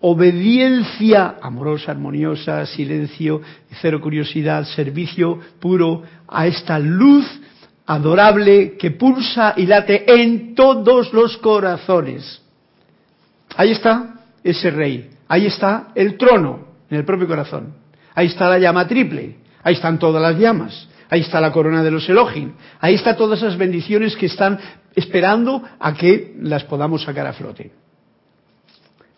obediencia 0.02 1.36
amorosa, 1.42 1.92
armoniosa, 1.92 2.66
silencio, 2.66 3.42
cero 3.82 4.00
curiosidad, 4.02 4.64
servicio 4.66 5.40
puro 5.60 6.04
a 6.28 6.48
esta 6.48 6.80
luz 6.80 7.26
adorable 7.86 8.78
que 8.78 8.92
pulsa 8.92 9.54
y 9.58 9.66
late 9.66 10.06
en 10.22 10.56
todos 10.56 11.12
los 11.14 11.38
corazones. 11.38 12.42
Ahí 13.58 13.72
está 13.72 14.22
ese 14.44 14.70
rey, 14.72 15.10
ahí 15.28 15.48
está 15.48 15.90
el 15.96 16.18
trono 16.18 16.68
en 16.90 16.98
el 16.98 17.06
propio 17.06 17.28
corazón, 17.28 17.74
ahí 18.16 18.28
está 18.28 18.50
la 18.50 18.60
llama 18.60 18.88
triple, 18.88 19.38
ahí 19.64 19.74
están 19.74 20.00
todas 20.00 20.22
las 20.22 20.40
llamas, 20.40 20.88
Ahí 21.10 21.22
está 21.22 21.42
la 21.42 21.52
corona 21.52 21.84
de 21.84 21.92
los 21.92 22.08
Elohim. 22.08 22.54
Ahí 22.80 22.96
está 22.96 23.16
todas 23.16 23.40
esas 23.40 23.58
bendiciones 23.58 24.16
que 24.16 24.28
están 24.28 24.60
esperando 24.96 25.64
a 25.80 25.94
que 25.94 26.36
las 26.40 26.64
podamos 26.64 27.04
sacar 27.04 27.26
a 27.26 27.34
flote. 27.34 27.72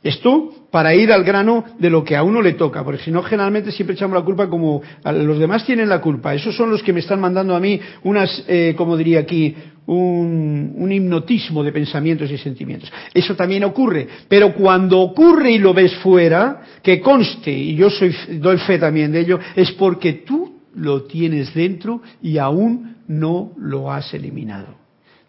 Esto 0.03 0.49
para 0.71 0.95
ir 0.95 1.11
al 1.11 1.23
grano 1.23 1.63
de 1.77 1.91
lo 1.91 2.03
que 2.03 2.15
a 2.15 2.23
uno 2.23 2.41
le 2.41 2.53
toca, 2.53 2.83
porque 2.83 3.03
si 3.03 3.11
no, 3.11 3.21
generalmente 3.21 3.71
siempre 3.71 3.93
echamos 3.95 4.17
la 4.17 4.25
culpa 4.25 4.49
como 4.49 4.81
los 5.03 5.37
demás 5.37 5.63
tienen 5.65 5.89
la 5.89 6.01
culpa. 6.01 6.33
Esos 6.33 6.55
son 6.55 6.71
los 6.71 6.81
que 6.81 6.91
me 6.91 7.01
están 7.01 7.19
mandando 7.19 7.55
a 7.55 7.59
mí 7.59 7.79
unas, 8.03 8.43
eh, 8.47 8.73
como 8.75 8.97
diría 8.97 9.19
aquí, 9.19 9.55
un, 9.85 10.73
un, 10.75 10.91
hipnotismo 10.91 11.63
de 11.63 11.71
pensamientos 11.71 12.31
y 12.31 12.37
sentimientos. 12.37 12.91
Eso 13.13 13.35
también 13.35 13.63
ocurre, 13.63 14.07
pero 14.27 14.53
cuando 14.53 14.99
ocurre 15.01 15.51
y 15.51 15.59
lo 15.59 15.73
ves 15.73 15.93
fuera, 15.97 16.61
que 16.81 16.99
conste, 16.99 17.51
y 17.51 17.75
yo 17.75 17.89
soy, 17.89 18.15
doy 18.39 18.57
fe 18.57 18.79
también 18.79 19.11
de 19.11 19.19
ello, 19.19 19.39
es 19.55 19.71
porque 19.73 20.13
tú 20.25 20.61
lo 20.75 21.03
tienes 21.03 21.53
dentro 21.53 22.01
y 22.23 22.37
aún 22.37 22.95
no 23.07 23.51
lo 23.57 23.91
has 23.91 24.13
eliminado. 24.13 24.80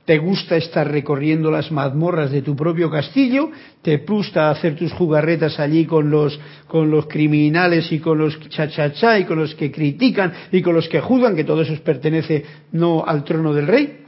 Te 0.05 0.19
gusta 0.19 0.57
estar 0.57 0.91
recorriendo 0.91 1.51
las 1.51 1.71
mazmorras 1.71 2.33
de 2.33 2.43
tu 2.43 2.57
propio 2.57 2.91
castillo, 2.91 3.51
te 3.83 3.99
gusta 3.99 4.51
hacer 4.51 4.75
tus 4.75 4.93
jugarretas 4.93 5.61
allí 5.61 5.87
con 5.87 6.11
los, 6.11 6.41
con 6.67 6.91
los 6.91 7.07
criminales 7.07 7.93
y 7.93 8.01
con 8.01 8.19
los 8.19 8.39
cha-cha-cha 8.49 9.21
y 9.21 9.25
con 9.25 9.39
los 9.39 9.55
que 9.55 9.71
critican 9.71 10.33
y 10.51 10.61
con 10.61 10.75
los 10.75 10.89
que 10.89 11.01
juzgan, 11.01 11.37
que 11.37 11.45
todo 11.45 11.63
eso 11.63 11.75
pertenece 11.85 12.45
no 12.73 13.05
al 13.07 13.23
trono 13.23 13.55
del 13.55 13.69
rey. 13.69 14.01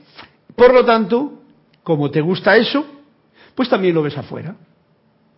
Por 0.56 0.74
lo 0.74 0.84
tanto, 0.84 1.42
como 1.84 2.10
te 2.10 2.20
gusta 2.20 2.56
eso, 2.56 2.84
pues 3.54 3.68
también 3.68 3.94
lo 3.94 4.02
ves 4.02 4.18
afuera. 4.18 4.56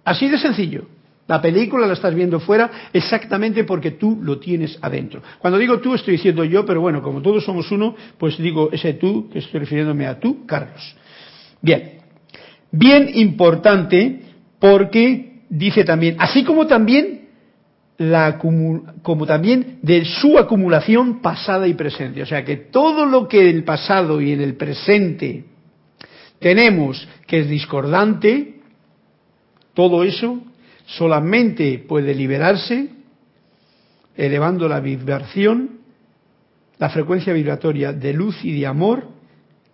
Así 0.04 0.28
de 0.28 0.38
sencillo. 0.38 0.86
La 1.29 1.43
película 1.43 1.87
la 1.87 1.95
estás 1.95 2.14
viendo 2.14 2.39
fuera 2.39 2.70
exactamente 2.93 3.64
porque 3.64 3.93
tú 3.93 4.20
lo 4.22 4.39
tienes 4.39 4.79
adentro. 4.81 5.22
Cuando 5.41 5.59
digo 5.59 5.81
tú 5.81 5.95
estoy 5.95 6.12
diciendo 6.12 6.45
yo, 6.45 6.64
pero 6.64 6.81
bueno, 6.81 7.03
como 7.03 7.20
todos 7.20 7.45
somos 7.45 7.70
uno, 7.72 7.97
pues 8.16 8.39
digo 8.39 8.70
ese 8.72 8.95
tú, 8.95 9.29
que 9.31 9.41
estoy 9.41 9.61
refiriéndome 9.61 10.07
a 10.07 10.20
tú, 10.20 10.47
Carlos. 10.47 10.95
Bien, 11.61 11.99
bien 12.70 13.11
importante 13.14 14.20
porque 14.61 15.43
dice 15.49 15.85
también, 15.85 16.16
así 16.18 16.45
como 16.45 16.66
también 16.66 17.27
la 17.99 18.39
como 18.39 19.27
también 19.27 19.79
de 19.83 20.05
su 20.05 20.39
acumulación 20.39 21.22
pasada 21.22 21.66
y 21.66 21.74
presente. 21.74 22.22
O 22.22 22.27
sea 22.27 22.45
que 22.45 22.57
todo 22.57 23.07
lo 23.07 23.27
que 23.27 23.51
en 23.51 23.57
el 23.57 23.64
pasado 23.64 24.20
y 24.20 24.33
en 24.33 24.43
el 24.43 24.55
presente 24.55 25.45
tenemos 26.39 27.09
que 27.27 27.41
es 27.41 27.49
discordante, 27.49 28.61
todo 29.74 30.05
eso 30.05 30.41
solamente 30.87 31.78
puede 31.87 32.14
liberarse 32.14 32.97
elevando 34.16 34.68
la 34.68 34.80
vibración, 34.80 35.80
la 36.78 36.89
frecuencia 36.91 37.32
vibratoria 37.32 37.93
de 37.93 38.12
luz 38.12 38.43
y 38.45 38.59
de 38.59 38.66
amor 38.66 39.09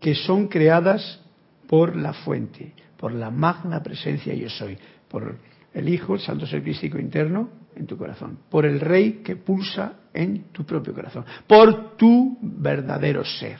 que 0.00 0.14
son 0.14 0.48
creadas 0.48 1.20
por 1.68 1.96
la 1.96 2.12
fuente, 2.12 2.74
por 2.96 3.12
la 3.12 3.30
magna 3.30 3.82
presencia 3.82 4.34
yo 4.34 4.50
soy, 4.50 4.76
por 5.08 5.36
el 5.72 5.88
Hijo, 5.88 6.14
el 6.14 6.20
Santo 6.20 6.46
Ser 6.46 6.62
Crístico 6.62 6.98
interno 6.98 7.48
en 7.76 7.86
tu 7.86 7.96
corazón, 7.96 8.40
por 8.50 8.66
el 8.66 8.80
Rey 8.80 9.22
que 9.24 9.36
pulsa 9.36 9.94
en 10.12 10.52
tu 10.52 10.64
propio 10.64 10.92
corazón, 10.92 11.24
por 11.46 11.96
tu 11.96 12.36
verdadero 12.42 13.24
ser, 13.24 13.58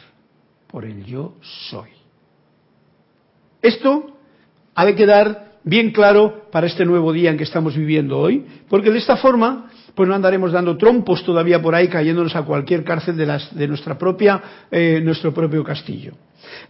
por 0.67 0.85
el 0.85 1.05
yo 1.05 1.37
soy. 1.41 1.91
Esto 3.63 4.17
ha 4.75 4.85
de 4.85 4.95
quedar 4.95 5.52
bien 5.65 5.91
claro 5.91 6.47
para 6.51 6.67
este 6.67 6.85
nuevo 6.85 7.13
día 7.13 7.31
en 7.31 7.37
que 7.37 7.45
estamos 7.45 7.77
viviendo 7.77 8.19
hoy, 8.19 8.45
porque 8.69 8.91
de 8.91 8.99
esta 8.99 9.17
forma 9.17 9.71
pues 9.95 10.09
no 10.09 10.15
andaremos 10.15 10.53
dando 10.53 10.77
trompos 10.77 11.23
todavía 11.25 11.61
por 11.61 11.75
ahí 11.75 11.89
cayéndonos 11.89 12.35
a 12.35 12.43
cualquier 12.43 12.83
cárcel 12.83 13.17
de, 13.17 13.69
nuestra 13.69 13.99
propia, 13.99 14.43
eh, 14.71 15.01
nuestro 15.03 15.35
propio 15.35 15.63
castillo. 15.63 16.15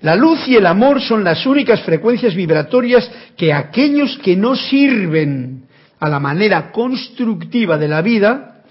La 0.00 0.16
luz 0.16 0.46
y 0.48 0.56
el 0.56 0.66
amor 0.66 1.00
son 1.00 1.22
las 1.22 1.46
únicas 1.46 1.82
frecuencias 1.82 2.34
vibratorias 2.34 3.10
que 3.36 3.52
aquellos 3.52 4.18
que 4.18 4.36
no 4.36 4.56
sirven 4.56 5.64
a 6.00 6.08
la 6.08 6.18
manera 6.18 6.72
constructiva 6.72 7.78
de 7.78 7.88
la 7.88 8.02
vida 8.02 8.64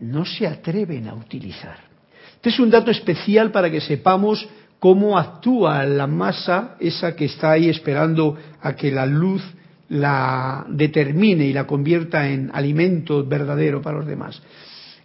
no 0.00 0.24
se 0.24 0.46
atreven 0.46 1.06
a 1.08 1.14
utilizar. 1.14 1.78
Este 2.34 2.48
es 2.48 2.58
un 2.58 2.70
dato 2.70 2.90
especial 2.90 3.52
para 3.52 3.70
que 3.70 3.80
sepamos 3.80 4.48
cómo 4.82 5.16
actúa 5.16 5.84
la 5.84 6.08
masa 6.08 6.74
esa 6.80 7.14
que 7.14 7.26
está 7.26 7.52
ahí 7.52 7.68
esperando 7.68 8.36
a 8.60 8.74
que 8.74 8.90
la 8.90 9.06
luz 9.06 9.40
la 9.90 10.66
determine 10.68 11.46
y 11.46 11.52
la 11.52 11.68
convierta 11.68 12.28
en 12.28 12.50
alimento 12.52 13.24
verdadero 13.24 13.80
para 13.80 13.98
los 13.98 14.08
demás. 14.08 14.42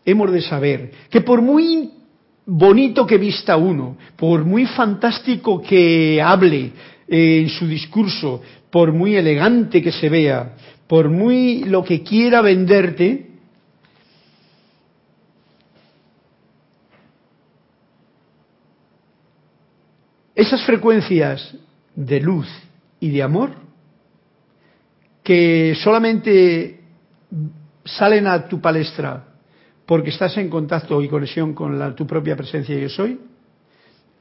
Hemos 0.03 0.31
de 0.31 0.41
saber 0.41 0.91
que 1.11 1.21
por 1.21 1.43
muy 1.43 1.91
bonito 2.47 3.05
que 3.05 3.19
vista 3.19 3.55
uno, 3.55 3.97
por 4.15 4.45
muy 4.45 4.65
fantástico 4.65 5.61
que 5.61 6.19
hable, 6.23 6.71
eh, 7.07 7.41
en 7.43 7.49
su 7.49 7.67
discurso, 7.67 8.41
por 8.71 8.91
muy 8.91 9.15
elegante 9.15 9.83
que 9.83 9.91
se 9.91 10.09
vea, 10.09 10.55
por 10.87 11.07
muy 11.07 11.65
lo 11.65 11.83
que 11.83 12.01
quiera 12.01 12.41
venderte, 12.41 13.26
esas 20.37 20.63
frecuencias 20.65 21.57
de 21.95 22.21
luz 22.21 22.47
y 22.99 23.09
de 23.09 23.23
amor 23.23 23.55
que 25.23 25.75
solamente 25.83 26.79
salen 27.83 28.27
a 28.27 28.47
tu 28.47 28.61
palestra 28.61 29.25
porque 29.87 30.11
estás 30.11 30.37
en 30.37 30.47
contacto 30.47 31.01
y 31.01 31.07
conexión 31.07 31.55
con 31.55 31.95
tu 31.95 32.05
propia 32.05 32.35
presencia 32.35 32.77
yo 32.77 32.87
soy, 32.87 33.19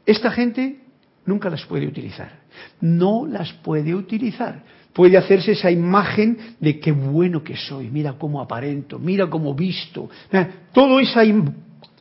esta 0.06 0.30
gente 0.30 0.80
nunca 1.26 1.50
las 1.50 1.66
puede 1.66 1.86
utilizar. 1.86 2.40
No 2.80 3.26
las 3.26 3.52
puede 3.52 3.94
utilizar. 3.94 4.62
Puede 4.94 5.18
hacerse 5.18 5.52
esa 5.52 5.70
imagen 5.70 6.38
de 6.58 6.80
qué 6.80 6.92
bueno 6.92 7.44
que 7.44 7.56
soy, 7.56 7.90
mira 7.90 8.14
cómo 8.14 8.40
aparento, 8.40 8.98
mira 8.98 9.28
cómo 9.28 9.54
visto. 9.54 10.08
Todo 10.72 10.98
esa 10.98 11.26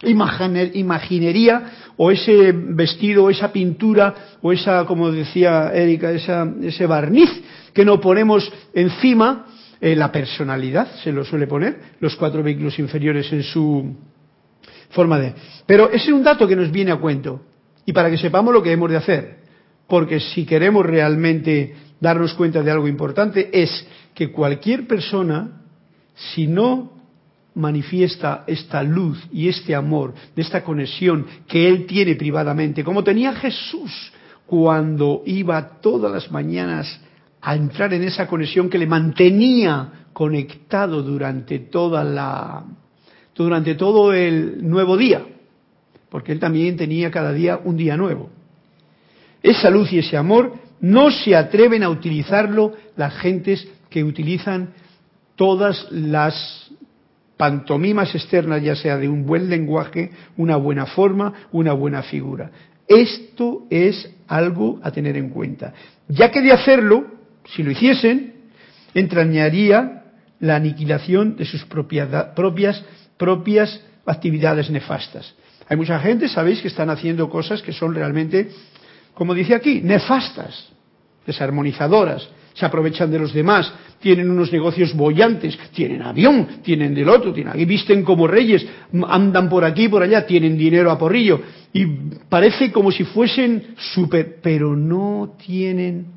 imaginería 0.03 1.71
o 1.97 2.11
ese 2.11 2.51
vestido 2.51 3.25
o 3.25 3.29
esa 3.29 3.51
pintura 3.51 4.37
o 4.41 4.51
esa, 4.51 4.85
como 4.85 5.11
decía 5.11 5.71
Erika, 5.73 6.11
esa, 6.11 6.47
ese 6.61 6.85
barniz 6.85 7.29
que 7.73 7.85
nos 7.85 7.99
ponemos 7.99 8.51
encima 8.73 9.45
eh, 9.79 9.95
la 9.95 10.11
personalidad 10.11 10.87
se 11.03 11.11
lo 11.11 11.23
suele 11.23 11.47
poner, 11.47 11.79
los 11.99 12.15
cuatro 12.15 12.41
vehículos 12.41 12.79
inferiores 12.79 13.31
en 13.31 13.43
su 13.43 13.95
forma 14.89 15.19
de... 15.19 15.33
Pero 15.65 15.89
ese 15.89 16.07
es 16.07 16.13
un 16.13 16.23
dato 16.23 16.47
que 16.47 16.55
nos 16.55 16.71
viene 16.71 16.91
a 16.91 16.97
cuento 16.97 17.41
y 17.85 17.93
para 17.93 18.09
que 18.09 18.17
sepamos 18.17 18.53
lo 18.53 18.63
que 18.63 18.71
hemos 18.71 18.89
de 18.89 18.97
hacer, 18.97 19.37
porque 19.87 20.19
si 20.19 20.45
queremos 20.45 20.85
realmente 20.85 21.75
darnos 21.99 22.33
cuenta 22.33 22.63
de 22.63 22.71
algo 22.71 22.87
importante 22.87 23.49
es 23.51 23.87
que 24.13 24.31
cualquier 24.31 24.87
persona, 24.87 25.61
si 26.15 26.47
no 26.47 26.94
manifiesta 27.55 28.43
esta 28.47 28.83
luz 28.83 29.21
y 29.31 29.47
este 29.47 29.73
amor, 29.73 30.13
de 30.35 30.41
esta 30.41 30.63
conexión 30.63 31.25
que 31.47 31.67
él 31.67 31.85
tiene 31.85 32.15
privadamente, 32.15 32.83
como 32.83 33.03
tenía 33.03 33.33
Jesús 33.33 34.11
cuando 34.45 35.23
iba 35.25 35.79
todas 35.79 36.11
las 36.11 36.31
mañanas 36.31 36.99
a 37.41 37.55
entrar 37.55 37.93
en 37.93 38.03
esa 38.03 38.27
conexión 38.27 38.69
que 38.69 38.77
le 38.77 38.87
mantenía 38.87 40.07
conectado 40.13 41.01
durante 41.01 41.59
toda 41.59 42.03
la 42.03 42.63
durante 43.35 43.75
todo 43.75 44.13
el 44.13 44.67
nuevo 44.67 44.95
día, 44.95 45.25
porque 46.09 46.31
él 46.31 46.39
también 46.39 46.77
tenía 46.77 47.11
cada 47.11 47.33
día 47.33 47.59
un 47.61 47.75
día 47.75 47.97
nuevo. 47.97 48.29
Esa 49.43 49.69
luz 49.69 49.91
y 49.91 49.99
ese 49.99 50.15
amor 50.15 50.53
no 50.79 51.11
se 51.11 51.35
atreven 51.35 51.83
a 51.83 51.89
utilizarlo 51.89 52.73
las 52.95 53.13
gentes 53.17 53.67
que 53.89 54.03
utilizan 54.03 54.73
todas 55.35 55.87
las 55.91 56.64
pantomimas 57.37 58.13
externas, 58.15 58.61
ya 58.61 58.75
sea 58.75 58.97
de 58.97 59.09
un 59.09 59.25
buen 59.25 59.49
lenguaje, 59.49 60.11
una 60.37 60.55
buena 60.55 60.85
forma, 60.85 61.33
una 61.51 61.73
buena 61.73 62.03
figura. 62.03 62.51
Esto 62.87 63.65
es 63.69 64.09
algo 64.27 64.79
a 64.83 64.91
tener 64.91 65.17
en 65.17 65.29
cuenta, 65.29 65.73
ya 66.07 66.31
que 66.31 66.41
de 66.41 66.51
hacerlo 66.51 67.15
si 67.45 67.63
lo 67.63 67.71
hiciesen, 67.71 68.33
entrañaría 68.93 70.03
la 70.39 70.55
aniquilación 70.55 71.35
de 71.35 71.45
sus 71.45 71.63
propias, 71.65 72.09
propias 73.17 73.81
actividades 74.05 74.69
nefastas. 74.69 75.35
Hay 75.67 75.77
mucha 75.77 75.99
gente, 75.99 76.27
sabéis, 76.27 76.61
que 76.61 76.67
están 76.67 76.89
haciendo 76.89 77.29
cosas 77.29 77.61
que 77.61 77.73
son 77.73 77.93
realmente, 77.95 78.49
como 79.13 79.33
dice 79.33 79.55
aquí, 79.55 79.81
nefastas, 79.81 80.69
desarmonizadoras, 81.25 82.27
se 82.55 82.65
aprovechan 82.65 83.11
de 83.11 83.19
los 83.19 83.33
demás, 83.33 83.71
tienen 83.99 84.31
unos 84.31 84.51
negocios 84.51 84.93
bollantes, 84.93 85.57
tienen 85.73 86.01
avión, 86.01 86.61
tienen 86.63 86.95
del 86.95 87.09
otro, 87.09 87.33
tienen, 87.33 87.53
visten 87.67 88.03
como 88.03 88.27
reyes, 88.27 88.65
andan 89.07 89.49
por 89.49 89.65
aquí 89.65 89.89
por 89.89 90.01
allá, 90.01 90.25
tienen 90.25 90.57
dinero 90.57 90.89
a 90.89 90.97
porrillo, 90.97 91.41
y 91.73 91.85
parece 92.29 92.71
como 92.71 92.91
si 92.91 93.03
fuesen 93.03 93.75
super, 93.77 94.39
pero 94.41 94.75
no 94.75 95.35
tienen 95.45 96.07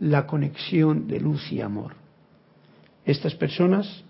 la 0.00 0.26
conexión 0.26 1.08
de 1.08 1.18
luz 1.18 1.50
y 1.50 1.62
amor. 1.62 1.94
Estas 3.06 3.34
personas 3.34 4.04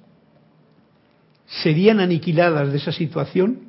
serían 1.47 2.01
aniquiladas 2.01 2.73
de 2.73 2.79
esa 2.79 2.93
situación 2.93 3.61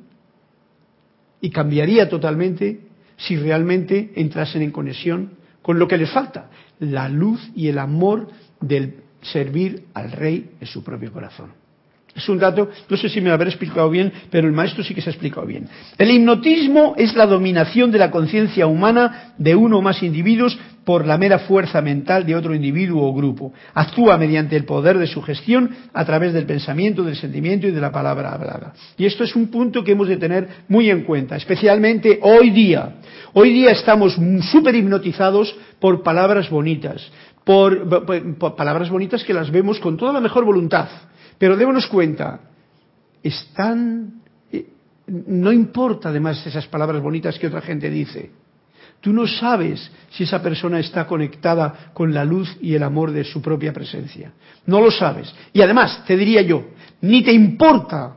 y 1.40 1.50
cambiaría 1.50 2.08
totalmente 2.08 2.80
si 3.16 3.36
realmente 3.36 4.12
entrasen 4.16 4.62
en 4.62 4.72
conexión 4.72 5.41
con 5.62 5.78
lo 5.78 5.88
que 5.88 5.96
les 5.96 6.10
falta, 6.10 6.50
la 6.80 7.08
luz 7.08 7.40
y 7.54 7.68
el 7.68 7.78
amor 7.78 8.28
del 8.60 8.96
servir 9.22 9.84
al 9.94 10.12
rey 10.12 10.50
en 10.60 10.66
su 10.66 10.82
propio 10.82 11.12
corazón. 11.12 11.62
Es 12.14 12.28
un 12.28 12.38
dato, 12.38 12.68
no 12.90 12.96
sé 12.96 13.08
si 13.08 13.22
me 13.22 13.28
lo 13.28 13.34
habré 13.34 13.48
explicado 13.48 13.88
bien, 13.88 14.12
pero 14.30 14.46
el 14.46 14.52
maestro 14.52 14.84
sí 14.84 14.94
que 14.94 15.00
se 15.00 15.08
ha 15.08 15.12
explicado 15.12 15.46
bien. 15.46 15.66
El 15.96 16.10
hipnotismo 16.10 16.94
es 16.98 17.14
la 17.14 17.26
dominación 17.26 17.90
de 17.90 17.98
la 17.98 18.10
conciencia 18.10 18.66
humana 18.66 19.32
de 19.38 19.54
uno 19.54 19.78
o 19.78 19.82
más 19.82 20.02
individuos 20.02 20.58
por 20.84 21.06
la 21.06 21.18
mera 21.18 21.40
fuerza 21.40 21.80
mental 21.80 22.26
de 22.26 22.34
otro 22.34 22.54
individuo 22.54 23.06
o 23.06 23.14
grupo. 23.14 23.52
Actúa 23.74 24.18
mediante 24.18 24.56
el 24.56 24.64
poder 24.64 24.98
de 24.98 25.06
su 25.06 25.22
gestión 25.22 25.70
a 25.92 26.04
través 26.04 26.32
del 26.32 26.46
pensamiento, 26.46 27.02
del 27.02 27.16
sentimiento 27.16 27.66
y 27.66 27.70
de 27.70 27.80
la 27.80 27.92
palabra 27.92 28.32
hablada. 28.32 28.72
Y 28.96 29.06
esto 29.06 29.24
es 29.24 29.36
un 29.36 29.48
punto 29.48 29.84
que 29.84 29.92
hemos 29.92 30.08
de 30.08 30.16
tener 30.16 30.48
muy 30.68 30.90
en 30.90 31.04
cuenta, 31.04 31.36
especialmente 31.36 32.18
hoy 32.22 32.50
día. 32.50 32.96
Hoy 33.32 33.52
día 33.52 33.70
estamos 33.70 34.16
súper 34.50 34.74
hipnotizados 34.74 35.56
por 35.78 36.02
palabras 36.02 36.50
bonitas, 36.50 37.10
por, 37.44 38.06
por 38.38 38.56
palabras 38.56 38.90
bonitas 38.90 39.24
que 39.24 39.34
las 39.34 39.50
vemos 39.50 39.80
con 39.80 39.96
toda 39.96 40.12
la 40.12 40.20
mejor 40.20 40.44
voluntad 40.44 40.88
pero 41.42 41.56
démonos 41.56 41.88
cuenta, 41.88 42.38
están, 43.20 44.22
eh, 44.52 44.64
no 45.08 45.50
importa 45.50 46.10
además 46.10 46.46
esas 46.46 46.68
palabras 46.68 47.02
bonitas 47.02 47.36
que 47.36 47.48
otra 47.48 47.60
gente 47.60 47.90
dice. 47.90 48.30
Tú 49.02 49.12
no 49.12 49.26
sabes 49.26 49.90
si 50.10 50.22
esa 50.22 50.40
persona 50.40 50.78
está 50.78 51.08
conectada 51.08 51.90
con 51.92 52.14
la 52.14 52.24
luz 52.24 52.56
y 52.60 52.74
el 52.74 52.84
amor 52.84 53.10
de 53.10 53.24
su 53.24 53.42
propia 53.42 53.72
presencia. 53.72 54.32
No 54.64 54.80
lo 54.80 54.92
sabes. 54.92 55.34
Y 55.52 55.60
además, 55.60 56.04
te 56.06 56.16
diría 56.16 56.40
yo, 56.42 56.68
ni 57.00 57.24
te 57.24 57.32
importa 57.32 58.14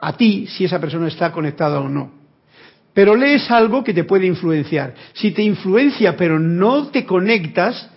a 0.00 0.12
ti 0.14 0.46
si 0.46 0.64
esa 0.64 0.80
persona 0.80 1.08
está 1.08 1.30
conectada 1.30 1.78
o 1.78 1.90
no. 1.90 2.10
Pero 2.94 3.14
lees 3.14 3.50
algo 3.50 3.84
que 3.84 3.92
te 3.92 4.04
puede 4.04 4.26
influenciar. 4.26 4.94
Si 5.12 5.32
te 5.32 5.42
influencia 5.42 6.16
pero 6.16 6.38
no 6.38 6.86
te 6.86 7.04
conectas, 7.04 7.90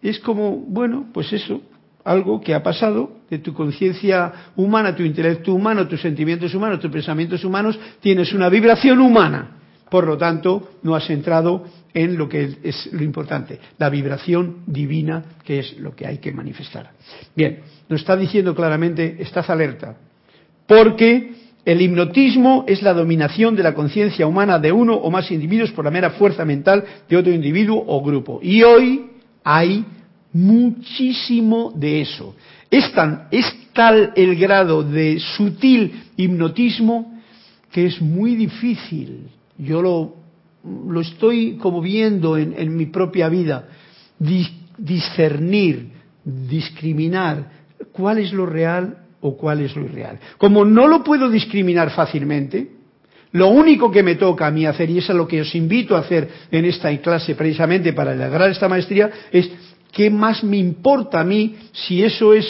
es 0.00 0.20
como, 0.20 0.52
bueno, 0.52 1.06
pues 1.12 1.32
eso, 1.32 1.62
algo 2.04 2.40
que 2.40 2.54
ha 2.54 2.62
pasado 2.62 3.10
de 3.28 3.40
tu 3.40 3.52
conciencia 3.52 4.52
humana, 4.54 4.94
tu 4.94 5.02
intelecto 5.02 5.52
humano, 5.52 5.88
tus 5.88 6.00
sentimientos 6.00 6.54
humanos, 6.54 6.78
tus 6.78 6.92
pensamientos 6.92 7.44
humanos, 7.44 7.76
tienes 7.98 8.32
una 8.32 8.48
vibración 8.48 9.00
humana. 9.00 9.56
Por 9.96 10.06
lo 10.06 10.18
tanto, 10.18 10.72
no 10.82 10.94
has 10.94 11.08
entrado 11.08 11.64
en 11.94 12.18
lo 12.18 12.28
que 12.28 12.58
es 12.62 12.92
lo 12.92 13.02
importante, 13.02 13.58
la 13.78 13.88
vibración 13.88 14.58
divina, 14.66 15.24
que 15.42 15.60
es 15.60 15.78
lo 15.78 15.96
que 15.96 16.06
hay 16.06 16.18
que 16.18 16.32
manifestar. 16.32 16.90
Bien, 17.34 17.60
nos 17.88 18.02
está 18.02 18.14
diciendo 18.14 18.54
claramente, 18.54 19.16
estás 19.20 19.48
alerta, 19.48 19.96
porque 20.66 21.32
el 21.64 21.80
hipnotismo 21.80 22.66
es 22.68 22.82
la 22.82 22.92
dominación 22.92 23.56
de 23.56 23.62
la 23.62 23.72
conciencia 23.72 24.26
humana 24.26 24.58
de 24.58 24.70
uno 24.70 24.96
o 24.96 25.10
más 25.10 25.30
individuos 25.30 25.72
por 25.72 25.86
la 25.86 25.90
mera 25.90 26.10
fuerza 26.10 26.44
mental 26.44 26.84
de 27.08 27.16
otro 27.16 27.32
individuo 27.32 27.82
o 27.86 28.04
grupo. 28.04 28.38
Y 28.42 28.62
hoy 28.64 29.12
hay 29.44 29.82
muchísimo 30.34 31.72
de 31.74 32.02
eso. 32.02 32.36
Es, 32.70 32.92
tan, 32.92 33.28
es 33.30 33.46
tal 33.72 34.12
el 34.14 34.36
grado 34.36 34.82
de 34.82 35.18
sutil 35.20 36.02
hipnotismo 36.18 37.18
que 37.72 37.86
es 37.86 38.02
muy 38.02 38.34
difícil. 38.34 39.30
Yo 39.58 39.82
lo, 39.82 40.16
lo 40.88 41.00
estoy 41.00 41.56
como 41.56 41.80
viendo 41.80 42.36
en, 42.36 42.54
en 42.56 42.76
mi 42.76 42.86
propia 42.86 43.28
vida, 43.28 43.68
discernir, 44.78 45.92
discriminar 46.24 47.50
cuál 47.92 48.18
es 48.18 48.32
lo 48.32 48.46
real 48.46 48.98
o 49.20 49.36
cuál 49.36 49.60
es 49.60 49.74
lo 49.76 49.84
irreal. 49.84 50.18
Como 50.38 50.64
no 50.64 50.86
lo 50.86 51.02
puedo 51.02 51.28
discriminar 51.28 51.90
fácilmente, 51.90 52.76
lo 53.32 53.48
único 53.48 53.90
que 53.90 54.02
me 54.02 54.14
toca 54.14 54.46
a 54.46 54.50
mí 54.50 54.66
hacer, 54.66 54.88
y 54.90 54.98
es 54.98 55.10
a 55.10 55.14
lo 55.14 55.26
que 55.26 55.40
os 55.40 55.54
invito 55.54 55.96
a 55.96 56.00
hacer 56.00 56.28
en 56.50 56.64
esta 56.64 56.96
clase 56.98 57.34
precisamente 57.34 57.92
para 57.92 58.14
lograr 58.14 58.50
esta 58.50 58.68
maestría, 58.68 59.10
es 59.30 59.50
¿qué 59.92 60.10
más 60.10 60.44
me 60.44 60.56
importa 60.56 61.20
a 61.20 61.24
mí 61.24 61.56
si 61.72 62.02
eso 62.02 62.32
es 62.32 62.46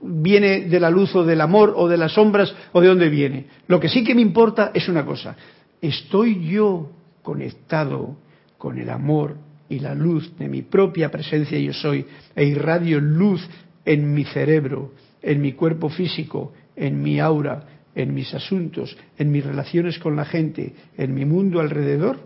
viene 0.00 0.60
de 0.62 0.80
la 0.80 0.90
luz 0.90 1.14
o 1.14 1.24
del 1.24 1.40
amor 1.40 1.74
o 1.76 1.88
de 1.88 1.96
las 1.96 2.12
sombras 2.12 2.54
o 2.72 2.80
de 2.80 2.88
dónde 2.88 3.08
viene? 3.08 3.46
Lo 3.66 3.78
que 3.78 3.88
sí 3.88 4.02
que 4.02 4.14
me 4.14 4.22
importa 4.22 4.70
es 4.74 4.88
una 4.88 5.04
cosa, 5.04 5.36
¿estoy 5.80 6.48
yo 6.48 6.90
conectado 7.22 8.16
con 8.56 8.78
el 8.78 8.90
amor 8.90 9.36
y 9.68 9.80
la 9.80 9.94
luz 9.94 10.36
de 10.38 10.48
mi 10.48 10.62
propia 10.62 11.10
presencia 11.10 11.58
yo 11.58 11.72
soy 11.72 12.06
e 12.34 12.44
irradio 12.44 13.00
luz 13.00 13.46
en 13.84 14.12
mi 14.12 14.24
cerebro, 14.24 14.92
en 15.22 15.40
mi 15.40 15.52
cuerpo 15.52 15.88
físico, 15.88 16.52
en 16.74 17.02
mi 17.02 17.20
aura, 17.20 17.64
en 17.94 18.14
mis 18.14 18.32
asuntos, 18.34 18.96
en 19.16 19.30
mis 19.30 19.44
relaciones 19.44 19.98
con 19.98 20.16
la 20.16 20.24
gente, 20.24 20.74
en 20.96 21.14
mi 21.14 21.24
mundo 21.24 21.60
alrededor? 21.60 22.18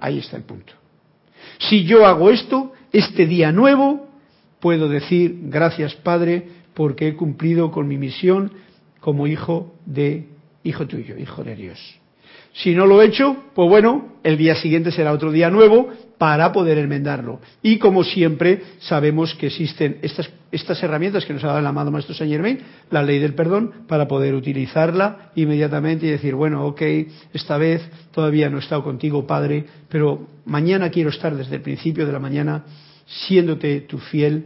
Ahí 0.00 0.18
está 0.18 0.36
el 0.36 0.42
punto. 0.42 0.72
Si 1.58 1.84
yo 1.84 2.06
hago 2.06 2.30
esto, 2.30 2.72
este 2.92 3.26
día 3.26 3.52
nuevo, 3.52 4.08
puedo 4.60 4.88
decir 4.88 5.38
gracias 5.44 5.94
Padre 5.96 6.48
porque 6.74 7.08
he 7.08 7.14
cumplido 7.14 7.70
con 7.70 7.86
mi 7.86 7.98
misión 7.98 8.52
como 9.00 9.26
hijo 9.26 9.74
de 9.86 10.28
hijo 10.62 10.86
tuyo, 10.86 11.16
hijo 11.18 11.44
de 11.44 11.54
Dios. 11.54 12.00
Si 12.54 12.72
no 12.72 12.86
lo 12.86 13.02
he 13.02 13.06
hecho, 13.06 13.36
pues 13.52 13.68
bueno, 13.68 14.14
el 14.22 14.36
día 14.36 14.54
siguiente 14.54 14.92
será 14.92 15.12
otro 15.12 15.32
día 15.32 15.50
nuevo 15.50 15.90
para 16.18 16.52
poder 16.52 16.78
enmendarlo. 16.78 17.40
Y 17.62 17.78
como 17.78 18.04
siempre, 18.04 18.62
sabemos 18.78 19.34
que 19.34 19.48
existen 19.48 19.98
estas, 20.02 20.30
estas 20.52 20.80
herramientas 20.80 21.24
que 21.24 21.32
nos 21.32 21.42
ha 21.42 21.48
dado 21.48 21.58
el 21.58 21.66
amado 21.66 21.90
Maestro 21.90 22.14
Saint 22.14 22.32
Germain, 22.32 22.60
la 22.90 23.02
ley 23.02 23.18
del 23.18 23.34
perdón, 23.34 23.72
para 23.88 24.06
poder 24.06 24.34
utilizarla 24.34 25.32
inmediatamente 25.34 26.06
y 26.06 26.10
decir, 26.10 26.36
bueno, 26.36 26.64
ok, 26.64 26.80
esta 27.32 27.58
vez 27.58 27.82
todavía 28.12 28.48
no 28.48 28.58
he 28.58 28.60
estado 28.60 28.84
contigo, 28.84 29.26
Padre, 29.26 29.64
pero 29.88 30.28
mañana 30.44 30.90
quiero 30.90 31.10
estar 31.10 31.34
desde 31.34 31.56
el 31.56 31.62
principio 31.62 32.06
de 32.06 32.12
la 32.12 32.20
mañana 32.20 32.64
siéndote 33.26 33.80
tu 33.80 33.98
fiel 33.98 34.44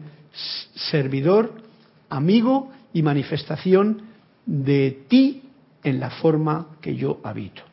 servidor, 0.90 1.52
amigo 2.08 2.70
y 2.94 3.02
manifestación 3.02 4.02
de 4.46 4.98
ti 5.08 5.42
en 5.84 6.00
la 6.00 6.08
forma 6.08 6.68
que 6.80 6.96
yo 6.96 7.20
habito. 7.22 7.67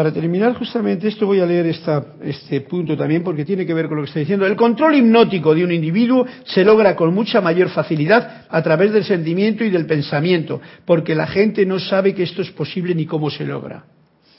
Para 0.00 0.14
terminar 0.14 0.54
justamente 0.54 1.08
esto 1.08 1.26
voy 1.26 1.40
a 1.40 1.44
leer 1.44 1.66
este 1.66 2.62
punto 2.62 2.96
también 2.96 3.22
porque 3.22 3.44
tiene 3.44 3.66
que 3.66 3.74
ver 3.74 3.86
con 3.86 3.98
lo 3.98 4.02
que 4.02 4.06
estoy 4.06 4.22
diciendo. 4.22 4.46
El 4.46 4.56
control 4.56 4.94
hipnótico 4.94 5.54
de 5.54 5.62
un 5.62 5.70
individuo 5.70 6.24
se 6.42 6.64
logra 6.64 6.96
con 6.96 7.12
mucha 7.12 7.42
mayor 7.42 7.68
facilidad 7.68 8.46
a 8.48 8.62
través 8.62 8.94
del 8.94 9.04
sentimiento 9.04 9.62
y 9.62 9.68
del 9.68 9.84
pensamiento, 9.84 10.58
porque 10.86 11.14
la 11.14 11.26
gente 11.26 11.66
no 11.66 11.78
sabe 11.78 12.14
que 12.14 12.22
esto 12.22 12.40
es 12.40 12.50
posible 12.50 12.94
ni 12.94 13.04
cómo 13.04 13.28
se 13.28 13.44
logra. 13.44 13.84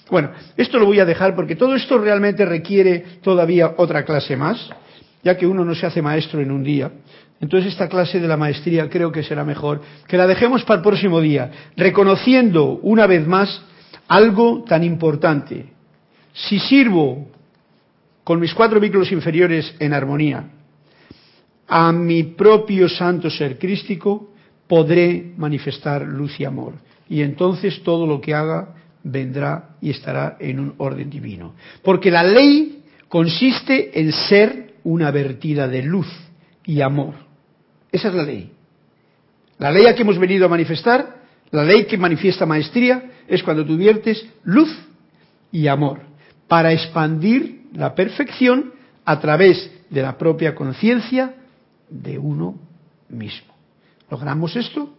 Bueno, 0.09 0.32
esto 0.57 0.80
lo 0.80 0.88
voy 0.88 0.99
a 0.99 1.05
dejar 1.05 1.36
porque 1.36 1.55
todo 1.55 1.76
esto 1.76 1.99
realmente 1.99 2.43
requiere 2.43 3.20
todavía 3.22 3.76
otra 3.78 4.03
clase 4.03 4.36
más, 4.36 4.68
ya 5.22 5.38
que 5.38 5.45
uno 5.45 5.64
no 5.64 5.76
se 5.76 5.86
hace 5.86 6.01
maestro 6.01 6.41
en 6.41 6.49
un 6.49 6.64
día. 6.64 6.91
Entonces 7.39 7.74
esta 7.74 7.88
clase 7.88 8.20
de 8.20 8.28
la 8.28 8.36
maestría 8.36 8.89
creo 8.89 9.12
que 9.12 9.22
será 9.22 9.43
mejor 9.43 9.80
que 10.07 10.18
la 10.18 10.26
dejemos 10.26 10.64
para 10.64 10.78
el 10.78 10.84
próximo 10.84 11.22
día, 11.22 11.51
reconociendo 11.78 12.80
una 12.82 13.05
vez 13.05 13.28
más 13.28 13.62
algo 14.12 14.66
tan 14.68 14.84
importante. 14.84 15.68
Si 16.34 16.59
sirvo 16.59 17.30
con 18.26 18.41
mis 18.41 18.53
cuatro 18.53 18.78
vínculos 18.78 19.09
inferiores 19.14 19.74
en 19.80 19.93
armonía 19.93 20.49
a 21.66 21.93
mi 21.93 22.24
propio 22.24 22.89
santo 22.89 23.30
ser 23.30 23.57
crístico, 23.57 24.34
podré 24.68 25.32
manifestar 25.38 26.01
luz 26.01 26.38
y 26.41 26.43
amor. 26.43 26.74
Y 27.07 27.22
entonces 27.22 27.82
todo 27.84 28.05
lo 28.05 28.20
que 28.20 28.34
haga 28.34 28.76
vendrá 29.01 29.78
y 29.80 29.91
estará 29.91 30.36
en 30.41 30.59
un 30.59 30.74
orden 30.78 31.09
divino. 31.09 31.53
Porque 31.82 32.12
la 32.12 32.24
ley 32.24 32.84
consiste 33.07 33.97
en 33.97 34.12
ser 34.12 34.74
una 34.84 35.09
vertida 35.12 35.70
de 35.70 35.84
luz 35.84 36.07
y 36.66 36.82
amor. 36.82 37.14
Esa 37.89 38.09
es 38.09 38.14
la 38.14 38.24
ley. 38.24 38.51
La 39.57 39.72
ley 39.72 39.86
a 39.86 39.95
que 39.95 40.01
hemos 40.01 40.20
venido 40.20 40.47
a 40.47 40.49
manifestar, 40.49 41.22
la 41.51 41.64
ley 41.64 41.86
que 41.86 41.97
manifiesta 41.97 42.45
maestría, 42.45 43.12
es 43.32 43.41
cuando 43.43 43.65
tú 43.65 43.77
viertes 43.77 44.27
luz 44.43 44.69
y 45.53 45.67
amor 45.67 46.01
para 46.49 46.73
expandir 46.73 47.61
la 47.73 47.95
perfección 47.95 48.73
a 49.05 49.21
través 49.21 49.71
de 49.89 50.01
la 50.01 50.17
propia 50.17 50.53
conciencia 50.53 51.36
de 51.89 52.19
uno 52.19 52.59
mismo. 53.07 53.53
¿Logramos 54.09 54.53
esto? 54.57 54.93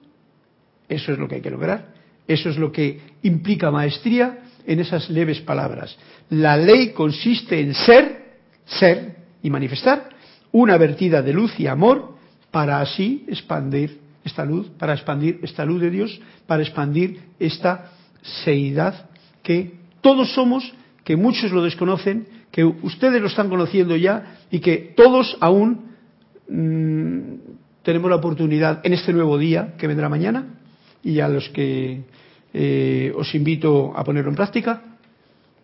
Eso 0.89 1.13
es 1.13 1.19
lo 1.19 1.29
que 1.29 1.37
hay 1.37 1.41
que 1.43 1.51
lograr. 1.51 1.93
Eso 2.27 2.49
es 2.49 2.57
lo 2.57 2.73
que 2.73 3.01
implica 3.23 3.71
maestría 3.71 4.39
en 4.67 4.81
esas 4.81 5.11
leves 5.11 5.43
palabras. 5.43 5.95
La 6.31 6.57
ley 6.57 6.93
consiste 6.93 7.61
en 7.61 7.75
ser, 7.75 8.39
ser 8.65 9.17
y 9.43 9.51
manifestar 9.51 10.09
una 10.53 10.79
vertida 10.79 11.21
de 11.21 11.35
luz 11.35 11.61
y 11.61 11.67
amor 11.67 12.17
para 12.51 12.81
así 12.81 13.27
expandir 13.29 14.01
esta 14.25 14.47
luz, 14.47 14.71
para 14.79 14.95
expandir 14.95 15.39
esta 15.43 15.67
luz 15.67 15.83
de 15.83 15.91
Dios, 15.91 16.19
para 16.47 16.63
expandir 16.63 17.21
esta 17.39 17.93
seidad 18.23 19.11
que 19.43 19.75
todos 20.01 20.33
somos, 20.35 20.73
que 21.05 21.17
muchos 21.17 21.53
lo 21.53 21.63
desconocen, 21.63 22.27
que 22.51 22.65
ustedes 22.65 23.21
lo 23.21 23.29
están 23.29 23.49
conociendo 23.49 23.97
ya 23.97 24.39
y 24.51 24.61
que 24.61 24.95
todos 24.97 25.37
aún 25.41 25.93
mm, 26.49 27.83
tenemos 27.83 28.11
la 28.11 28.17
oportunidad 28.17 28.81
en 28.85 28.93
este 28.93 29.13
nuevo 29.13 29.39
día 29.39 29.75
que 29.79 29.87
vendrá 29.87 30.09
mañana. 30.09 30.59
Y 31.03 31.21
a 31.21 31.29
los 31.29 31.49
que 31.49 32.03
eh, 32.55 33.13
os 33.17 33.35
invito 33.35 33.93
a 33.97 34.05
ponerlo 34.05 34.31
en 34.31 34.37
práctica, 34.37 34.83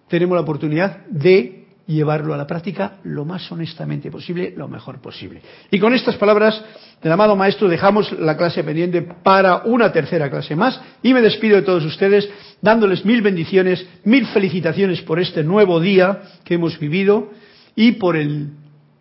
tenemos 0.08 0.34
la 0.34 0.42
oportunidad 0.42 1.06
de 1.06 1.57
llevarlo 1.88 2.34
a 2.34 2.36
la 2.36 2.46
práctica 2.46 2.98
lo 3.04 3.24
más 3.24 3.50
honestamente 3.50 4.10
posible, 4.10 4.52
lo 4.54 4.68
mejor 4.68 5.00
posible. 5.00 5.40
Y 5.70 5.78
con 5.78 5.94
estas 5.94 6.16
palabras 6.16 6.62
del 7.02 7.10
amado 7.10 7.34
maestro 7.34 7.66
dejamos 7.66 8.12
la 8.12 8.36
clase 8.36 8.62
pendiente 8.62 9.00
para 9.00 9.62
una 9.64 9.90
tercera 9.90 10.28
clase 10.28 10.54
más 10.54 10.78
y 11.02 11.14
me 11.14 11.22
despido 11.22 11.56
de 11.56 11.62
todos 11.62 11.84
ustedes 11.86 12.28
dándoles 12.60 13.06
mil 13.06 13.22
bendiciones, 13.22 13.86
mil 14.04 14.26
felicitaciones 14.26 15.00
por 15.00 15.18
este 15.18 15.42
nuevo 15.42 15.80
día 15.80 16.22
que 16.44 16.54
hemos 16.54 16.78
vivido 16.78 17.30
y 17.74 17.92
por 17.92 18.16
el 18.16 18.50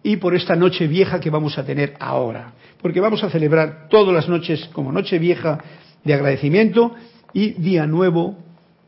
y 0.04 0.16
por 0.16 0.34
esta 0.34 0.56
noche 0.56 0.88
vieja 0.88 1.20
que 1.20 1.30
vamos 1.30 1.58
a 1.58 1.66
tener 1.66 1.96
ahora, 2.00 2.54
porque 2.82 3.02
vamos 3.02 3.22
a 3.26 3.30
celebrar 3.30 3.90
todas 3.90 4.14
las 4.14 4.30
noches 4.30 4.70
como 4.72 4.94
noche 4.94 5.20
vieja 5.20 5.60
de 6.06 6.14
agradecimiento 6.14 6.96
y 7.34 7.50
día 7.50 7.86
nuevo 7.86 8.38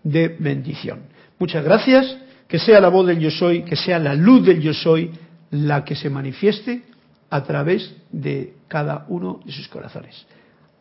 de 0.03 0.29
bendición. 0.39 1.01
Muchas 1.37 1.65
gracias 1.65 2.17
que 2.49 2.57
sea 2.57 2.81
la 2.81 2.89
voz 2.89 3.05
del 3.05 3.19
yo 3.19 3.29
soy, 3.29 3.61
que 3.61 3.75
sea 3.75 3.99
la 3.99 4.15
luz 4.15 4.43
del 4.43 4.59
yo 4.59 4.73
soy 4.73 5.11
la 5.51 5.85
que 5.85 5.95
se 5.95 6.09
manifieste 6.09 6.81
a 7.29 7.43
través 7.43 7.95
de 8.11 8.55
cada 8.67 9.05
uno 9.07 9.39
de 9.45 9.51
sus 9.51 9.67
corazones. 9.67 10.25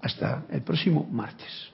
Hasta 0.00 0.44
el 0.50 0.62
próximo 0.62 1.06
martes. 1.12 1.67